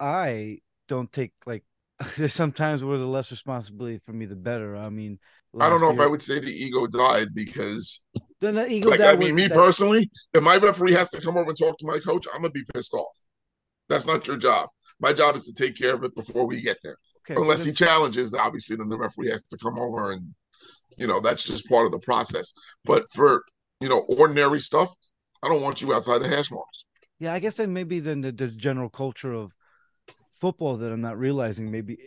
I 0.00 0.58
don't 0.88 1.12
take 1.12 1.32
like 1.46 1.62
there's 2.16 2.32
sometimes 2.32 2.82
where 2.82 2.98
the 2.98 3.06
less 3.06 3.30
responsibility 3.30 4.00
for 4.04 4.12
me, 4.12 4.26
the 4.26 4.34
better. 4.34 4.76
I 4.76 4.88
mean, 4.88 5.20
I 5.60 5.68
don't 5.68 5.80
know 5.80 5.92
if 5.92 6.00
I 6.00 6.08
would 6.08 6.22
say 6.22 6.40
the 6.40 6.50
ego 6.50 6.88
died 6.88 7.28
because, 7.34 8.02
Then 8.40 8.54
the 8.54 8.70
ego 8.70 8.90
like, 8.90 8.98
died 9.00 9.16
I 9.16 9.18
mean, 9.18 9.34
me 9.34 9.48
that- 9.48 9.54
personally, 9.54 10.10
if 10.32 10.42
my 10.42 10.56
referee 10.56 10.92
has 10.92 11.10
to 11.10 11.20
come 11.20 11.36
over 11.36 11.50
and 11.50 11.58
talk 11.58 11.76
to 11.78 11.86
my 11.86 11.98
coach, 11.98 12.26
I'm 12.32 12.42
gonna 12.42 12.50
be 12.52 12.64
pissed 12.72 12.94
off. 12.94 13.18
That's 13.88 14.06
not 14.06 14.26
your 14.26 14.36
job. 14.36 14.68
My 15.00 15.12
job 15.12 15.36
is 15.36 15.44
to 15.44 15.52
take 15.52 15.76
care 15.76 15.94
of 15.94 16.04
it 16.04 16.14
before 16.14 16.46
we 16.46 16.60
get 16.60 16.78
there. 16.82 16.96
okay, 17.28 17.40
Unless 17.40 17.60
then- 17.60 17.68
he 17.68 17.72
challenges, 17.72 18.34
obviously, 18.34 18.76
then 18.76 18.88
the 18.88 18.98
referee 18.98 19.30
has 19.30 19.42
to 19.44 19.56
come 19.58 19.78
over 19.78 20.12
and, 20.12 20.34
you 20.96 21.06
know, 21.06 21.20
that's 21.20 21.44
just 21.44 21.68
part 21.68 21.86
of 21.86 21.92
the 21.92 21.98
process. 22.00 22.52
But 22.84 23.04
for 23.12 23.44
you 23.80 23.88
know 23.88 24.00
ordinary 24.00 24.58
stuff, 24.58 24.92
I 25.42 25.48
don't 25.48 25.62
want 25.62 25.80
you 25.82 25.94
outside 25.94 26.18
the 26.18 26.28
hash 26.28 26.50
marks. 26.50 26.84
Yeah, 27.20 27.32
I 27.32 27.38
guess 27.38 27.54
then 27.54 27.72
maybe 27.72 28.00
then 28.00 28.20
the, 28.20 28.32
the 28.32 28.48
general 28.48 28.88
culture 28.88 29.32
of 29.32 29.52
football 30.32 30.76
that 30.76 30.92
I'm 30.92 31.00
not 31.00 31.18
realizing, 31.18 31.70
maybe 31.70 31.98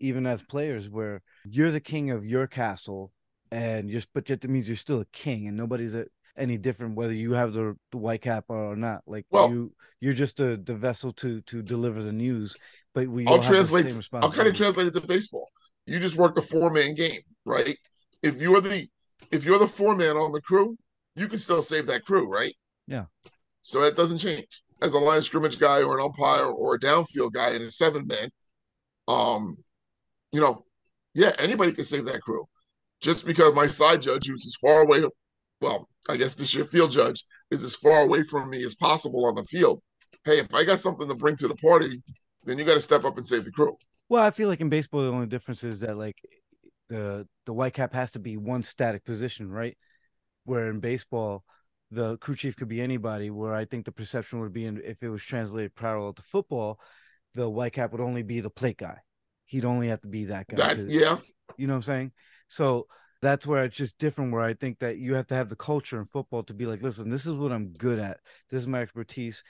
even 0.00 0.26
as 0.26 0.42
players, 0.42 0.88
where 0.88 1.22
you're 1.44 1.70
the 1.72 1.80
king 1.80 2.10
of 2.10 2.24
your 2.24 2.46
castle, 2.46 3.12
and 3.50 3.90
just 3.90 4.08
but 4.12 4.28
yet 4.28 4.40
that 4.40 4.48
means 4.48 4.68
you're 4.68 4.76
still 4.76 5.00
a 5.00 5.06
king, 5.06 5.48
and 5.48 5.56
nobody's 5.56 5.94
a, 5.94 6.06
any 6.36 6.56
different 6.56 6.94
whether 6.94 7.12
you 7.12 7.32
have 7.32 7.52
the, 7.52 7.76
the 7.90 7.96
white 7.96 8.22
cap 8.22 8.46
or 8.48 8.76
not. 8.76 9.02
Like 9.06 9.26
Well- 9.30 9.50
you, 9.50 9.72
you're 10.00 10.14
just 10.14 10.36
the 10.36 10.60
the 10.62 10.74
vessel 10.74 11.12
to 11.14 11.40
to 11.42 11.62
deliver 11.62 12.02
the 12.02 12.12
news. 12.12 12.56
But 12.94 13.08
we 13.08 13.26
I'll 13.26 13.34
all 13.34 13.36
have 13.36 13.44
the 13.44 13.50
translate. 13.50 14.08
I'll 14.14 14.32
kind 14.32 14.48
of 14.48 14.54
translate 14.54 14.86
it 14.86 14.94
to 14.94 15.00
baseball. 15.00 15.48
You 15.86 15.98
just 15.98 16.16
work 16.16 16.34
the 16.34 16.42
four 16.42 16.70
man 16.70 16.94
game, 16.94 17.20
right? 17.44 17.76
If 18.22 18.40
you're 18.40 18.60
the 18.60 18.88
if 19.30 19.44
you're 19.44 19.58
the 19.58 19.68
four 19.68 19.94
man 19.94 20.16
on 20.16 20.32
the 20.32 20.40
crew, 20.40 20.76
you 21.16 21.28
can 21.28 21.38
still 21.38 21.62
save 21.62 21.86
that 21.86 22.04
crew, 22.04 22.30
right? 22.30 22.54
Yeah. 22.86 23.04
So 23.62 23.80
that 23.82 23.96
doesn't 23.96 24.18
change. 24.18 24.46
As 24.80 24.94
a 24.94 24.98
line 24.98 25.22
scrimmage 25.22 25.58
guy 25.58 25.82
or 25.82 25.98
an 25.98 26.04
umpire 26.04 26.46
or 26.46 26.74
a 26.74 26.78
downfield 26.78 27.32
guy 27.32 27.50
in 27.50 27.62
a 27.62 27.70
seven 27.70 28.06
man, 28.06 28.30
um, 29.08 29.56
you 30.32 30.40
know, 30.40 30.64
yeah, 31.14 31.32
anybody 31.38 31.72
can 31.72 31.84
save 31.84 32.04
that 32.06 32.20
crew. 32.20 32.46
Just 33.00 33.26
because 33.26 33.54
my 33.54 33.66
side 33.66 34.02
judge, 34.02 34.26
who's 34.26 34.44
as 34.46 34.56
far 34.56 34.82
away, 34.82 35.04
well, 35.60 35.88
I 36.08 36.16
guess 36.16 36.34
this 36.34 36.54
year 36.54 36.64
field 36.64 36.90
judge 36.90 37.24
is 37.50 37.62
as 37.62 37.76
far 37.76 38.02
away 38.02 38.22
from 38.22 38.50
me 38.50 38.62
as 38.64 38.74
possible 38.74 39.26
on 39.26 39.34
the 39.34 39.44
field. 39.44 39.80
Hey, 40.24 40.38
if 40.38 40.52
I 40.54 40.64
got 40.64 40.78
something 40.78 41.08
to 41.08 41.14
bring 41.14 41.36
to 41.36 41.48
the 41.48 41.54
party, 41.56 42.02
then 42.44 42.58
you 42.58 42.64
got 42.64 42.74
to 42.74 42.80
step 42.80 43.04
up 43.04 43.16
and 43.16 43.26
save 43.26 43.44
the 43.44 43.52
crew. 43.52 43.76
Well, 44.08 44.22
I 44.22 44.30
feel 44.30 44.48
like 44.48 44.60
in 44.60 44.68
baseball, 44.68 45.02
the 45.02 45.08
only 45.08 45.26
difference 45.26 45.64
is 45.64 45.80
that 45.80 45.96
like 45.96 46.16
the 46.88 47.26
the 47.46 47.52
white 47.52 47.74
cap 47.74 47.92
has 47.92 48.10
to 48.12 48.18
be 48.18 48.36
one 48.36 48.62
static 48.62 49.04
position, 49.04 49.50
right? 49.50 49.76
Where 50.44 50.70
in 50.70 50.80
baseball, 50.80 51.44
the 51.90 52.16
crew 52.18 52.34
chief 52.34 52.56
could 52.56 52.68
be 52.68 52.80
anybody. 52.80 53.30
Where 53.30 53.54
I 53.54 53.64
think 53.64 53.84
the 53.84 53.92
perception 53.92 54.40
would 54.40 54.52
be, 54.52 54.64
in, 54.64 54.80
if 54.82 55.02
it 55.02 55.10
was 55.10 55.22
translated 55.22 55.74
parallel 55.74 56.14
to 56.14 56.22
football, 56.22 56.80
the 57.34 57.48
white 57.48 57.74
cap 57.74 57.92
would 57.92 58.00
only 58.00 58.22
be 58.22 58.40
the 58.40 58.50
plate 58.50 58.78
guy. 58.78 58.98
He'd 59.44 59.64
only 59.64 59.88
have 59.88 60.00
to 60.00 60.08
be 60.08 60.24
that 60.26 60.46
guy. 60.46 60.74
That 60.74 60.88
yeah, 60.88 61.18
you 61.56 61.66
know 61.66 61.74
what 61.74 61.76
I'm 61.76 61.82
saying? 61.82 62.12
So 62.48 62.86
that's 63.20 63.46
where 63.46 63.64
it's 63.64 63.76
just 63.76 63.98
different. 63.98 64.32
Where 64.32 64.42
I 64.42 64.54
think 64.54 64.78
that 64.80 64.98
you 64.98 65.14
have 65.14 65.26
to 65.28 65.34
have 65.34 65.48
the 65.48 65.56
culture 65.56 65.98
in 65.98 66.06
football 66.06 66.42
to 66.44 66.54
be 66.54 66.66
like, 66.66 66.82
listen, 66.82 67.10
this 67.10 67.26
is 67.26 67.34
what 67.34 67.52
I'm 67.52 67.72
good 67.72 67.98
at. 67.98 68.18
This 68.50 68.62
is 68.62 68.68
my 68.68 68.80
expertise, 68.80 69.42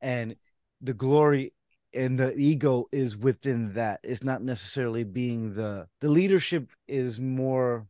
and 0.00 0.36
the 0.80 0.94
glory 0.94 1.52
and 1.94 2.18
the 2.18 2.36
ego 2.36 2.86
is 2.92 3.16
within 3.16 3.72
that. 3.72 4.00
It's 4.02 4.22
not 4.22 4.42
necessarily 4.42 5.04
being 5.04 5.54
the 5.54 5.86
the 6.00 6.08
leadership 6.08 6.70
is 6.86 7.18
more 7.18 7.86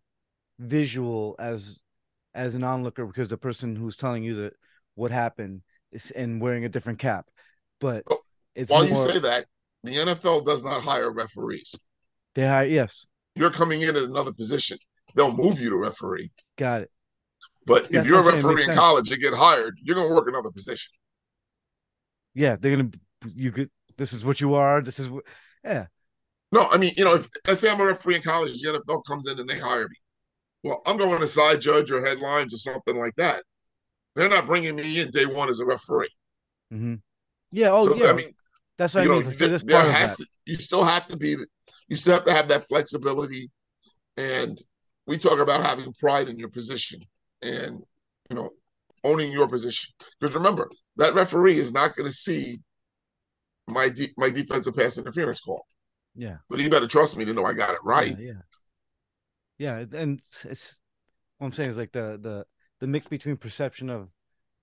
visual 0.58 1.36
as 1.38 1.80
as 2.34 2.54
an 2.54 2.64
onlooker 2.64 3.06
because 3.06 3.28
the 3.28 3.38
person 3.38 3.76
who's 3.76 3.96
telling 3.96 4.22
you 4.22 4.34
that 4.34 4.54
what 4.94 5.10
happened 5.10 5.62
is 5.92 6.10
and 6.12 6.40
wearing 6.40 6.64
a 6.64 6.68
different 6.68 6.98
cap, 6.98 7.26
but 7.80 8.04
it's 8.54 8.70
while 8.70 8.86
more, 8.86 8.90
you 8.90 9.12
say 9.12 9.18
that, 9.18 9.44
the 9.82 9.92
NFL 9.92 10.44
does 10.44 10.64
not 10.64 10.82
hire 10.82 11.10
referees. 11.10 11.74
they 12.34 12.46
hire 12.46 12.66
yes, 12.66 13.06
You're 13.36 13.50
coming 13.50 13.82
in 13.82 13.90
at 13.90 14.02
another 14.02 14.32
position. 14.32 14.78
They'll 15.14 15.32
move 15.32 15.60
you 15.60 15.70
to 15.70 15.76
referee. 15.76 16.30
got 16.56 16.82
it. 16.82 16.90
But 17.66 17.84
if 17.84 17.90
That's 17.90 18.08
you're 18.08 18.20
a 18.20 18.22
what 18.22 18.34
I'm 18.34 18.40
saying, 18.40 18.52
it 18.52 18.56
referee 18.56 18.72
in 18.72 18.78
college, 18.78 19.10
and 19.10 19.20
get 19.20 19.34
hired, 19.34 19.78
you're 19.82 19.96
gonna 19.96 20.14
work 20.14 20.28
another 20.28 20.50
position. 20.50 20.92
Yeah, 22.34 22.56
they're 22.60 22.76
gonna 22.76 22.90
you 23.34 23.50
could 23.52 23.70
this 23.96 24.12
is 24.12 24.24
what 24.24 24.40
you 24.40 24.54
are. 24.54 24.80
This 24.80 24.98
is 24.98 25.08
what 25.08 25.24
yeah. 25.64 25.86
No, 26.52 26.62
I 26.70 26.76
mean, 26.76 26.92
you 26.96 27.04
know, 27.04 27.14
if 27.14 27.28
let's 27.46 27.60
say 27.60 27.70
I'm 27.70 27.80
a 27.80 27.84
referee 27.84 28.16
in 28.16 28.22
college, 28.22 28.52
the 28.60 28.68
NFL 28.68 29.02
comes 29.04 29.26
in 29.28 29.38
and 29.40 29.48
they 29.48 29.58
hire 29.58 29.88
me. 29.88 29.96
Well, 30.62 30.82
I'm 30.86 30.96
going 30.96 31.20
to 31.20 31.26
side 31.26 31.60
judge 31.60 31.90
or 31.90 32.04
headlines 32.04 32.54
or 32.54 32.58
something 32.58 32.96
like 32.96 33.14
that. 33.16 33.42
They're 34.14 34.28
not 34.28 34.46
bringing 34.46 34.76
me 34.76 35.00
in 35.00 35.10
day 35.10 35.26
one 35.26 35.48
as 35.48 35.60
a 35.60 35.66
referee. 35.66 36.08
hmm 36.70 36.94
Yeah. 37.50 37.72
Oh, 37.72 37.86
so 37.86 37.94
yeah. 37.94 38.10
I 38.10 38.12
mean, 38.14 38.32
that's 38.78 38.94
what 38.94 39.04
you 39.04 39.12
I 39.12 39.18
mean. 39.20 39.24
So 39.24 39.48
there, 39.48 39.58
there 39.58 39.92
has 39.92 40.16
to, 40.16 40.26
you 40.44 40.54
still 40.54 40.84
have 40.84 41.08
to 41.08 41.16
be, 41.16 41.36
you 41.88 41.96
still 41.96 42.14
have 42.14 42.24
to 42.24 42.32
have 42.32 42.48
that 42.48 42.66
flexibility. 42.68 43.50
And 44.16 44.58
we 45.06 45.18
talk 45.18 45.38
about 45.38 45.64
having 45.64 45.92
pride 45.94 46.28
in 46.28 46.38
your 46.38 46.48
position 46.48 47.00
and, 47.42 47.82
you 48.30 48.36
know, 48.36 48.50
owning 49.04 49.30
your 49.30 49.48
position. 49.48 49.94
Because 50.18 50.34
remember, 50.34 50.68
that 50.96 51.14
referee 51.14 51.58
is 51.58 51.72
not 51.72 51.94
going 51.94 52.06
to 52.06 52.12
see 52.12 52.58
my 53.68 53.88
de- 53.88 54.12
my 54.16 54.30
defensive 54.30 54.76
pass 54.76 54.98
interference 54.98 55.40
call. 55.40 55.64
Yeah. 56.14 56.36
But 56.48 56.60
he 56.60 56.68
better 56.68 56.86
trust 56.86 57.16
me 57.16 57.24
to 57.24 57.32
know 57.32 57.44
I 57.44 57.52
got 57.52 57.74
it 57.74 57.80
right. 57.84 58.16
Yeah. 58.18 58.32
Yeah, 59.58 59.78
yeah. 59.78 59.98
and 60.00 60.18
it's, 60.18 60.44
it's 60.44 60.80
what 61.38 61.48
I'm 61.48 61.52
saying 61.52 61.70
is 61.70 61.78
like 61.78 61.92
the 61.92 62.18
the 62.20 62.46
the 62.80 62.86
mix 62.86 63.06
between 63.06 63.36
perception 63.36 63.90
of 63.90 64.08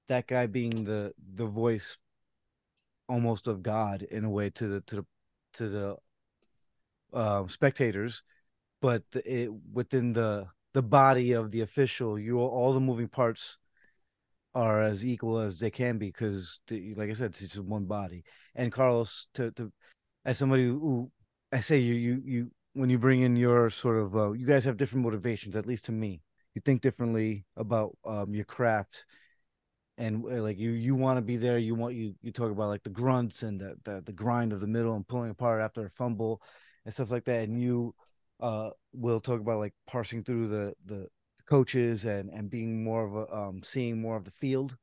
that 0.07 0.27
guy 0.27 0.47
being 0.47 0.83
the 0.83 1.13
the 1.35 1.45
voice 1.45 1.97
almost 3.07 3.47
of 3.47 3.63
God 3.63 4.03
in 4.03 4.23
a 4.23 4.29
way 4.29 4.49
to 4.51 4.67
the 4.67 4.81
to 4.81 4.95
the 4.97 5.05
to 5.53 5.69
the 5.69 5.97
um, 7.13 7.49
spectators, 7.49 8.23
but 8.81 9.03
it 9.25 9.51
within 9.71 10.13
the 10.13 10.47
the 10.73 10.81
body 10.81 11.33
of 11.33 11.51
the 11.51 11.61
official, 11.61 12.17
you 12.17 12.39
all 12.39 12.73
the 12.73 12.79
moving 12.79 13.07
parts 13.07 13.59
are 14.55 14.83
as 14.83 15.05
equal 15.05 15.39
as 15.39 15.59
they 15.59 15.71
can 15.71 15.97
be 15.97 16.07
because, 16.07 16.59
like 16.69 17.09
I 17.09 17.13
said, 17.13 17.31
it's 17.31 17.39
just 17.39 17.59
one 17.59 17.85
body. 17.85 18.23
And 18.55 18.71
Carlos, 18.71 19.27
to 19.35 19.51
to 19.51 19.71
as 20.25 20.37
somebody 20.37 20.65
who 20.65 21.11
I 21.51 21.59
say 21.59 21.79
you 21.79 21.95
you 21.95 22.21
you 22.25 22.51
when 22.73 22.89
you 22.89 22.97
bring 22.97 23.21
in 23.21 23.35
your 23.35 23.69
sort 23.69 23.97
of 23.97 24.15
uh, 24.15 24.31
you 24.31 24.45
guys 24.45 24.65
have 24.65 24.77
different 24.77 25.05
motivations, 25.05 25.55
at 25.55 25.65
least 25.65 25.85
to 25.85 25.91
me. 25.91 26.21
You 26.55 26.61
think 26.61 26.81
differently 26.81 27.45
about 27.57 27.97
um, 28.05 28.33
your 28.35 28.45
craft 28.45 29.05
and 29.97 30.23
uh, 30.25 30.41
like 30.41 30.57
you 30.57 30.71
you 30.71 30.95
want 30.95 31.17
to 31.17 31.21
be 31.21 31.37
there 31.37 31.57
you 31.57 31.75
want 31.75 31.93
you 31.93 32.15
you 32.21 32.31
talk 32.31 32.51
about 32.51 32.69
like 32.69 32.83
the 32.83 32.89
grunts 32.89 33.43
and 33.43 33.59
the, 33.59 33.75
the, 33.83 34.01
the 34.01 34.11
grind 34.11 34.51
of 34.51 34.59
the 34.59 34.67
middle 34.67 34.95
and 34.95 35.07
pulling 35.07 35.29
apart 35.29 35.61
after 35.61 35.85
a 35.85 35.89
fumble 35.91 36.41
and 36.85 36.93
stuff 36.93 37.11
like 37.11 37.25
that. 37.25 37.47
And 37.47 37.61
you 37.61 37.95
uh 38.39 38.71
will 38.93 39.19
talk 39.19 39.39
about 39.39 39.59
like 39.59 39.73
parsing 39.87 40.23
through 40.23 40.47
the 40.47 40.73
the 40.85 41.07
coaches 41.47 42.05
and 42.05 42.29
and 42.29 42.49
being 42.49 42.83
more 42.83 43.05
of 43.05 43.15
a 43.15 43.33
um 43.33 43.61
seeing 43.63 44.01
more 44.01 44.17
of 44.17 44.25
the 44.25 44.31
field. 44.31 44.77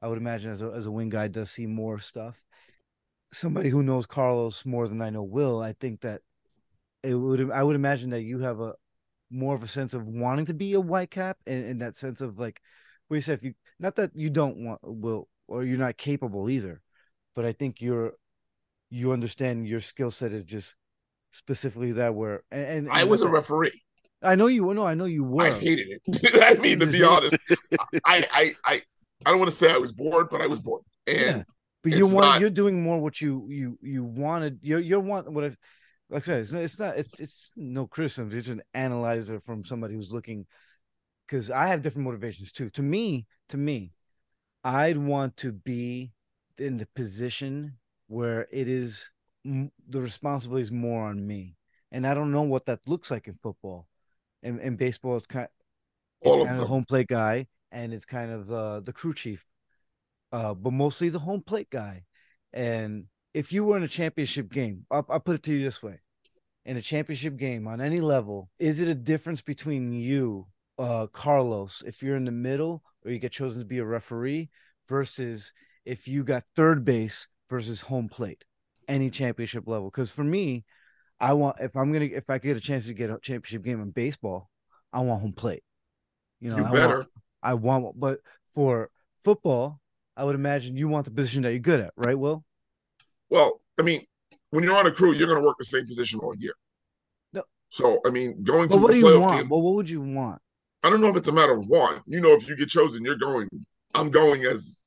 I 0.00 0.08
would 0.08 0.18
imagine 0.18 0.50
as 0.50 0.62
a, 0.62 0.66
as 0.70 0.86
a 0.86 0.90
wing 0.90 1.10
guy 1.10 1.28
does 1.28 1.50
see 1.50 1.66
more 1.66 2.00
stuff. 2.00 2.42
Somebody 3.32 3.70
who 3.70 3.82
knows 3.82 4.06
carlos 4.06 4.66
more 4.66 4.86
than 4.86 5.00
i 5.00 5.08
know 5.08 5.22
will 5.22 5.62
i 5.62 5.72
think 5.72 6.02
that 6.02 6.20
it 7.02 7.14
would 7.14 7.50
i 7.50 7.62
would 7.62 7.76
imagine 7.76 8.10
that 8.10 8.20
you 8.20 8.40
have 8.40 8.60
a 8.60 8.74
more 9.30 9.54
of 9.54 9.62
a 9.62 9.66
sense 9.66 9.94
of 9.94 10.06
wanting 10.06 10.44
to 10.44 10.54
be 10.54 10.74
a 10.74 10.80
white 10.80 11.10
cap 11.10 11.38
and 11.46 11.64
in 11.64 11.78
that 11.78 11.96
sense 11.96 12.20
of 12.20 12.38
like 12.38 12.60
what 13.08 13.16
you 13.16 13.22
said 13.22 13.38
if 13.38 13.44
you 13.44 13.54
not 13.78 13.96
that 13.96 14.10
you 14.14 14.28
don't 14.28 14.56
want 14.58 14.80
will 14.82 15.28
or 15.48 15.64
you're 15.64 15.76
not 15.76 15.98
capable 15.98 16.48
either, 16.48 16.80
but 17.34 17.44
I 17.44 17.52
think 17.52 17.82
you're 17.82 18.14
you 18.90 19.12
understand 19.12 19.66
your 19.66 19.80
skill 19.80 20.10
set 20.10 20.32
is 20.32 20.44
just 20.44 20.76
specifically 21.32 21.92
that 21.92 22.14
were 22.14 22.44
and, 22.50 22.64
and, 22.64 22.90
I 22.90 23.04
was 23.04 23.22
a 23.22 23.28
referee. 23.28 23.80
I 24.22 24.36
know 24.36 24.46
you 24.46 24.72
no, 24.72 24.86
I 24.86 24.94
know 24.94 25.06
you 25.06 25.24
were. 25.24 25.44
I 25.44 25.50
hated 25.50 25.98
it. 26.04 26.34
I 26.42 26.60
mean, 26.60 26.78
to 26.78 26.86
be 26.86 27.02
honest, 27.02 27.36
I, 28.06 28.24
I 28.32 28.52
I 28.64 28.82
I 29.26 29.30
don't 29.30 29.38
want 29.38 29.50
to 29.50 29.56
say 29.56 29.72
I 29.72 29.78
was 29.78 29.92
bored, 29.92 30.28
but 30.30 30.40
I 30.40 30.46
was 30.46 30.60
bored. 30.60 30.82
And 31.06 31.18
yeah. 31.18 31.42
but 31.82 31.92
you 31.92 32.04
want 32.04 32.26
not... 32.26 32.40
you're 32.40 32.50
doing 32.50 32.82
more 32.82 32.98
what 33.00 33.20
you 33.20 33.46
you 33.50 33.78
you 33.82 34.04
wanted. 34.04 34.60
You're 34.62 34.80
you're 34.80 35.00
want 35.00 35.30
what 35.30 35.44
if 35.44 35.56
like 36.10 36.22
I 36.22 36.26
said, 36.26 36.40
it's 36.40 36.52
not 36.52 36.62
it's 36.62 36.78
not 36.78 36.98
it's, 36.98 37.20
it's 37.20 37.52
no 37.56 37.86
criticism. 37.86 38.30
It's 38.32 38.48
an 38.48 38.62
analyzer 38.74 39.40
from 39.40 39.64
somebody 39.64 39.94
who's 39.94 40.12
looking 40.12 40.46
because 41.26 41.50
I 41.50 41.68
have 41.68 41.82
different 41.82 42.04
motivations 42.04 42.52
too. 42.52 42.68
To 42.70 42.82
me, 42.82 43.26
to 43.48 43.56
me, 43.56 43.92
I'd 44.62 44.98
want 44.98 45.38
to 45.38 45.52
be 45.52 46.12
in 46.58 46.76
the 46.76 46.86
position 46.94 47.78
where 48.08 48.46
it 48.52 48.68
is 48.68 49.10
the 49.44 50.00
responsibility 50.00 50.62
is 50.62 50.72
more 50.72 51.06
on 51.06 51.26
me, 51.26 51.56
and 51.90 52.06
I 52.06 52.14
don't 52.14 52.32
know 52.32 52.42
what 52.42 52.66
that 52.66 52.86
looks 52.86 53.10
like 53.10 53.28
in 53.28 53.34
football. 53.42 53.88
And 54.42 54.60
in 54.60 54.76
baseball, 54.76 55.16
it's 55.16 55.26
kind, 55.26 55.48
it's 56.20 56.30
All 56.30 56.44
kind 56.44 56.56
of, 56.56 56.62
the 56.62 56.66
home 56.66 56.84
plate 56.84 57.08
guy, 57.08 57.46
and 57.70 57.92
it's 57.92 58.04
kind 58.04 58.30
of 58.30 58.52
uh, 58.52 58.80
the 58.80 58.92
crew 58.92 59.14
chief, 59.14 59.46
uh, 60.32 60.54
but 60.54 60.72
mostly 60.72 61.08
the 61.08 61.20
home 61.20 61.42
plate 61.42 61.70
guy. 61.70 62.04
And 62.52 63.06
if 63.34 63.52
you 63.52 63.64
were 63.64 63.76
in 63.76 63.82
a 63.82 63.88
championship 63.88 64.50
game, 64.50 64.86
I'll, 64.90 65.06
I'll 65.08 65.20
put 65.20 65.36
it 65.36 65.42
to 65.44 65.54
you 65.54 65.62
this 65.62 65.82
way: 65.82 66.00
in 66.64 66.76
a 66.76 66.82
championship 66.82 67.36
game 67.36 67.66
on 67.66 67.80
any 67.80 68.00
level, 68.00 68.50
is 68.58 68.80
it 68.80 68.88
a 68.88 68.94
difference 68.94 69.42
between 69.42 69.92
you 69.92 70.46
uh, 70.78 71.06
Carlos 71.12 71.82
if 71.86 72.02
you're 72.02 72.16
in 72.16 72.24
the 72.24 72.32
middle 72.32 72.82
or 73.04 73.10
you 73.10 73.18
get 73.18 73.32
chosen 73.32 73.60
to 73.60 73.66
be 73.66 73.78
a 73.78 73.84
referee 73.84 74.50
versus 74.88 75.52
if 75.84 76.06
you 76.06 76.24
got 76.24 76.44
third 76.56 76.84
base 76.84 77.28
versus 77.48 77.82
home 77.82 78.08
plate, 78.08 78.44
any 78.88 79.10
championship 79.10 79.66
level. 79.66 79.90
Because 79.90 80.10
for 80.10 80.24
me, 80.24 80.64
I 81.20 81.34
want 81.34 81.58
if 81.60 81.76
I'm 81.76 81.92
gonna 81.92 82.06
if 82.06 82.28
I 82.28 82.38
get 82.38 82.56
a 82.56 82.60
chance 82.60 82.86
to 82.86 82.94
get 82.94 83.10
a 83.10 83.18
championship 83.20 83.62
game 83.62 83.80
in 83.80 83.90
baseball, 83.90 84.48
I 84.92 85.00
want 85.00 85.22
home 85.22 85.32
plate. 85.32 85.62
You 86.40 86.50
know, 86.50 86.58
you 86.58 86.64
I 86.64 86.72
better. 86.72 86.96
Want, 86.96 87.08
I 87.42 87.54
want, 87.54 87.98
but 87.98 88.20
for 88.54 88.90
football, 89.24 89.80
I 90.16 90.24
would 90.24 90.34
imagine 90.34 90.76
you 90.76 90.88
want 90.88 91.06
the 91.06 91.10
position 91.10 91.42
that 91.42 91.50
you're 91.50 91.58
good 91.58 91.80
at, 91.80 91.92
right? 91.96 92.18
Will? 92.18 92.44
Well, 93.30 93.60
I 93.78 93.82
mean, 93.82 94.04
when 94.50 94.64
you're 94.64 94.76
on 94.76 94.86
a 94.86 94.92
crew, 94.92 95.12
you're 95.12 95.26
going 95.26 95.40
to 95.40 95.46
work 95.46 95.56
the 95.58 95.64
same 95.64 95.86
position 95.86 96.20
all 96.20 96.34
year. 96.36 96.54
No. 97.32 97.42
So, 97.70 98.00
I 98.06 98.10
mean, 98.10 98.42
going 98.42 98.68
but 98.68 98.76
to 98.76 98.82
what 98.82 98.88
the 98.88 99.00
do 99.00 99.08
you 99.08 99.20
want? 99.20 99.40
game, 99.40 99.48
well, 99.48 99.62
what 99.62 99.74
would 99.74 99.88
you 99.88 100.02
want? 100.02 100.40
I 100.82 100.90
don't 100.90 101.00
know 101.00 101.08
if 101.08 101.16
it's 101.16 101.28
a 101.28 101.32
matter 101.32 101.52
of 101.52 101.66
want. 101.66 102.02
You 102.06 102.20
know, 102.20 102.32
if 102.32 102.48
you 102.48 102.56
get 102.56 102.68
chosen, 102.68 103.04
you're 103.04 103.16
going. 103.16 103.48
I'm 103.94 104.10
going 104.10 104.44
as 104.44 104.84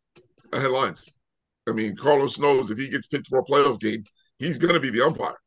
a 0.51 0.59
headlines. 0.59 1.09
I 1.67 1.71
mean, 1.71 1.95
Carlos 1.95 2.39
knows 2.39 2.71
if 2.71 2.77
he 2.77 2.89
gets 2.89 3.07
picked 3.07 3.27
for 3.27 3.39
a 3.39 3.43
playoff 3.43 3.79
game, 3.79 4.03
he's 4.39 4.57
going 4.57 4.73
to 4.73 4.79
be 4.79 4.89
the 4.89 5.05
umpire. 5.05 5.37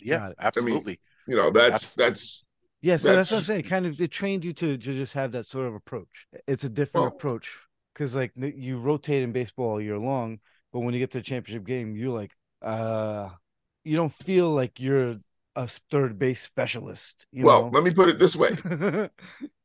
Yeah, 0.00 0.32
absolutely. 0.38 0.92
I 0.92 0.96
mean, 0.96 0.98
you 1.28 1.36
know, 1.36 1.50
that's 1.50 1.90
that's. 1.90 2.44
Yeah, 2.80 2.96
so 2.96 3.08
that's, 3.08 3.16
that's, 3.16 3.32
what 3.32 3.38
I'm 3.38 3.44
saying. 3.44 3.62
Kind 3.64 3.86
of, 3.86 4.00
it 4.00 4.10
trained 4.10 4.44
you 4.44 4.52
to, 4.54 4.78
to 4.78 4.94
just 4.94 5.12
have 5.14 5.32
that 5.32 5.46
sort 5.46 5.66
of 5.66 5.74
approach. 5.74 6.26
It's 6.46 6.62
a 6.62 6.68
different 6.68 7.06
well, 7.06 7.16
approach 7.16 7.58
because, 7.92 8.14
like, 8.14 8.32
you 8.36 8.78
rotate 8.78 9.24
in 9.24 9.32
baseball 9.32 9.70
all 9.70 9.80
year 9.80 9.98
long, 9.98 10.38
but 10.72 10.80
when 10.80 10.94
you 10.94 11.00
get 11.00 11.10
to 11.12 11.18
the 11.18 11.24
championship 11.24 11.66
game, 11.66 11.96
you're 11.96 12.14
like, 12.14 12.32
uh, 12.62 13.30
you 13.82 13.96
don't 13.96 14.12
feel 14.12 14.50
like 14.50 14.78
you're 14.78 15.16
a 15.56 15.66
third 15.90 16.20
base 16.20 16.40
specialist. 16.40 17.26
well, 17.32 17.62
know? 17.62 17.70
let 17.70 17.82
me 17.82 17.92
put 17.92 18.08
it 18.08 18.18
this 18.18 18.36
way: 18.36 18.56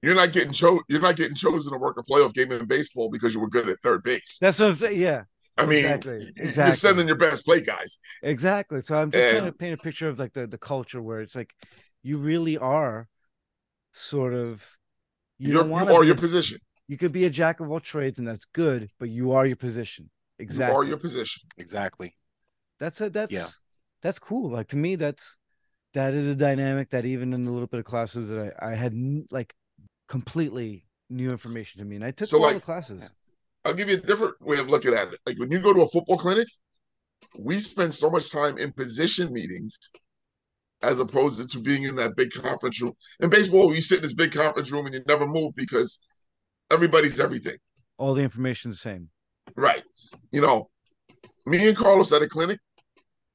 you're 0.02 0.16
not 0.16 0.32
getting 0.32 0.52
cho- 0.52 0.82
You're 0.90 1.02
not 1.02 1.16
getting 1.16 1.36
chosen 1.36 1.72
to 1.72 1.78
work 1.78 1.98
a 2.00 2.04
playoff 2.04 2.34
game 2.34 2.52
in 2.52 2.66
baseball 2.66 3.10
because 3.12 3.36
you 3.36 3.40
were 3.40 3.50
good 3.50 3.70
at 3.70 3.80
third 3.80 4.04
base. 4.04 4.40
That's 4.42 4.60
what 4.60 4.70
I'm 4.70 4.74
saying. 4.74 5.00
Yeah. 5.00 5.24
I 5.58 5.66
mean, 5.66 5.80
exactly. 5.80 6.34
Exactly. 6.38 6.64
you're 6.64 6.74
sending 6.74 7.08
your 7.08 7.16
best 7.16 7.46
play 7.46 7.62
guys. 7.62 8.00
Exactly. 8.22 8.82
So 8.82 8.98
I'm 8.98 9.12
just 9.12 9.24
and, 9.24 9.38
trying 9.38 9.52
to 9.52 9.58
paint 9.58 9.74
a 9.80 9.84
picture 9.84 10.10
of 10.10 10.20
like 10.20 10.34
the, 10.34 10.48
the 10.48 10.58
culture 10.58 11.02
where 11.02 11.22
it's 11.22 11.36
like 11.36 11.54
you 12.02 12.18
really 12.18 12.58
are 12.58 13.08
sort 13.94 14.34
of 14.34 14.66
you, 15.38 15.54
don't 15.54 15.70
you 15.70 15.76
are 15.76 16.04
your 16.04 16.16
position. 16.16 16.60
You 16.88 16.98
could 16.98 17.12
be 17.12 17.26
a 17.26 17.30
jack 17.30 17.60
of 17.60 17.72
all 17.72 17.80
trades, 17.80 18.20
and 18.20 18.28
that's 18.28 18.46
good, 18.46 18.90
but 19.00 19.10
you 19.10 19.32
are 19.32 19.46
your 19.46 19.56
position. 19.56 20.10
Exactly. 20.40 20.74
You 20.74 20.80
are 20.80 20.86
your 20.86 20.98
position. 20.98 21.44
Exactly. 21.58 22.16
That's 22.80 23.00
a 23.02 23.10
that's 23.10 23.32
yeah. 23.32 23.48
that's 24.02 24.20
cool. 24.20 24.50
Like 24.52 24.68
to 24.70 24.78
me, 24.78 24.96
that's 24.96 25.38
that 25.94 26.14
is 26.14 26.28
a 26.28 26.36
dynamic 26.36 26.90
that 26.90 27.06
even 27.06 27.34
in 27.34 27.44
the 27.44 27.52
little 27.52 27.68
bit 27.68 27.80
of 27.80 27.86
classes 27.86 28.30
that 28.30 28.56
I, 28.60 28.72
I 28.72 28.74
had 28.76 28.94
like 29.32 29.54
completely 30.08 30.86
new 31.10 31.30
information 31.30 31.80
to 31.80 31.86
me. 31.86 31.96
And 31.96 32.06
I 32.06 32.12
took 32.12 32.28
so 32.28 32.38
a 32.38 32.40
lot 32.40 32.48
like, 32.48 32.56
of 32.58 32.64
classes. 32.64 33.10
I'll 33.66 33.74
give 33.74 33.90
you 33.90 33.96
a 33.96 34.02
different 34.02 34.42
way 34.42 34.60
of 34.60 34.70
looking 34.70 34.94
at 34.94 35.14
it. 35.14 35.20
Like 35.26 35.40
when 35.40 35.52
you 35.52 35.62
go 35.62 35.74
to 35.74 35.82
a 35.82 35.88
football 35.88 36.18
clinic, 36.18 36.48
we 37.38 37.60
spend 37.60 37.94
so 37.94 38.10
much 38.10 38.32
time 38.32 38.58
in 38.58 38.72
position 38.74 39.32
meetings 39.32 39.78
as 40.82 41.00
opposed 41.00 41.50
to 41.50 41.60
being 41.60 41.84
in 41.84 41.96
that 41.96 42.16
big 42.16 42.32
conference 42.32 42.82
room. 42.82 42.94
In 43.22 43.30
baseball, 43.30 43.74
you 43.74 43.82
sit 43.82 43.98
in 43.98 44.04
this 44.04 44.14
big 44.14 44.34
conference 44.34 44.72
room 44.72 44.86
and 44.86 44.94
you 44.94 45.02
never 45.08 45.26
move 45.26 45.54
because 45.56 46.00
everybody's 46.70 47.20
everything. 47.20 47.56
All 47.98 48.14
the 48.14 48.22
information's 48.22 48.76
the 48.76 48.90
same. 48.90 49.10
Right. 49.56 49.84
You 50.32 50.42
know, 50.42 50.70
me 51.46 51.68
and 51.68 51.78
Carlos 51.78 52.12
at 52.12 52.22
a 52.22 52.28
clinic 52.28 52.60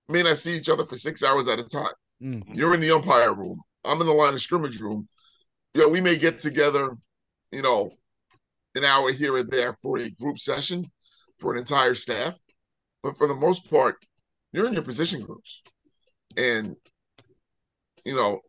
may 0.09 0.23
not 0.23 0.37
see 0.37 0.57
each 0.57 0.69
other 0.69 0.85
for 0.85 0.97
six 0.97 1.23
hours 1.23 1.49
at 1.49 1.59
a 1.59 1.63
time. 1.63 1.93
Mm-hmm. 2.23 2.53
You're 2.55 2.75
in 2.75 2.81
the 2.81 2.91
umpire 2.91 3.33
room. 3.33 3.61
I'm 3.85 4.01
in 4.01 4.07
the 4.07 4.13
line 4.13 4.35
of 4.35 4.41
scrimmage 4.41 4.81
room. 4.81 5.09
Yeah, 5.75 5.87
we 5.87 6.01
may 6.01 6.17
get 6.17 6.41
together, 6.41 6.97
you 7.53 7.63
know, 7.63 7.93
an 8.79 8.85
hour 8.85 9.13
here 9.13 9.35
or 9.35 9.43
there 9.43 9.73
for 9.75 9.99
a 9.99 10.11
group 10.11 10.39
session 10.39 10.85
for 11.39 11.53
an 11.53 11.59
entire 11.59 11.95
staff. 11.95 12.35
But 13.03 13.17
for 13.17 13.29
the 13.29 13.35
most 13.35 13.71
part, 13.71 13.97
you're 14.53 14.67
in 14.67 14.73
your 14.73 14.83
position 14.83 15.23
groups. 15.23 15.63
And, 16.37 16.75
you 18.05 18.17
know, 18.17 18.41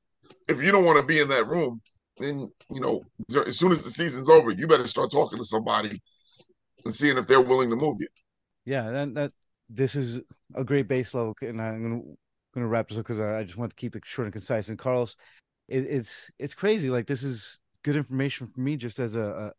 if 0.47 0.61
you 0.61 0.71
don't 0.71 0.85
want 0.85 0.99
to 0.99 1.05
be 1.05 1.19
in 1.19 1.29
that 1.29 1.47
room, 1.47 1.81
then, 2.17 2.51
you 2.69 2.79
know, 2.79 3.01
as 3.45 3.57
soon 3.57 3.71
as 3.71 3.83
the 3.83 3.89
season's 3.89 4.29
over, 4.29 4.51
you 4.51 4.67
better 4.67 4.87
start 4.87 5.11
talking 5.11 5.37
to 5.37 5.45
somebody 5.45 6.01
and 6.85 6.93
seeing 6.93 7.17
if 7.17 7.27
they're 7.27 7.41
willing 7.41 7.69
to 7.69 7.75
move 7.75 7.97
you. 7.99 8.07
Yeah, 8.65 8.89
that, 8.91 9.13
that 9.15 9.31
this 9.69 9.95
is 9.95 10.21
a 10.55 10.63
great 10.63 10.87
base 10.87 11.13
level, 11.13 11.35
and 11.41 11.61
I'm 11.61 11.81
going 11.81 12.17
to 12.55 12.67
wrap 12.67 12.89
this 12.89 12.97
up 12.97 13.05
because 13.05 13.19
I, 13.19 13.43
just 13.43 13.57
want 13.57 13.71
to 13.71 13.75
keep 13.75 13.95
it 13.95 14.05
short 14.05 14.25
and 14.25 14.33
concise. 14.33 14.69
And 14.69 14.77
Carlos, 14.77 15.15
it, 15.67 15.85
it's 15.85 16.31
it's 16.39 16.53
crazy. 16.53 16.89
Like 16.89 17.07
this 17.07 17.23
is 17.23 17.59
good 17.83 17.95
information 17.95 18.47
for 18.47 18.59
me, 18.61 18.75
just 18.75 18.99
as 18.99 19.15
a 19.15 19.53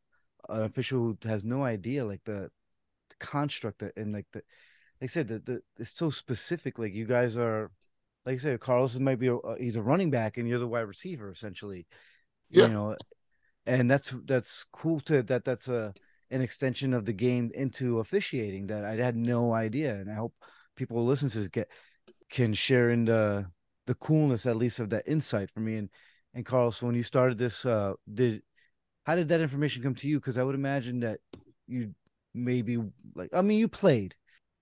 an 0.50 0.62
official 0.62 0.98
who 0.98 1.18
has 1.24 1.44
no 1.44 1.64
idea 1.64 2.04
like 2.04 2.22
the, 2.24 2.50
the 3.08 3.16
construct 3.18 3.82
and 3.96 4.12
like 4.12 4.26
the 4.32 4.42
like 5.00 5.04
I 5.04 5.06
said 5.06 5.28
the, 5.28 5.38
the 5.38 5.62
it's 5.78 5.96
so 5.96 6.10
specific. 6.10 6.78
Like 6.78 6.92
you 6.94 7.06
guys 7.06 7.36
are, 7.36 7.70
like 8.26 8.34
I 8.34 8.38
said, 8.38 8.60
Carlos 8.60 8.98
might 8.98 9.18
be 9.18 9.28
a, 9.28 9.38
he's 9.58 9.76
a 9.76 9.82
running 9.82 10.10
back 10.10 10.36
and 10.36 10.48
you're 10.48 10.58
the 10.58 10.68
wide 10.68 10.80
receiver 10.80 11.30
essentially. 11.30 11.86
Yeah. 12.50 12.66
You 12.66 12.72
know, 12.72 12.96
and 13.66 13.90
that's 13.90 14.14
that's 14.26 14.64
cool 14.72 15.00
to 15.00 15.22
that. 15.24 15.44
That's 15.44 15.68
a 15.68 15.94
an 16.30 16.42
extension 16.42 16.94
of 16.94 17.04
the 17.04 17.12
game 17.12 17.50
into 17.54 17.98
officiating 17.98 18.68
that 18.68 18.84
I 18.84 18.94
had 18.96 19.16
no 19.16 19.52
idea, 19.52 19.94
and 19.94 20.10
I 20.10 20.14
hope 20.14 20.34
people 20.76 21.04
listen 21.04 21.28
to 21.30 21.38
this 21.38 21.48
get 21.48 21.68
can 22.30 22.54
share 22.54 22.90
in 22.90 23.04
the 23.04 23.50
the 23.86 23.94
coolness 23.94 24.46
at 24.46 24.56
least 24.56 24.80
of 24.80 24.90
that 24.90 25.08
insight 25.08 25.50
for 25.50 25.60
me. 25.60 25.76
And 25.76 25.88
and 26.34 26.46
Carlos, 26.46 26.82
when 26.82 26.94
you 26.94 27.02
started 27.02 27.38
this, 27.38 27.66
uh, 27.66 27.94
did 28.12 28.42
how 29.04 29.14
did 29.14 29.28
that 29.28 29.40
information 29.40 29.82
come 29.82 29.94
to 29.96 30.08
you? 30.08 30.18
Because 30.18 30.38
I 30.38 30.42
would 30.42 30.54
imagine 30.54 31.00
that 31.00 31.20
you 31.66 31.94
maybe 32.34 32.78
like 33.14 33.30
I 33.32 33.42
mean 33.42 33.58
you 33.58 33.68
played, 33.68 34.14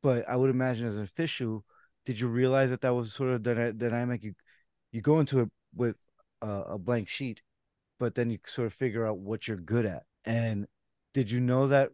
but 0.03 0.29
I 0.29 0.37
would 0.37 0.51
imagine 0.51 0.87
as 0.87 0.97
an 0.97 1.05
official, 1.05 1.65
did 2.07 2.19
you 2.21 2.29
realize 2.29 2.71
that 2.71 2.81
that 2.83 2.95
was 2.95 3.13
sort 3.13 3.31
of 3.31 3.43
the 3.43 3.73
dynamic? 3.77 4.23
You 4.23 4.35
you 4.93 5.01
go 5.01 5.21
into 5.21 5.41
it 5.41 5.49
with 5.75 5.97
a, 6.43 6.63
a 6.71 6.79
blank 6.79 7.09
sheet, 7.09 7.43
but 7.99 8.15
then 8.15 8.31
you 8.31 8.39
sort 8.47 8.67
of 8.67 8.75
figure 8.75 9.07
out 9.07 9.19
what 9.19 9.49
you're 9.49 9.57
good 9.57 9.87
at. 9.87 10.05
And 10.25 10.67
did 11.15 11.31
you 11.31 11.41
know 11.41 11.69
that? 11.69 11.91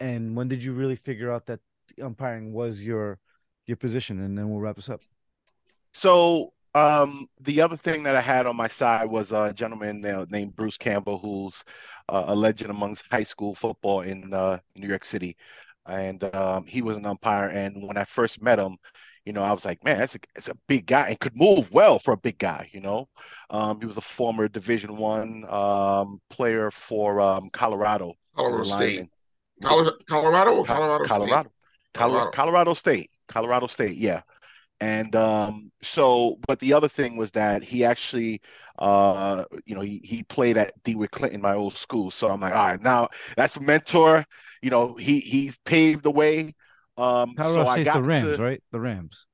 And 0.00 0.36
when 0.36 0.48
did 0.48 0.62
you 0.62 0.72
really 0.72 0.96
figure 0.96 1.30
out 1.32 1.46
that 1.46 1.60
umpiring 2.02 2.52
was 2.52 2.82
your 2.82 3.18
your 3.66 3.76
position? 3.76 4.20
And 4.20 4.38
then 4.38 4.48
we'll 4.50 4.60
wrap 4.60 4.76
this 4.76 4.88
up. 4.88 5.00
So 5.92 6.52
um, 6.74 7.26
the 7.40 7.60
other 7.60 7.76
thing 7.76 8.02
that 8.04 8.16
I 8.16 8.20
had 8.20 8.46
on 8.46 8.56
my 8.56 8.68
side 8.68 9.06
was 9.06 9.32
a 9.32 9.52
gentleman 9.52 10.00
named 10.30 10.56
Bruce 10.56 10.76
Campbell, 10.76 11.18
who's 11.18 11.64
uh, 12.08 12.24
a 12.28 12.34
legend 12.34 12.70
amongst 12.70 13.10
high 13.10 13.22
school 13.22 13.54
football 13.54 14.02
in 14.02 14.32
uh, 14.32 14.58
New 14.74 14.88
York 14.88 15.04
City, 15.04 15.36
and 15.86 16.22
um, 16.34 16.66
he 16.66 16.82
was 16.82 16.96
an 16.96 17.06
umpire. 17.06 17.48
And 17.48 17.86
when 17.86 17.96
I 17.96 18.04
first 18.04 18.42
met 18.42 18.58
him, 18.58 18.76
you 19.24 19.32
know, 19.32 19.42
I 19.42 19.52
was 19.52 19.64
like, 19.64 19.84
man, 19.84 19.98
that's 19.98 20.14
a, 20.14 20.18
that's 20.34 20.48
a 20.48 20.56
big 20.68 20.86
guy 20.86 21.08
and 21.08 21.20
could 21.20 21.36
move 21.36 21.70
well 21.70 21.98
for 21.98 22.14
a 22.14 22.18
big 22.18 22.38
guy. 22.38 22.70
You 22.72 22.80
know, 22.80 23.08
um, 23.50 23.78
he 23.78 23.86
was 23.86 23.98
a 23.98 24.02
former 24.02 24.48
Division 24.48 24.96
One 24.96 25.44
um, 25.48 26.20
player 26.30 26.70
for 26.70 27.20
um, 27.20 27.50
Colorado. 27.50 28.14
Colorado 28.36 28.62
State. 28.64 29.08
Colorado, 29.62 29.96
Colorado, 30.08 30.50
or 30.52 30.64
Colorado, 30.64 31.04
Colorado, 31.04 31.42
State? 31.42 31.52
Colorado, 31.94 32.30
Colorado 32.30 32.74
State, 32.74 33.10
Colorado 33.26 33.66
State. 33.66 33.96
Yeah, 33.96 34.22
and 34.80 35.14
um, 35.16 35.72
so, 35.82 36.38
but 36.46 36.58
the 36.60 36.72
other 36.72 36.88
thing 36.88 37.16
was 37.16 37.32
that 37.32 37.62
he 37.62 37.84
actually, 37.84 38.40
uh, 38.78 39.44
you 39.64 39.74
know, 39.74 39.80
he, 39.80 40.00
he 40.04 40.22
played 40.22 40.56
at 40.56 40.80
DeWitt 40.84 41.10
Clinton, 41.10 41.40
my 41.40 41.54
old 41.54 41.74
school. 41.74 42.10
So 42.10 42.28
I'm 42.28 42.40
like, 42.40 42.54
all 42.54 42.66
right, 42.66 42.82
now 42.82 43.08
that's 43.36 43.56
a 43.56 43.60
mentor. 43.60 44.24
You 44.62 44.70
know, 44.70 44.94
he 44.94 45.20
he's 45.20 45.56
paved 45.64 46.04
the 46.04 46.10
way. 46.10 46.54
Um, 46.96 47.34
Colorado 47.34 47.64
so 47.64 47.72
State's 47.72 47.92
the 47.92 48.02
Rams, 48.02 48.36
to, 48.36 48.42
right? 48.42 48.62
The 48.72 48.80
Rams. 48.80 49.26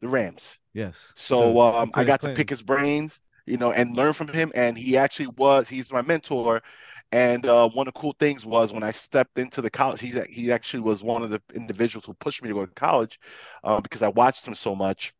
The 0.00 0.08
Rams. 0.08 0.58
Yes. 0.74 1.12
So, 1.16 1.38
so 1.38 1.60
um, 1.60 1.90
I 1.94 2.04
got 2.04 2.20
to 2.22 2.32
pick 2.32 2.50
his 2.50 2.62
brains, 2.62 3.20
you 3.46 3.56
know, 3.56 3.72
and 3.72 3.96
learn 3.96 4.12
from 4.12 4.28
him. 4.28 4.52
And 4.54 4.76
he 4.78 4.96
actually 4.96 5.28
was, 5.36 5.68
he's 5.68 5.92
my 5.92 6.02
mentor. 6.02 6.62
And 7.10 7.46
uh, 7.46 7.68
one 7.70 7.88
of 7.88 7.94
the 7.94 8.00
cool 8.00 8.14
things 8.18 8.44
was 8.44 8.72
when 8.72 8.82
I 8.82 8.92
stepped 8.92 9.38
into 9.38 9.62
the 9.62 9.70
college, 9.70 10.00
he's 10.00 10.18
he 10.28 10.52
actually 10.52 10.80
was 10.80 11.02
one 11.02 11.22
of 11.22 11.30
the 11.30 11.40
individuals 11.54 12.04
who 12.04 12.14
pushed 12.14 12.42
me 12.42 12.48
to 12.48 12.54
go 12.54 12.66
to 12.66 12.72
college 12.74 13.18
uh, 13.64 13.80
because 13.80 14.02
I 14.02 14.08
watched 14.08 14.46
him 14.46 14.54
so 14.54 14.74
much. 14.74 15.14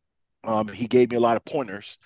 Um, 0.44 0.68
he 0.68 0.86
gave 0.86 1.10
me 1.10 1.16
a 1.16 1.20
lot 1.20 1.36
of 1.36 1.44
pointers. 1.44 1.98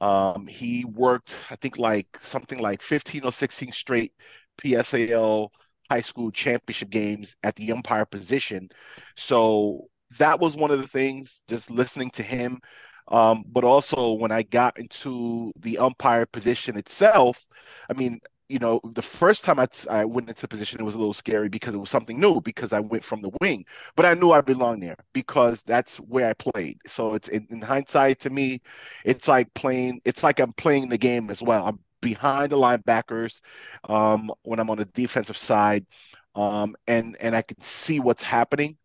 Um, 0.00 0.46
he 0.46 0.84
worked, 0.84 1.36
I 1.50 1.56
think, 1.56 1.78
like 1.78 2.06
something 2.22 2.58
like 2.58 2.82
15 2.82 3.24
or 3.24 3.32
16 3.32 3.72
straight 3.72 4.12
PSAL 4.58 5.50
high 5.90 6.00
school 6.02 6.30
championship 6.30 6.90
games 6.90 7.34
at 7.42 7.56
the 7.56 7.72
umpire 7.72 8.04
position. 8.06 8.68
So 9.16 9.88
that 10.18 10.38
was 10.40 10.56
one 10.56 10.70
of 10.70 10.80
the 10.80 10.86
things, 10.88 11.42
just 11.48 11.70
listening 11.70 12.10
to 12.12 12.22
him. 12.22 12.60
Um, 13.08 13.42
but 13.46 13.64
also 13.64 14.12
when 14.12 14.30
I 14.30 14.42
got 14.42 14.78
into 14.78 15.52
the 15.58 15.78
umpire 15.78 16.26
position 16.26 16.76
itself, 16.76 17.44
I 17.88 17.94
mean, 17.94 18.20
you 18.50 18.58
know, 18.58 18.80
the 18.84 19.02
first 19.02 19.44
time 19.44 19.60
I, 19.60 19.66
t- 19.66 19.88
I 19.88 20.04
went 20.04 20.28
into 20.28 20.48
position, 20.48 20.80
it 20.80 20.84
was 20.84 20.94
a 20.96 20.98
little 20.98 21.14
scary 21.14 21.48
because 21.48 21.74
it 21.74 21.78
was 21.78 21.90
something 21.90 22.18
new 22.18 22.40
because 22.40 22.72
I 22.72 22.80
went 22.80 23.04
from 23.04 23.22
the 23.22 23.30
wing, 23.40 23.64
but 23.96 24.06
I 24.06 24.14
knew 24.14 24.32
I 24.32 24.40
belonged 24.40 24.82
there 24.82 24.96
because 25.12 25.62
that's 25.62 25.96
where 25.98 26.28
I 26.28 26.34
played. 26.34 26.78
So 26.86 27.14
it's 27.14 27.28
in, 27.28 27.46
in 27.50 27.62
hindsight 27.62 28.20
to 28.20 28.30
me, 28.30 28.60
it's 29.04 29.28
like 29.28 29.52
playing, 29.54 30.00
it's 30.04 30.22
like 30.22 30.40
I'm 30.40 30.52
playing 30.54 30.88
the 30.88 30.98
game 30.98 31.30
as 31.30 31.42
well. 31.42 31.66
I'm 31.66 31.78
behind 32.00 32.50
the 32.52 32.56
linebackers 32.58 33.40
um, 33.88 34.30
when 34.42 34.58
I'm 34.58 34.70
on 34.70 34.78
the 34.78 34.84
defensive 34.86 35.36
side, 35.36 35.86
um, 36.34 36.74
and 36.86 37.16
and 37.20 37.36
I 37.36 37.42
can 37.42 37.60
see 37.60 38.00
what's 38.00 38.22
happening, 38.22 38.76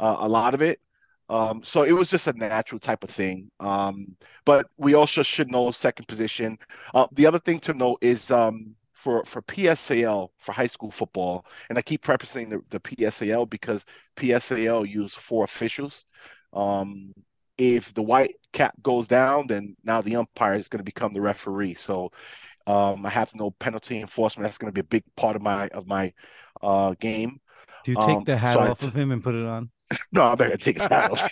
uh, 0.00 0.16
a 0.20 0.28
lot 0.28 0.54
of 0.54 0.62
it. 0.62 0.80
Um, 1.28 1.62
so 1.62 1.84
it 1.84 1.92
was 1.92 2.10
just 2.10 2.26
a 2.26 2.32
natural 2.34 2.78
type 2.78 3.02
of 3.02 3.10
thing. 3.10 3.50
Um, 3.60 4.16
but 4.44 4.66
we 4.76 4.94
also 4.94 5.22
should 5.22 5.50
know 5.50 5.70
second 5.70 6.06
position. 6.06 6.58
Uh, 6.94 7.06
the 7.12 7.26
other 7.26 7.38
thing 7.38 7.60
to 7.60 7.72
know 7.72 7.96
is 8.02 8.30
um, 8.30 8.74
for 9.04 9.22
for 9.26 9.42
PSAL 9.42 10.30
for 10.38 10.52
high 10.52 10.66
school 10.66 10.90
football, 10.90 11.44
and 11.68 11.76
I 11.76 11.82
keep 11.82 12.02
prefacing 12.02 12.48
the, 12.48 12.60
the 12.70 12.80
PSAL 12.80 13.48
because 13.50 13.84
PSAL 14.16 14.88
use 14.88 15.14
four 15.14 15.44
officials. 15.44 16.06
Um, 16.54 17.12
if 17.58 17.92
the 17.92 18.02
white 18.02 18.36
cap 18.52 18.74
goes 18.82 19.06
down, 19.06 19.46
then 19.46 19.76
now 19.84 20.00
the 20.00 20.16
umpire 20.16 20.54
is 20.54 20.68
going 20.68 20.78
to 20.78 20.92
become 20.92 21.12
the 21.12 21.20
referee. 21.20 21.74
So 21.74 22.12
um, 22.66 23.04
I 23.04 23.10
have 23.10 23.34
no 23.34 23.50
penalty 23.50 24.00
enforcement. 24.00 24.44
That's 24.44 24.58
going 24.58 24.72
to 24.72 24.74
be 24.74 24.80
a 24.80 24.92
big 24.96 25.04
part 25.16 25.36
of 25.36 25.42
my 25.42 25.68
of 25.68 25.86
my 25.86 26.12
uh, 26.62 26.94
game. 26.98 27.40
Do 27.84 27.90
you 27.92 27.98
take 27.98 28.16
um, 28.16 28.24
the 28.24 28.38
hat 28.38 28.54
so 28.54 28.60
off 28.60 28.80
t- 28.80 28.86
of 28.86 28.94
him 28.94 29.12
and 29.12 29.22
put 29.22 29.34
it 29.34 29.44
on? 29.44 29.70
No, 30.12 30.22
I'm 30.22 30.28
not 30.30 30.38
gonna 30.38 30.56
take 30.56 30.78
his 30.78 30.86
hat 30.86 31.10
off. 31.10 31.30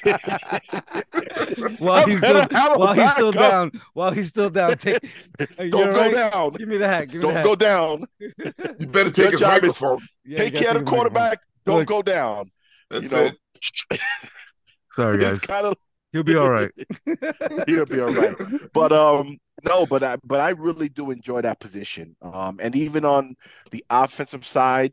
while 1.80 2.06
he's 2.06 2.18
still 2.18 2.46
while 2.50 2.94
he's 2.94 3.10
still 3.12 3.32
down, 3.32 3.72
while 3.94 4.10
he's 4.10 4.28
still 4.28 4.50
down, 4.50 4.76
take 4.76 5.00
don't 5.56 5.70
go 5.70 5.90
right? 5.90 6.14
down. 6.14 6.50
Give 6.52 6.68
me 6.68 6.76
the 6.76 6.88
hat. 6.88 7.08
Give 7.08 7.22
don't 7.22 7.34
the 7.34 7.38
hat. 7.38 7.44
go 7.44 7.54
down. 7.54 8.04
You 8.78 8.86
better 8.86 9.10
take 9.10 9.24
Your 9.24 9.32
his 9.32 9.42
microphone. 9.42 9.98
Yeah, 10.24 10.38
take 10.38 10.54
care 10.54 10.76
of 10.76 10.84
the 10.84 10.90
quarterback. 10.90 11.38
Don't 11.64 11.86
go 11.86 12.02
down. 12.02 12.50
That's 12.90 13.12
you 13.12 13.18
know? 13.18 13.30
it. 13.90 14.00
Sorry, 14.92 15.18
guys. 15.18 15.40
Kinda... 15.40 15.74
He'll 16.12 16.22
be 16.22 16.36
all 16.36 16.50
right. 16.50 16.70
He'll 17.66 17.86
be 17.86 18.00
all 18.00 18.12
right. 18.12 18.36
But 18.74 18.92
um, 18.92 19.38
no, 19.64 19.86
but 19.86 20.02
I 20.02 20.16
but 20.24 20.40
I 20.40 20.50
really 20.50 20.88
do 20.88 21.10
enjoy 21.10 21.40
that 21.42 21.60
position. 21.60 22.16
Um, 22.20 22.58
and 22.60 22.74
even 22.76 23.04
on 23.04 23.34
the 23.70 23.84
offensive 23.88 24.46
side, 24.46 24.92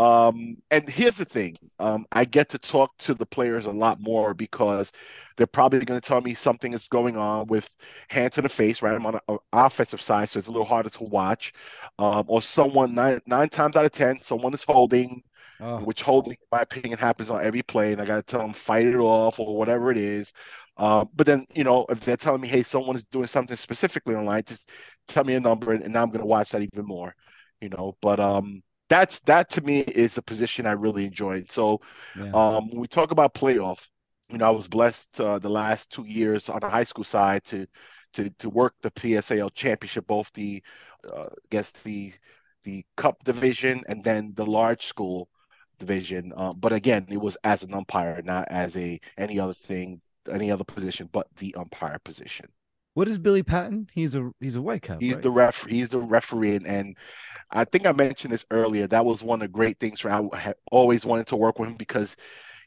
um, 0.00 0.56
and 0.70 0.88
here's 0.88 1.18
the 1.18 1.26
thing 1.26 1.58
um, 1.78 2.06
I 2.10 2.24
get 2.24 2.48
to 2.50 2.58
talk 2.58 2.96
to 3.00 3.12
the 3.12 3.26
players 3.26 3.66
a 3.66 3.70
lot 3.70 4.00
more 4.00 4.32
because 4.32 4.92
they're 5.36 5.46
probably 5.46 5.84
going 5.84 6.00
to 6.00 6.06
tell 6.06 6.22
me 6.22 6.32
something 6.32 6.72
is 6.72 6.88
going 6.88 7.18
on 7.18 7.48
with 7.48 7.68
hands 8.08 8.36
to 8.36 8.42
the 8.42 8.48
face, 8.48 8.80
right? 8.80 8.94
I'm 8.94 9.04
on 9.04 9.20
an 9.28 9.38
offensive 9.52 10.00
side, 10.00 10.30
so 10.30 10.38
it's 10.38 10.48
a 10.48 10.50
little 10.50 10.64
harder 10.64 10.88
to 10.88 11.04
watch. 11.04 11.52
Um, 11.98 12.24
or 12.28 12.40
someone, 12.40 12.94
nine, 12.94 13.20
nine 13.26 13.50
times 13.50 13.76
out 13.76 13.84
of 13.84 13.90
10, 13.90 14.22
someone 14.22 14.54
is 14.54 14.64
holding, 14.64 15.22
oh. 15.60 15.80
which 15.80 16.00
holding, 16.00 16.32
in 16.32 16.38
my 16.50 16.62
opinion, 16.62 16.98
happens 16.98 17.28
on 17.28 17.44
every 17.44 17.62
play. 17.62 17.92
And 17.92 18.00
I 18.00 18.06
got 18.06 18.16
to 18.16 18.22
tell 18.22 18.40
them, 18.40 18.54
fight 18.54 18.86
it 18.86 18.96
off 18.96 19.38
or 19.38 19.54
whatever 19.54 19.90
it 19.90 19.98
is. 19.98 20.32
Uh, 20.78 21.04
but 21.14 21.26
then, 21.26 21.44
you 21.54 21.64
know, 21.64 21.84
if 21.90 22.00
they're 22.00 22.16
telling 22.16 22.40
me, 22.40 22.48
hey, 22.48 22.62
someone 22.62 22.96
is 22.96 23.04
doing 23.04 23.26
something 23.26 23.56
specifically 23.56 24.14
online, 24.14 24.44
just 24.46 24.70
tell 25.08 25.24
me 25.24 25.34
a 25.34 25.40
number 25.40 25.72
and, 25.72 25.84
and 25.84 25.92
now 25.92 26.02
I'm 26.02 26.08
going 26.08 26.20
to 26.20 26.26
watch 26.26 26.52
that 26.52 26.62
even 26.62 26.86
more, 26.86 27.14
you 27.60 27.68
know. 27.68 27.98
But, 28.00 28.18
um, 28.18 28.62
that's 28.90 29.20
that 29.20 29.48
to 29.50 29.62
me 29.62 29.80
is 29.80 30.18
a 30.18 30.22
position 30.22 30.66
I 30.66 30.72
really 30.72 31.06
enjoyed. 31.06 31.50
So 31.50 31.80
yeah. 32.18 32.32
um, 32.34 32.68
when 32.68 32.80
we 32.80 32.88
talk 32.88 33.12
about 33.12 33.32
playoff, 33.32 33.88
you 34.28 34.38
know, 34.38 34.46
I 34.46 34.50
was 34.50 34.68
blessed 34.68 35.20
uh, 35.20 35.38
the 35.38 35.48
last 35.48 35.90
two 35.90 36.04
years 36.04 36.50
on 36.50 36.60
the 36.60 36.68
high 36.68 36.84
school 36.84 37.04
side 37.04 37.44
to 37.44 37.66
to 38.14 38.28
to 38.30 38.50
work 38.50 38.74
the 38.82 38.90
PSAL 38.90 39.54
championship, 39.54 40.06
both 40.06 40.30
the 40.32 40.62
uh, 41.10 41.26
I 41.26 41.46
guess 41.50 41.70
the 41.70 42.12
the 42.64 42.84
cup 42.96 43.22
division 43.24 43.84
and 43.88 44.04
then 44.04 44.32
the 44.34 44.44
large 44.44 44.84
school 44.84 45.30
division. 45.78 46.32
Uh, 46.36 46.52
but 46.52 46.72
again, 46.72 47.06
it 47.08 47.20
was 47.20 47.36
as 47.44 47.62
an 47.62 47.72
umpire, 47.72 48.20
not 48.22 48.48
as 48.50 48.76
a 48.76 49.00
any 49.16 49.38
other 49.38 49.54
thing, 49.54 50.00
any 50.30 50.50
other 50.50 50.64
position, 50.64 51.08
but 51.12 51.28
the 51.36 51.54
umpire 51.54 52.00
position. 52.04 52.46
What 52.94 53.06
is 53.06 53.18
Billy 53.18 53.42
Patton? 53.42 53.88
He's 53.92 54.16
a 54.16 54.30
he's 54.40 54.56
a 54.56 54.62
white 54.62 54.82
cap. 54.82 54.98
He's 55.00 55.14
right? 55.14 55.22
the 55.22 55.30
ref. 55.30 55.64
He's 55.66 55.90
the 55.90 56.00
referee, 56.00 56.56
and, 56.56 56.66
and 56.66 56.96
I 57.50 57.64
think 57.64 57.86
I 57.86 57.92
mentioned 57.92 58.32
this 58.32 58.44
earlier. 58.50 58.86
That 58.86 59.04
was 59.04 59.22
one 59.22 59.42
of 59.42 59.48
the 59.48 59.52
great 59.52 59.78
things 59.78 60.00
for 60.00 60.10
I 60.10 60.38
had 60.38 60.56
always 60.70 61.04
wanted 61.04 61.26
to 61.28 61.36
work 61.36 61.58
with 61.58 61.70
him 61.70 61.76
because 61.76 62.16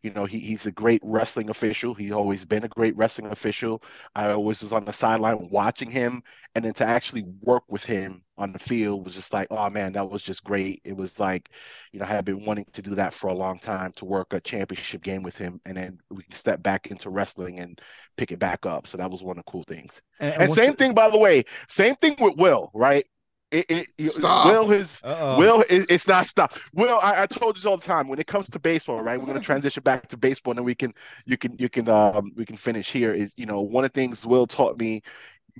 you 0.03 0.11
know, 0.11 0.25
he, 0.25 0.39
he's 0.39 0.65
a 0.65 0.71
great 0.71 1.01
wrestling 1.01 1.49
official. 1.49 1.93
He's 1.93 2.11
always 2.11 2.43
been 2.43 2.65
a 2.65 2.67
great 2.67 2.95
wrestling 2.97 3.31
official. 3.31 3.81
I 4.13 4.31
always 4.31 4.61
was 4.61 4.73
on 4.73 4.83
the 4.83 4.91
sideline 4.91 5.47
watching 5.49 5.89
him, 5.89 6.23
and 6.53 6.65
then 6.65 6.73
to 6.73 6.85
actually 6.85 7.23
work 7.43 7.63
with 7.69 7.85
him 7.85 8.21
on 8.37 8.51
the 8.51 8.59
field 8.59 9.05
was 9.05 9.15
just 9.15 9.31
like, 9.31 9.47
oh 9.49 9.69
man, 9.69 9.93
that 9.93 10.09
was 10.09 10.21
just 10.21 10.43
great. 10.43 10.81
It 10.83 10.97
was 10.97 11.21
like, 11.21 11.49
you 11.93 11.99
know, 11.99 12.05
I 12.05 12.09
had 12.09 12.25
been 12.25 12.43
wanting 12.43 12.65
to 12.73 12.81
do 12.81 12.95
that 12.95 13.13
for 13.13 13.27
a 13.27 13.33
long 13.33 13.59
time 13.59 13.93
to 13.93 14.05
work 14.05 14.33
a 14.33 14.41
championship 14.41 15.03
game 15.03 15.23
with 15.23 15.37
him, 15.37 15.61
and 15.65 15.77
then 15.77 15.99
we 16.11 16.23
can 16.23 16.33
step 16.33 16.61
back 16.61 16.87
into 16.87 17.09
wrestling 17.09 17.59
and 17.59 17.79
pick 18.17 18.33
it 18.33 18.39
back 18.39 18.65
up. 18.65 18.87
So 18.87 18.97
that 18.97 19.09
was 19.09 19.23
one 19.23 19.37
of 19.39 19.45
the 19.45 19.51
cool 19.51 19.63
things. 19.63 20.01
And, 20.19 20.33
and, 20.33 20.43
and 20.43 20.53
same 20.53 20.71
the... 20.71 20.77
thing, 20.77 20.93
by 20.93 21.09
the 21.09 21.19
way, 21.19 21.45
same 21.69 21.95
thing 21.95 22.17
with 22.19 22.35
Will, 22.35 22.71
right? 22.73 23.05
It, 23.53 23.87
it, 23.99 24.09
stop. 24.09 24.47
Will 24.47 24.71
is 24.71 24.99
Will 25.03 25.63
is 25.69 25.85
it's 25.87 26.07
not 26.07 26.25
stop. 26.25 26.57
Will, 26.73 26.99
I, 27.03 27.21
I, 27.21 27.27
told 27.27 27.61
you 27.61 27.69
all 27.69 27.77
the 27.77 27.85
time 27.85 28.07
when 28.07 28.17
it 28.17 28.25
comes 28.25 28.49
to 28.49 28.59
baseball, 28.59 28.99
right? 29.01 29.19
We're 29.19 29.27
gonna 29.27 29.39
transition 29.39 29.83
back 29.83 30.07
to 30.07 30.17
baseball, 30.17 30.51
and 30.53 30.57
then 30.57 30.65
we 30.65 30.73
can 30.73 30.91
you 31.25 31.37
can 31.37 31.55
you 31.59 31.69
can 31.69 31.87
um 31.87 32.31
we 32.35 32.45
can 32.45 32.57
finish 32.57 32.91
here. 32.91 33.11
Is 33.11 33.31
you 33.37 33.45
know 33.45 33.61
one 33.61 33.83
of 33.83 33.91
the 33.91 33.99
things 33.99 34.25
Will 34.25 34.47
taught 34.47 34.79
me 34.79 35.03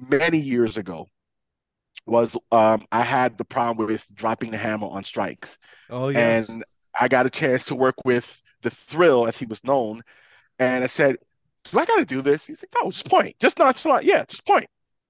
many 0.09 0.39
years 0.39 0.77
ago 0.77 1.07
was 2.07 2.35
um 2.51 2.87
I 2.91 3.03
had 3.03 3.37
the 3.37 3.45
problem 3.45 3.85
with 3.85 4.07
dropping 4.11 4.49
the 4.49 4.57
hammer 4.57 4.87
on 4.87 5.03
strikes. 5.03 5.59
Oh 5.91 6.09
yes. 6.09 6.49
And 6.49 6.65
I 6.99 7.07
got 7.07 7.27
a 7.27 7.29
chance 7.29 7.65
to 7.65 7.75
work 7.75 8.03
with 8.03 8.41
the 8.63 8.71
Thrill, 8.71 9.27
as 9.27 9.37
he 9.37 9.45
was 9.45 9.63
known, 9.63 10.01
and 10.57 10.83
I 10.83 10.87
said, 10.87 11.17
"Do 11.65 11.77
I 11.77 11.85
got 11.85 11.97
to 11.97 12.05
do 12.05 12.23
this?" 12.23 12.47
He's 12.47 12.63
like, 12.63 12.73
"No, 12.83 12.89
just 12.89 13.07
point. 13.07 13.35
Just 13.39 13.59
not, 13.59 13.75
just 13.75 13.85
not. 13.85 14.03
Yeah, 14.03 14.25
just 14.25 14.47
point." 14.47 14.65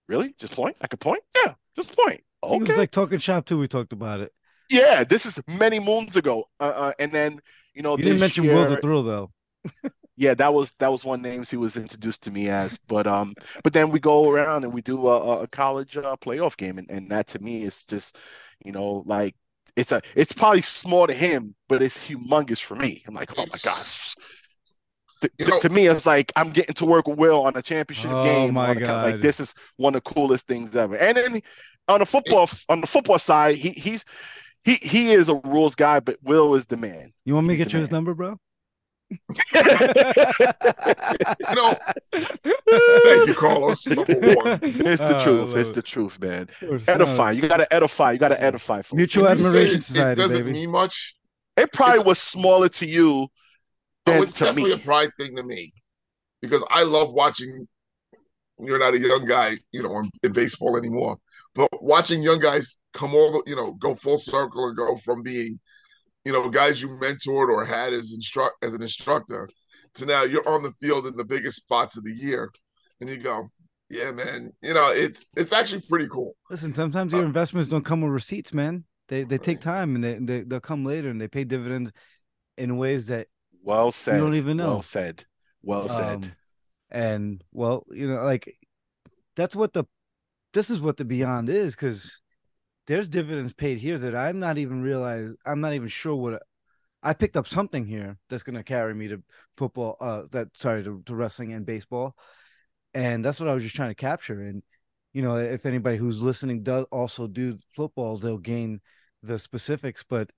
Really? 0.10 0.36
Just 0.38 0.54
point? 0.54 0.76
I 0.82 0.88
could 0.88 1.00
point? 1.00 1.24
Yeah, 1.34 1.54
just 1.78 1.98
point. 1.98 2.22
Okay. 2.44 2.56
It 2.56 2.68
was 2.68 2.78
like 2.78 2.92
talking 2.92 3.20
shop 3.20 3.46
too. 3.46 3.58
We 3.58 3.68
talked 3.68 3.94
about 3.94 4.20
it. 4.20 4.34
Yeah, 4.70 5.04
this 5.04 5.26
is 5.26 5.40
many 5.48 5.80
moons 5.80 6.16
ago. 6.16 6.46
Uh, 6.60 6.74
uh, 6.76 6.94
and 7.00 7.12
then 7.12 7.40
you 7.74 7.82
know, 7.82 7.98
you 7.98 8.04
didn't 8.04 8.20
mention 8.20 8.44
year, 8.44 8.56
Will 8.56 8.68
the 8.68 8.78
Thrill 8.78 9.04
though. 9.04 9.32
yeah, 10.16 10.34
that 10.36 10.54
was 10.54 10.72
that 10.80 10.92
was 10.92 11.04
one 11.04 11.22
names 11.22 11.50
he 11.50 11.58
was 11.58 11.76
introduced 11.78 12.22
to 12.24 12.32
me 12.32 12.50
as. 12.50 12.78
But 12.88 13.08
um, 13.08 13.34
but 13.64 13.74
then 13.74 13.90
we 13.90 14.00
go 14.00 14.30
around 14.30 14.64
and 14.64 14.74
we 14.74 14.82
do 14.82 15.08
a, 15.08 15.42
a 15.42 15.48
college 15.48 15.98
uh, 15.98 16.16
playoff 16.18 16.58
game, 16.58 16.78
and, 16.78 16.90
and 16.90 17.10
that 17.10 17.28
to 17.28 17.40
me 17.40 17.64
is 17.64 17.84
just, 17.84 18.16
you 18.64 18.72
know, 18.72 19.04
like 19.06 19.36
it's 19.76 19.92
a 19.92 20.02
it's 20.16 20.34
probably 20.34 20.62
small 20.62 21.08
to 21.08 21.14
him, 21.14 21.56
but 21.68 21.82
it's 21.82 21.98
humongous 21.98 22.62
for 22.62 22.76
me. 22.76 23.04
I'm 23.08 23.16
like, 23.16 23.32
oh 23.38 23.42
my 23.42 23.58
gosh. 23.64 24.16
To, 25.22 25.30
to, 25.46 25.60
to, 25.62 25.70
me, 25.70 25.88
it's 25.88 26.06
like 26.06 26.34
I'm 26.36 26.52
getting 26.52 26.74
to 26.74 26.86
work 26.86 27.08
with 27.08 27.18
Will 27.18 27.46
on 27.46 27.56
a 27.56 27.62
championship 27.62 28.12
oh 28.12 28.26
game. 28.26 28.54
My 28.54 28.74
God. 28.74 29.14
Like 29.14 29.22
this 29.22 29.40
is 29.40 29.56
one 29.78 29.96
of 29.96 30.04
the 30.04 30.14
coolest 30.14 30.48
things 30.48 30.76
ever. 30.76 30.98
And 30.98 31.16
then 31.16 31.42
on 31.88 32.00
the 32.00 32.06
football 32.06 32.50
on 32.70 32.82
the 32.82 32.88
football 32.88 33.20
side, 33.20 33.56
he 33.56 33.70
he's 33.72 34.06
he 34.64 34.76
he 34.76 35.12
is 35.12 35.30
a 35.30 35.36
rules 35.36 35.76
guy, 35.76 36.00
but 36.00 36.18
Will 36.24 36.56
is 36.56 36.66
the 36.66 36.78
man. 36.78 37.14
You 37.26 37.36
want 37.36 37.48
me 37.48 37.56
He's 37.56 37.60
to 37.60 37.64
get 37.66 37.72
the 37.72 37.78
you 37.78 37.82
his 37.82 37.92
number, 37.92 38.14
bro? 38.14 38.38
no. 41.54 41.76
thank 42.14 43.28
you, 43.28 43.36
Carlos. 43.38 43.86
Number 43.88 44.14
one. 44.14 44.60
It's 44.64 45.00
the 45.02 45.18
Oh, 45.20 45.24
truth. 45.24 45.56
It's 45.56 45.70
it. 45.70 45.76
the 45.76 45.82
truth, 45.82 46.20
man. 46.20 46.50
Edify. 46.88 47.32
You 47.32 47.48
gotta 47.48 47.72
edify. 47.74 48.12
You 48.14 48.18
gotta 48.20 48.42
edify. 48.42 48.78
Folks. 48.82 48.94
Mutual 48.94 49.26
When 49.26 49.38
you 49.38 49.44
say 49.44 49.48
Admiration 49.50 49.96
it, 49.96 50.12
it 50.12 50.16
doesn't 50.16 50.38
baby. 50.46 50.52
mean 50.54 50.72
much. 50.72 51.16
It 51.58 51.72
probably 51.74 51.96
it's- 51.96 52.06
was 52.08 52.20
smaller 52.20 52.70
to 52.70 52.86
you 52.86 53.28
Oh, 54.06 54.12
than 54.12 54.24
it's 54.24 54.34
to 54.34 54.46
definitely 54.46 54.72
me. 54.76 54.82
a 54.82 54.84
pride 54.84 55.10
thing 55.20 55.36
to 55.36 55.44
me 55.44 55.72
because 56.42 56.64
I 56.70 56.84
love 56.84 57.14
watching. 57.14 57.68
When 58.56 58.68
you're 58.68 58.80
not 58.80 58.94
a 58.94 59.00
young 59.00 59.26
guy, 59.26 59.58
you 59.72 59.82
know, 59.82 59.98
in, 60.00 60.10
in 60.22 60.32
baseball 60.32 60.78
anymore, 60.78 61.18
but 61.56 61.70
watching 61.82 62.22
young 62.24 62.40
guys 62.40 62.80
come 62.94 63.14
all, 63.14 63.32
the- 63.32 63.44
you 63.50 63.56
know, 63.56 63.74
go 63.74 63.96
full 63.96 64.18
circle 64.18 64.68
and 64.68 64.78
go 64.78 64.96
from 64.96 65.22
being, 65.24 65.60
you 66.26 66.34
know, 66.34 66.50
guys 66.50 66.82
you 66.82 66.90
mentored 66.90 67.50
or 67.50 67.66
had 67.66 67.94
as 67.94 68.14
instruct 68.14 68.64
as 68.64 68.74
an 68.74 68.82
instructor 68.82 69.50
to 69.96 70.06
now 70.06 70.24
you're 70.24 70.48
on 70.48 70.64
the 70.64 70.72
field 70.74 71.06
in 71.06 71.16
the 71.16 71.24
biggest 71.26 71.58
spots 71.58 71.98
of 71.98 72.04
the 72.04 72.12
year, 72.14 72.52
and 73.00 73.10
you 73.10 73.18
go, 73.18 73.48
yeah, 73.90 74.12
man, 74.12 74.52
you 74.62 74.74
know, 74.74 74.92
it's 74.92 75.26
it's 75.38 75.54
actually 75.54 75.82
pretty 75.88 76.08
cool. 76.08 76.34
Listen, 76.50 76.74
sometimes 76.74 77.14
Uh, 77.14 77.18
your 77.18 77.26
investments 77.26 77.70
don't 77.70 77.86
come 77.86 78.02
with 78.02 78.12
receipts, 78.12 78.54
man. 78.54 78.86
They 79.10 79.24
they 79.24 79.38
take 79.38 79.60
time 79.60 79.96
and 79.96 80.04
they, 80.04 80.16
they 80.16 80.42
they'll 80.44 80.60
come 80.62 80.86
later 80.86 81.10
and 81.10 81.20
they 81.22 81.28
pay 81.28 81.44
dividends 81.44 81.92
in 82.58 82.78
ways 82.78 83.08
that 83.08 83.28
Well 83.62 83.92
said. 83.92 84.16
You 84.16 84.22
don't 84.22 84.36
even 84.36 84.58
know. 84.58 84.74
Well 84.74 84.82
said. 84.82 85.26
Well 85.62 85.90
said. 85.90 86.16
um, 86.16 86.32
and 86.90 87.44
well, 87.52 87.86
you 87.92 88.08
know, 88.08 88.24
like 88.24 88.58
that's 89.36 89.56
what 89.56 89.74
the 89.74 89.84
this 90.54 90.70
is 90.70 90.80
what 90.80 90.98
the 90.98 91.06
beyond 91.06 91.50
is 91.50 91.76
because 91.76 92.22
there's 92.88 93.08
dividends 93.08 93.54
paid 93.54 93.80
here 93.80 93.98
that 93.98 94.16
I'm 94.16 94.40
not 94.40 94.58
even 94.58 94.82
realize 94.82 95.36
I'm 95.46 95.62
not 95.62 95.74
even 95.74 95.88
sure 95.88 96.16
what 96.16 96.42
I 97.02 97.14
picked 97.14 97.36
up 97.36 97.48
something 97.48 97.86
here 97.86 98.18
that's 98.30 98.44
gonna 98.44 98.64
carry 98.64 98.94
me 98.94 99.10
to 99.10 99.24
football. 99.58 99.98
Uh, 100.00 100.24
that 100.32 100.56
sorry 100.56 100.84
to, 100.84 101.02
to 101.06 101.16
wrestling 101.16 101.54
and 101.54 101.66
baseball, 101.66 102.16
and 102.94 103.24
that's 103.24 103.40
what 103.40 103.50
I 103.50 103.54
was 103.54 103.64
just 103.64 103.76
trying 103.76 103.92
to 103.92 103.96
capture. 103.96 104.42
And 104.42 104.64
you 105.14 105.22
know, 105.22 105.36
if 105.38 105.66
anybody 105.66 105.98
who's 105.98 106.22
listening 106.22 106.64
does 106.64 106.86
also 106.92 107.28
do 107.28 107.60
football, 107.76 108.18
they'll 108.18 108.38
gain 108.38 108.82
the 109.22 109.38
specifics. 109.40 110.04
But 110.08 110.32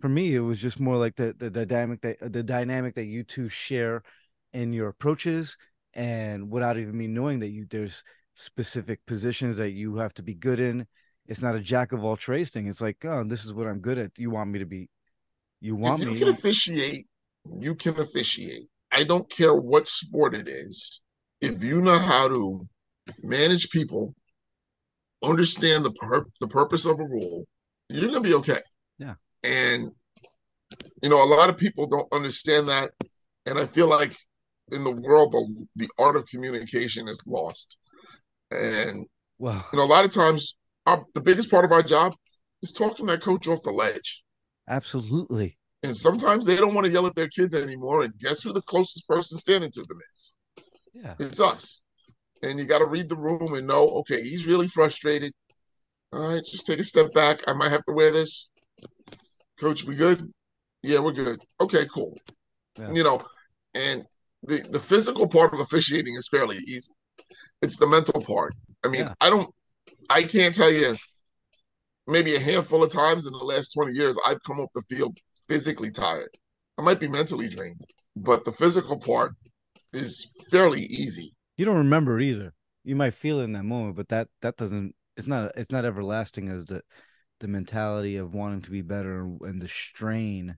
for 0.00 0.08
me, 0.08 0.34
it 0.34 0.40
was 0.40 0.58
just 0.58 0.80
more 0.80 0.96
like 0.96 1.16
the 1.16 1.34
the 1.36 1.50
dynamic 1.50 2.02
that 2.02 2.32
the 2.32 2.42
dynamic 2.42 2.94
that 2.94 3.06
you 3.06 3.24
two 3.24 3.48
share 3.48 4.02
in 4.52 4.72
your 4.72 4.88
approaches, 4.88 5.58
and 5.94 6.50
without 6.50 6.78
even 6.78 6.96
me 6.96 7.08
knowing 7.08 7.40
that 7.40 7.48
you 7.48 7.66
there's 7.68 8.02
specific 8.36 9.04
positions 9.06 9.56
that 9.56 9.72
you 9.72 9.96
have 9.96 10.14
to 10.14 10.22
be 10.22 10.34
good 10.34 10.60
in. 10.60 10.86
It's 11.26 11.42
not 11.42 11.56
a 11.56 11.60
jack 11.60 11.90
of 11.92 12.04
all 12.04 12.16
trades 12.16 12.50
thing. 12.50 12.68
It's 12.68 12.80
like, 12.80 13.04
oh, 13.04 13.24
this 13.24 13.44
is 13.44 13.52
what 13.52 13.66
I'm 13.66 13.80
good 13.80 13.98
at. 13.98 14.12
You 14.16 14.30
want 14.30 14.50
me 14.50 14.60
to 14.60 14.66
be? 14.66 14.88
You 15.60 15.74
want 15.74 16.00
you 16.00 16.12
me? 16.12 16.18
can 16.18 16.28
officiate, 16.28 17.06
you 17.44 17.74
can 17.74 17.98
officiate. 17.98 18.62
I 18.92 19.02
don't 19.02 19.28
care 19.28 19.54
what 19.54 19.88
sport 19.88 20.34
it 20.34 20.46
is. 20.46 21.00
If 21.40 21.64
you 21.64 21.80
know 21.80 21.98
how 21.98 22.28
to 22.28 22.68
manage 23.22 23.70
people, 23.70 24.14
understand 25.24 25.84
the 25.84 25.92
pur- 25.92 26.26
the 26.40 26.46
purpose 26.46 26.84
of 26.84 27.00
a 27.00 27.04
rule, 27.04 27.46
you're 27.88 28.06
gonna 28.06 28.20
be 28.20 28.34
okay. 28.34 28.60
Yeah. 28.98 29.14
And 29.42 29.90
you 31.02 31.08
know, 31.08 31.22
a 31.22 31.26
lot 31.26 31.48
of 31.48 31.56
people 31.56 31.86
don't 31.86 32.12
understand 32.12 32.68
that, 32.68 32.90
and 33.46 33.58
I 33.58 33.66
feel 33.66 33.88
like 33.88 34.14
in 34.72 34.84
the 34.84 34.90
world, 34.90 35.32
the, 35.32 35.66
the 35.76 35.88
art 35.98 36.16
of 36.16 36.26
communication 36.26 37.08
is 37.08 37.20
lost. 37.26 37.78
And 38.50 39.06
Well, 39.38 39.66
you 39.72 39.78
know, 39.78 39.84
a 39.84 39.86
lot 39.86 40.04
of 40.04 40.12
times, 40.12 40.56
our, 40.86 41.04
the 41.14 41.20
biggest 41.20 41.50
part 41.50 41.64
of 41.64 41.72
our 41.72 41.82
job 41.82 42.14
is 42.62 42.72
talking 42.72 43.06
that 43.06 43.22
coach 43.22 43.48
off 43.48 43.62
the 43.62 43.70
ledge. 43.72 44.24
absolutely. 44.68 45.58
And 45.82 45.96
sometimes 45.96 46.46
they 46.46 46.56
don't 46.56 46.74
want 46.74 46.86
to 46.86 46.92
yell 46.92 47.06
at 47.06 47.14
their 47.14 47.28
kids 47.28 47.54
anymore. 47.54 48.02
And 48.02 48.18
guess 48.18 48.42
who 48.42 48.52
the 48.52 48.62
closest 48.62 49.06
person 49.08 49.38
standing 49.38 49.70
to 49.72 49.82
them 49.82 49.98
is? 50.12 50.32
Yeah. 50.94 51.14
It's 51.18 51.40
us. 51.40 51.80
And 52.42 52.58
you 52.58 52.66
got 52.66 52.78
to 52.78 52.86
read 52.86 53.08
the 53.08 53.16
room 53.16 53.54
and 53.54 53.66
know, 53.66 53.88
okay, 54.00 54.20
he's 54.22 54.46
really 54.46 54.68
frustrated. 54.68 55.32
All 56.12 56.20
right, 56.34 56.44
just 56.44 56.66
take 56.66 56.78
a 56.78 56.84
step 56.84 57.12
back. 57.12 57.42
I 57.46 57.52
might 57.52 57.70
have 57.70 57.84
to 57.84 57.92
wear 57.92 58.10
this. 58.12 58.48
Coach, 59.60 59.84
we 59.84 59.94
good? 59.94 60.30
Yeah, 60.82 61.00
we're 61.00 61.12
good. 61.12 61.40
Okay, 61.60 61.86
cool. 61.92 62.16
Yeah. 62.78 62.92
You 62.92 63.04
know, 63.04 63.22
and 63.74 64.04
the, 64.42 64.66
the 64.70 64.78
physical 64.78 65.26
part 65.26 65.54
of 65.54 65.60
officiating 65.60 66.14
is 66.14 66.28
fairly 66.28 66.58
easy. 66.58 66.92
It's 67.62 67.78
the 67.78 67.86
mental 67.86 68.20
part. 68.22 68.54
I 68.84 68.88
mean, 68.88 69.02
Yeah. 69.02 69.14
I 69.20 69.30
don't, 69.30 69.52
I 70.10 70.22
can't 70.22 70.54
tell 70.54 70.70
you 70.70 70.96
maybe 72.06 72.36
a 72.36 72.40
handful 72.40 72.84
of 72.84 72.92
times 72.92 73.26
in 73.26 73.32
the 73.32 73.38
last 73.38 73.70
20 73.70 73.92
years 73.92 74.16
I've 74.26 74.42
come 74.46 74.60
off 74.60 74.70
the 74.74 74.82
field 74.82 75.14
physically 75.48 75.90
tired. 75.90 76.30
I 76.78 76.82
might 76.82 77.00
be 77.00 77.08
mentally 77.08 77.48
drained, 77.48 77.80
but 78.14 78.44
the 78.44 78.52
physical 78.52 78.98
part 78.98 79.32
is 79.92 80.30
fairly 80.50 80.82
easy. 80.82 81.34
You 81.56 81.64
don't 81.64 81.78
remember 81.78 82.20
either. 82.20 82.52
You 82.84 82.96
might 82.96 83.14
feel 83.14 83.40
it 83.40 83.44
in 83.44 83.52
that 83.52 83.64
moment, 83.64 83.96
but 83.96 84.08
that 84.08 84.28
that 84.42 84.56
doesn't. 84.56 84.94
It's 85.16 85.26
not. 85.26 85.52
It's 85.56 85.72
not 85.72 85.84
everlasting 85.84 86.48
as 86.48 86.66
the 86.66 86.82
the 87.40 87.48
mentality 87.48 88.16
of 88.16 88.34
wanting 88.34 88.62
to 88.62 88.70
be 88.70 88.82
better 88.82 89.20
and 89.42 89.60
the 89.60 89.68
strain 89.68 90.56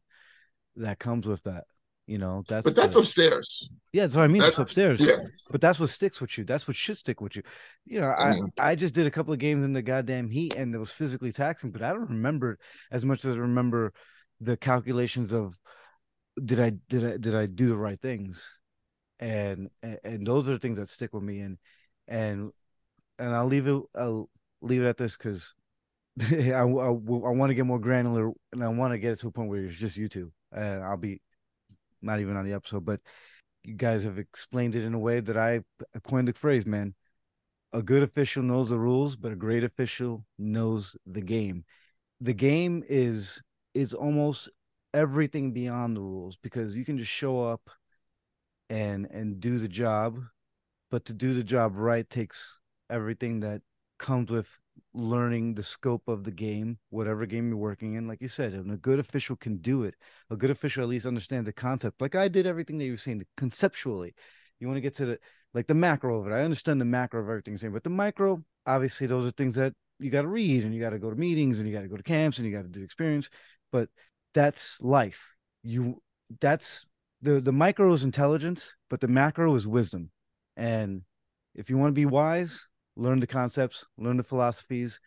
that 0.77 0.99
comes 0.99 1.27
with 1.27 1.43
that. 1.45 1.65
You 2.09 2.17
know, 2.19 2.43
that's 2.49 2.65
But 2.65 2.75
that's 2.75 2.95
the- 2.95 3.01
upstairs. 3.03 3.69
yeah. 3.93 4.05
That's 4.05 4.17
what 4.17 4.25
I 4.25 4.29
mean. 4.29 4.41
that- 4.41 4.49
it's 4.49 4.59
upstairs. 4.59 4.99
Yeah. 5.01 5.17
But 5.51 5.61
that's 5.61 5.79
what 5.79 5.91
sticks 5.91 6.21
with 6.23 6.39
you. 6.39 6.45
That's 6.45 6.67
what 6.67 6.75
should 6.75 6.97
stick 6.97 7.21
with 7.21 7.37
you. 7.37 7.43
You 7.85 8.01
know, 8.01 8.09
I 8.09 8.31
I, 8.31 8.33
mean- 8.33 8.49
I 8.59 8.75
just 8.75 8.95
did 8.95 9.07
a 9.07 9.11
couple 9.11 9.33
of 9.35 9.39
games 9.39 9.65
in 9.67 9.75
the 9.75 9.83
goddamn 9.83 10.31
heat 10.31 10.55
and 10.57 10.75
it 10.75 10.79
was 10.79 10.91
physically 10.91 11.33
taxing, 11.33 11.71
but 11.71 11.83
I 11.83 11.91
don't 11.93 12.09
remember 12.09 12.59
as 12.91 13.05
much 13.05 13.25
as 13.27 13.37
I 13.37 13.41
remember 13.41 13.93
the 14.41 14.57
calculations 14.57 15.35
of 15.35 15.55
did 16.43 16.61
I 16.61 16.71
did 16.89 17.05
I 17.05 17.17
did 17.19 17.35
I 17.35 17.45
do 17.47 17.69
the 17.69 17.77
right 17.77 18.01
things? 18.01 18.57
And 19.21 19.69
and, 19.83 19.99
and 20.03 20.27
those 20.27 20.49
are 20.49 20.53
the 20.53 20.59
things 20.59 20.79
that 20.79 20.89
stick 20.89 21.13
with 21.13 21.23
me 21.25 21.41
and 21.41 21.59
and 22.07 22.53
and 23.19 23.35
I'll 23.35 23.47
leave 23.47 23.67
it 23.67 23.83
I'll 23.95 24.31
leave 24.63 24.81
it 24.83 24.87
at 24.89 24.97
this 24.97 25.17
because 25.17 25.55
I, 26.23 26.53
I, 26.53 26.63
I 26.63 26.65
want 26.65 27.51
to 27.51 27.55
get 27.55 27.67
more 27.67 27.79
granular 27.79 28.31
and 28.53 28.65
I 28.65 28.69
want 28.69 28.93
to 28.95 28.99
get 28.99 29.13
it 29.13 29.19
to 29.21 29.29
a 29.29 29.31
point 29.31 29.51
where 29.51 29.65
it's 29.65 29.77
just 29.77 29.97
you 29.99 30.09
two. 30.09 30.33
And 30.53 30.83
I'll 30.83 30.97
be 30.97 31.21
not 32.03 32.21
even 32.21 32.37
on 32.37 32.45
the 32.45 32.53
episode, 32.53 32.85
but 32.85 33.01
you 33.63 33.75
guys 33.75 34.05
have 34.05 34.19
explained 34.19 34.75
it 34.75 34.85
in 34.85 34.95
a 34.95 34.99
way 34.99 35.21
that 35.21 35.37
I 35.37 35.63
coined 36.05 36.29
the 36.29 36.33
phrase, 36.33 36.67
man. 36.67 36.95
A 37.73 37.83
good 37.83 38.03
official 38.03 38.43
knows 38.43 38.71
the 38.71 38.79
rules, 38.79 39.17
but 39.17 39.33
a 39.33 39.37
great 39.37 39.65
official 39.65 40.25
knows 40.39 40.97
the 41.07 41.21
game. 41.21 41.65
The 42.21 42.33
game 42.33 42.83
is 42.89 43.43
is 43.75 43.93
almost 43.93 44.49
everything 44.95 45.53
beyond 45.53 45.97
the 45.97 46.01
rules 46.01 46.37
because 46.37 46.75
you 46.75 46.85
can 46.85 46.97
just 46.97 47.11
show 47.11 47.43
up 47.43 47.69
and 48.71 49.07
and 49.07 49.41
do 49.41 49.59
the 49.59 49.69
job, 49.69 50.19
but 50.91 51.05
to 51.07 51.13
do 51.13 51.35
the 51.35 51.45
job 51.45 51.77
right 51.77 52.09
takes 52.09 52.59
everything 52.91 53.41
that 53.41 53.61
comes 53.99 54.31
with 54.31 54.49
learning 54.95 55.55
the 55.55 55.63
scope 55.63 56.09
of 56.09 56.25
the 56.25 56.31
game, 56.31 56.79
whatever 56.91 57.27
game 57.27 57.49
you're 57.49 57.59
working 57.59 57.95
in. 57.95 58.09
Like 58.09 58.21
you 58.21 58.29
said, 58.29 58.53
and 58.53 58.71
a 58.71 58.77
good 58.77 58.99
official 58.99 59.37
can 59.37 59.59
do 59.59 59.85
it. 59.85 59.95
A 60.31 60.37
good 60.37 60.51
official 60.51 60.83
at 60.83 60.89
least 60.89 61.07
understands 61.07 61.47
the 61.47 61.53
concept. 61.53 62.01
Like 62.01 62.15
I 62.15 62.29
did 62.29 62.47
everything 62.47 62.79
that 62.79 62.85
you 62.85 62.93
were 62.93 62.97
saying 62.97 63.25
conceptually. 63.37 64.15
You 64.61 64.67
want 64.67 64.77
to 64.77 64.83
get 64.83 64.95
to 64.95 65.07
the 65.07 65.19
like 65.55 65.67
the 65.67 65.75
macro 65.75 66.21
of 66.21 66.27
it. 66.27 66.33
I 66.33 66.43
understand 66.43 66.81
the 66.81 66.85
macro 66.85 67.21
of 67.21 67.29
everything 67.29 67.57
saying, 67.57 67.73
but 67.73 67.85
the 67.85 67.91
micro, 67.91 68.43
obviously, 68.67 69.07
those 69.07 69.27
are 69.27 69.31
things 69.31 69.55
that 69.55 69.73
you 69.99 70.11
got 70.11 70.23
to 70.23 70.29
read 70.29 70.65
and 70.65 70.75
you 70.75 70.81
got 70.81 70.91
to 70.91 70.99
go 70.99 71.11
to 71.11 71.17
meetings 71.17 71.59
and 71.59 71.69
you 71.69 71.75
got 71.75 71.83
to 71.83 71.89
go 71.89 71.97
to 71.97 72.03
camps 72.03 72.39
and 72.39 72.47
you 72.47 72.53
got 72.55 72.63
to 72.63 72.69
do 72.69 72.83
experience. 72.83 73.31
But 73.73 73.89
that's 74.35 74.81
life. 74.83 75.35
You 75.63 76.03
that's 76.41 76.87
the 77.23 77.41
the 77.41 77.53
micro 77.53 77.93
is 77.93 78.05
intelligence, 78.05 78.75
but 78.91 79.01
the 79.01 79.09
macro 79.09 79.55
is 79.55 79.67
wisdom. 79.67 80.11
And 80.57 81.03
if 81.55 81.71
you 81.71 81.79
want 81.79 81.91
to 81.91 82.01
be 82.01 82.07
wise, 82.07 82.69
learn 82.99 83.21
the 83.21 83.27
concepts, 83.27 83.87
learn 83.97 84.17
the 84.17 84.23
philosophies, 84.23 85.01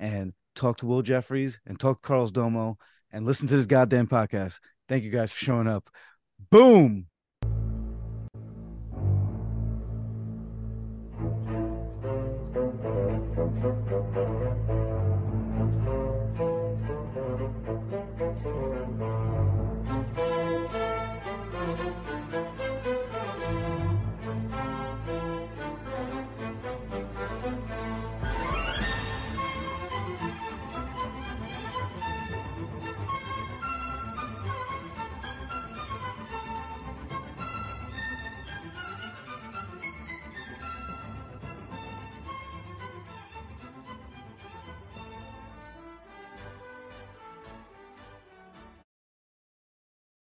and 0.00 0.32
talk 0.54 0.78
to 0.78 0.86
Will 0.86 1.02
Jeffries 1.02 1.60
and 1.66 1.78
talk 1.78 2.02
to 2.02 2.06
Carlos 2.06 2.30
Domo 2.30 2.78
and 3.12 3.24
listen 3.24 3.46
to 3.48 3.56
this 3.56 3.66
goddamn 3.66 4.08
podcast. 4.08 4.60
Thank 4.88 5.04
you 5.04 5.10
guys 5.10 5.30
for 5.30 5.44
showing 5.44 5.68
up. 5.68 5.88
Boom. 6.50 7.06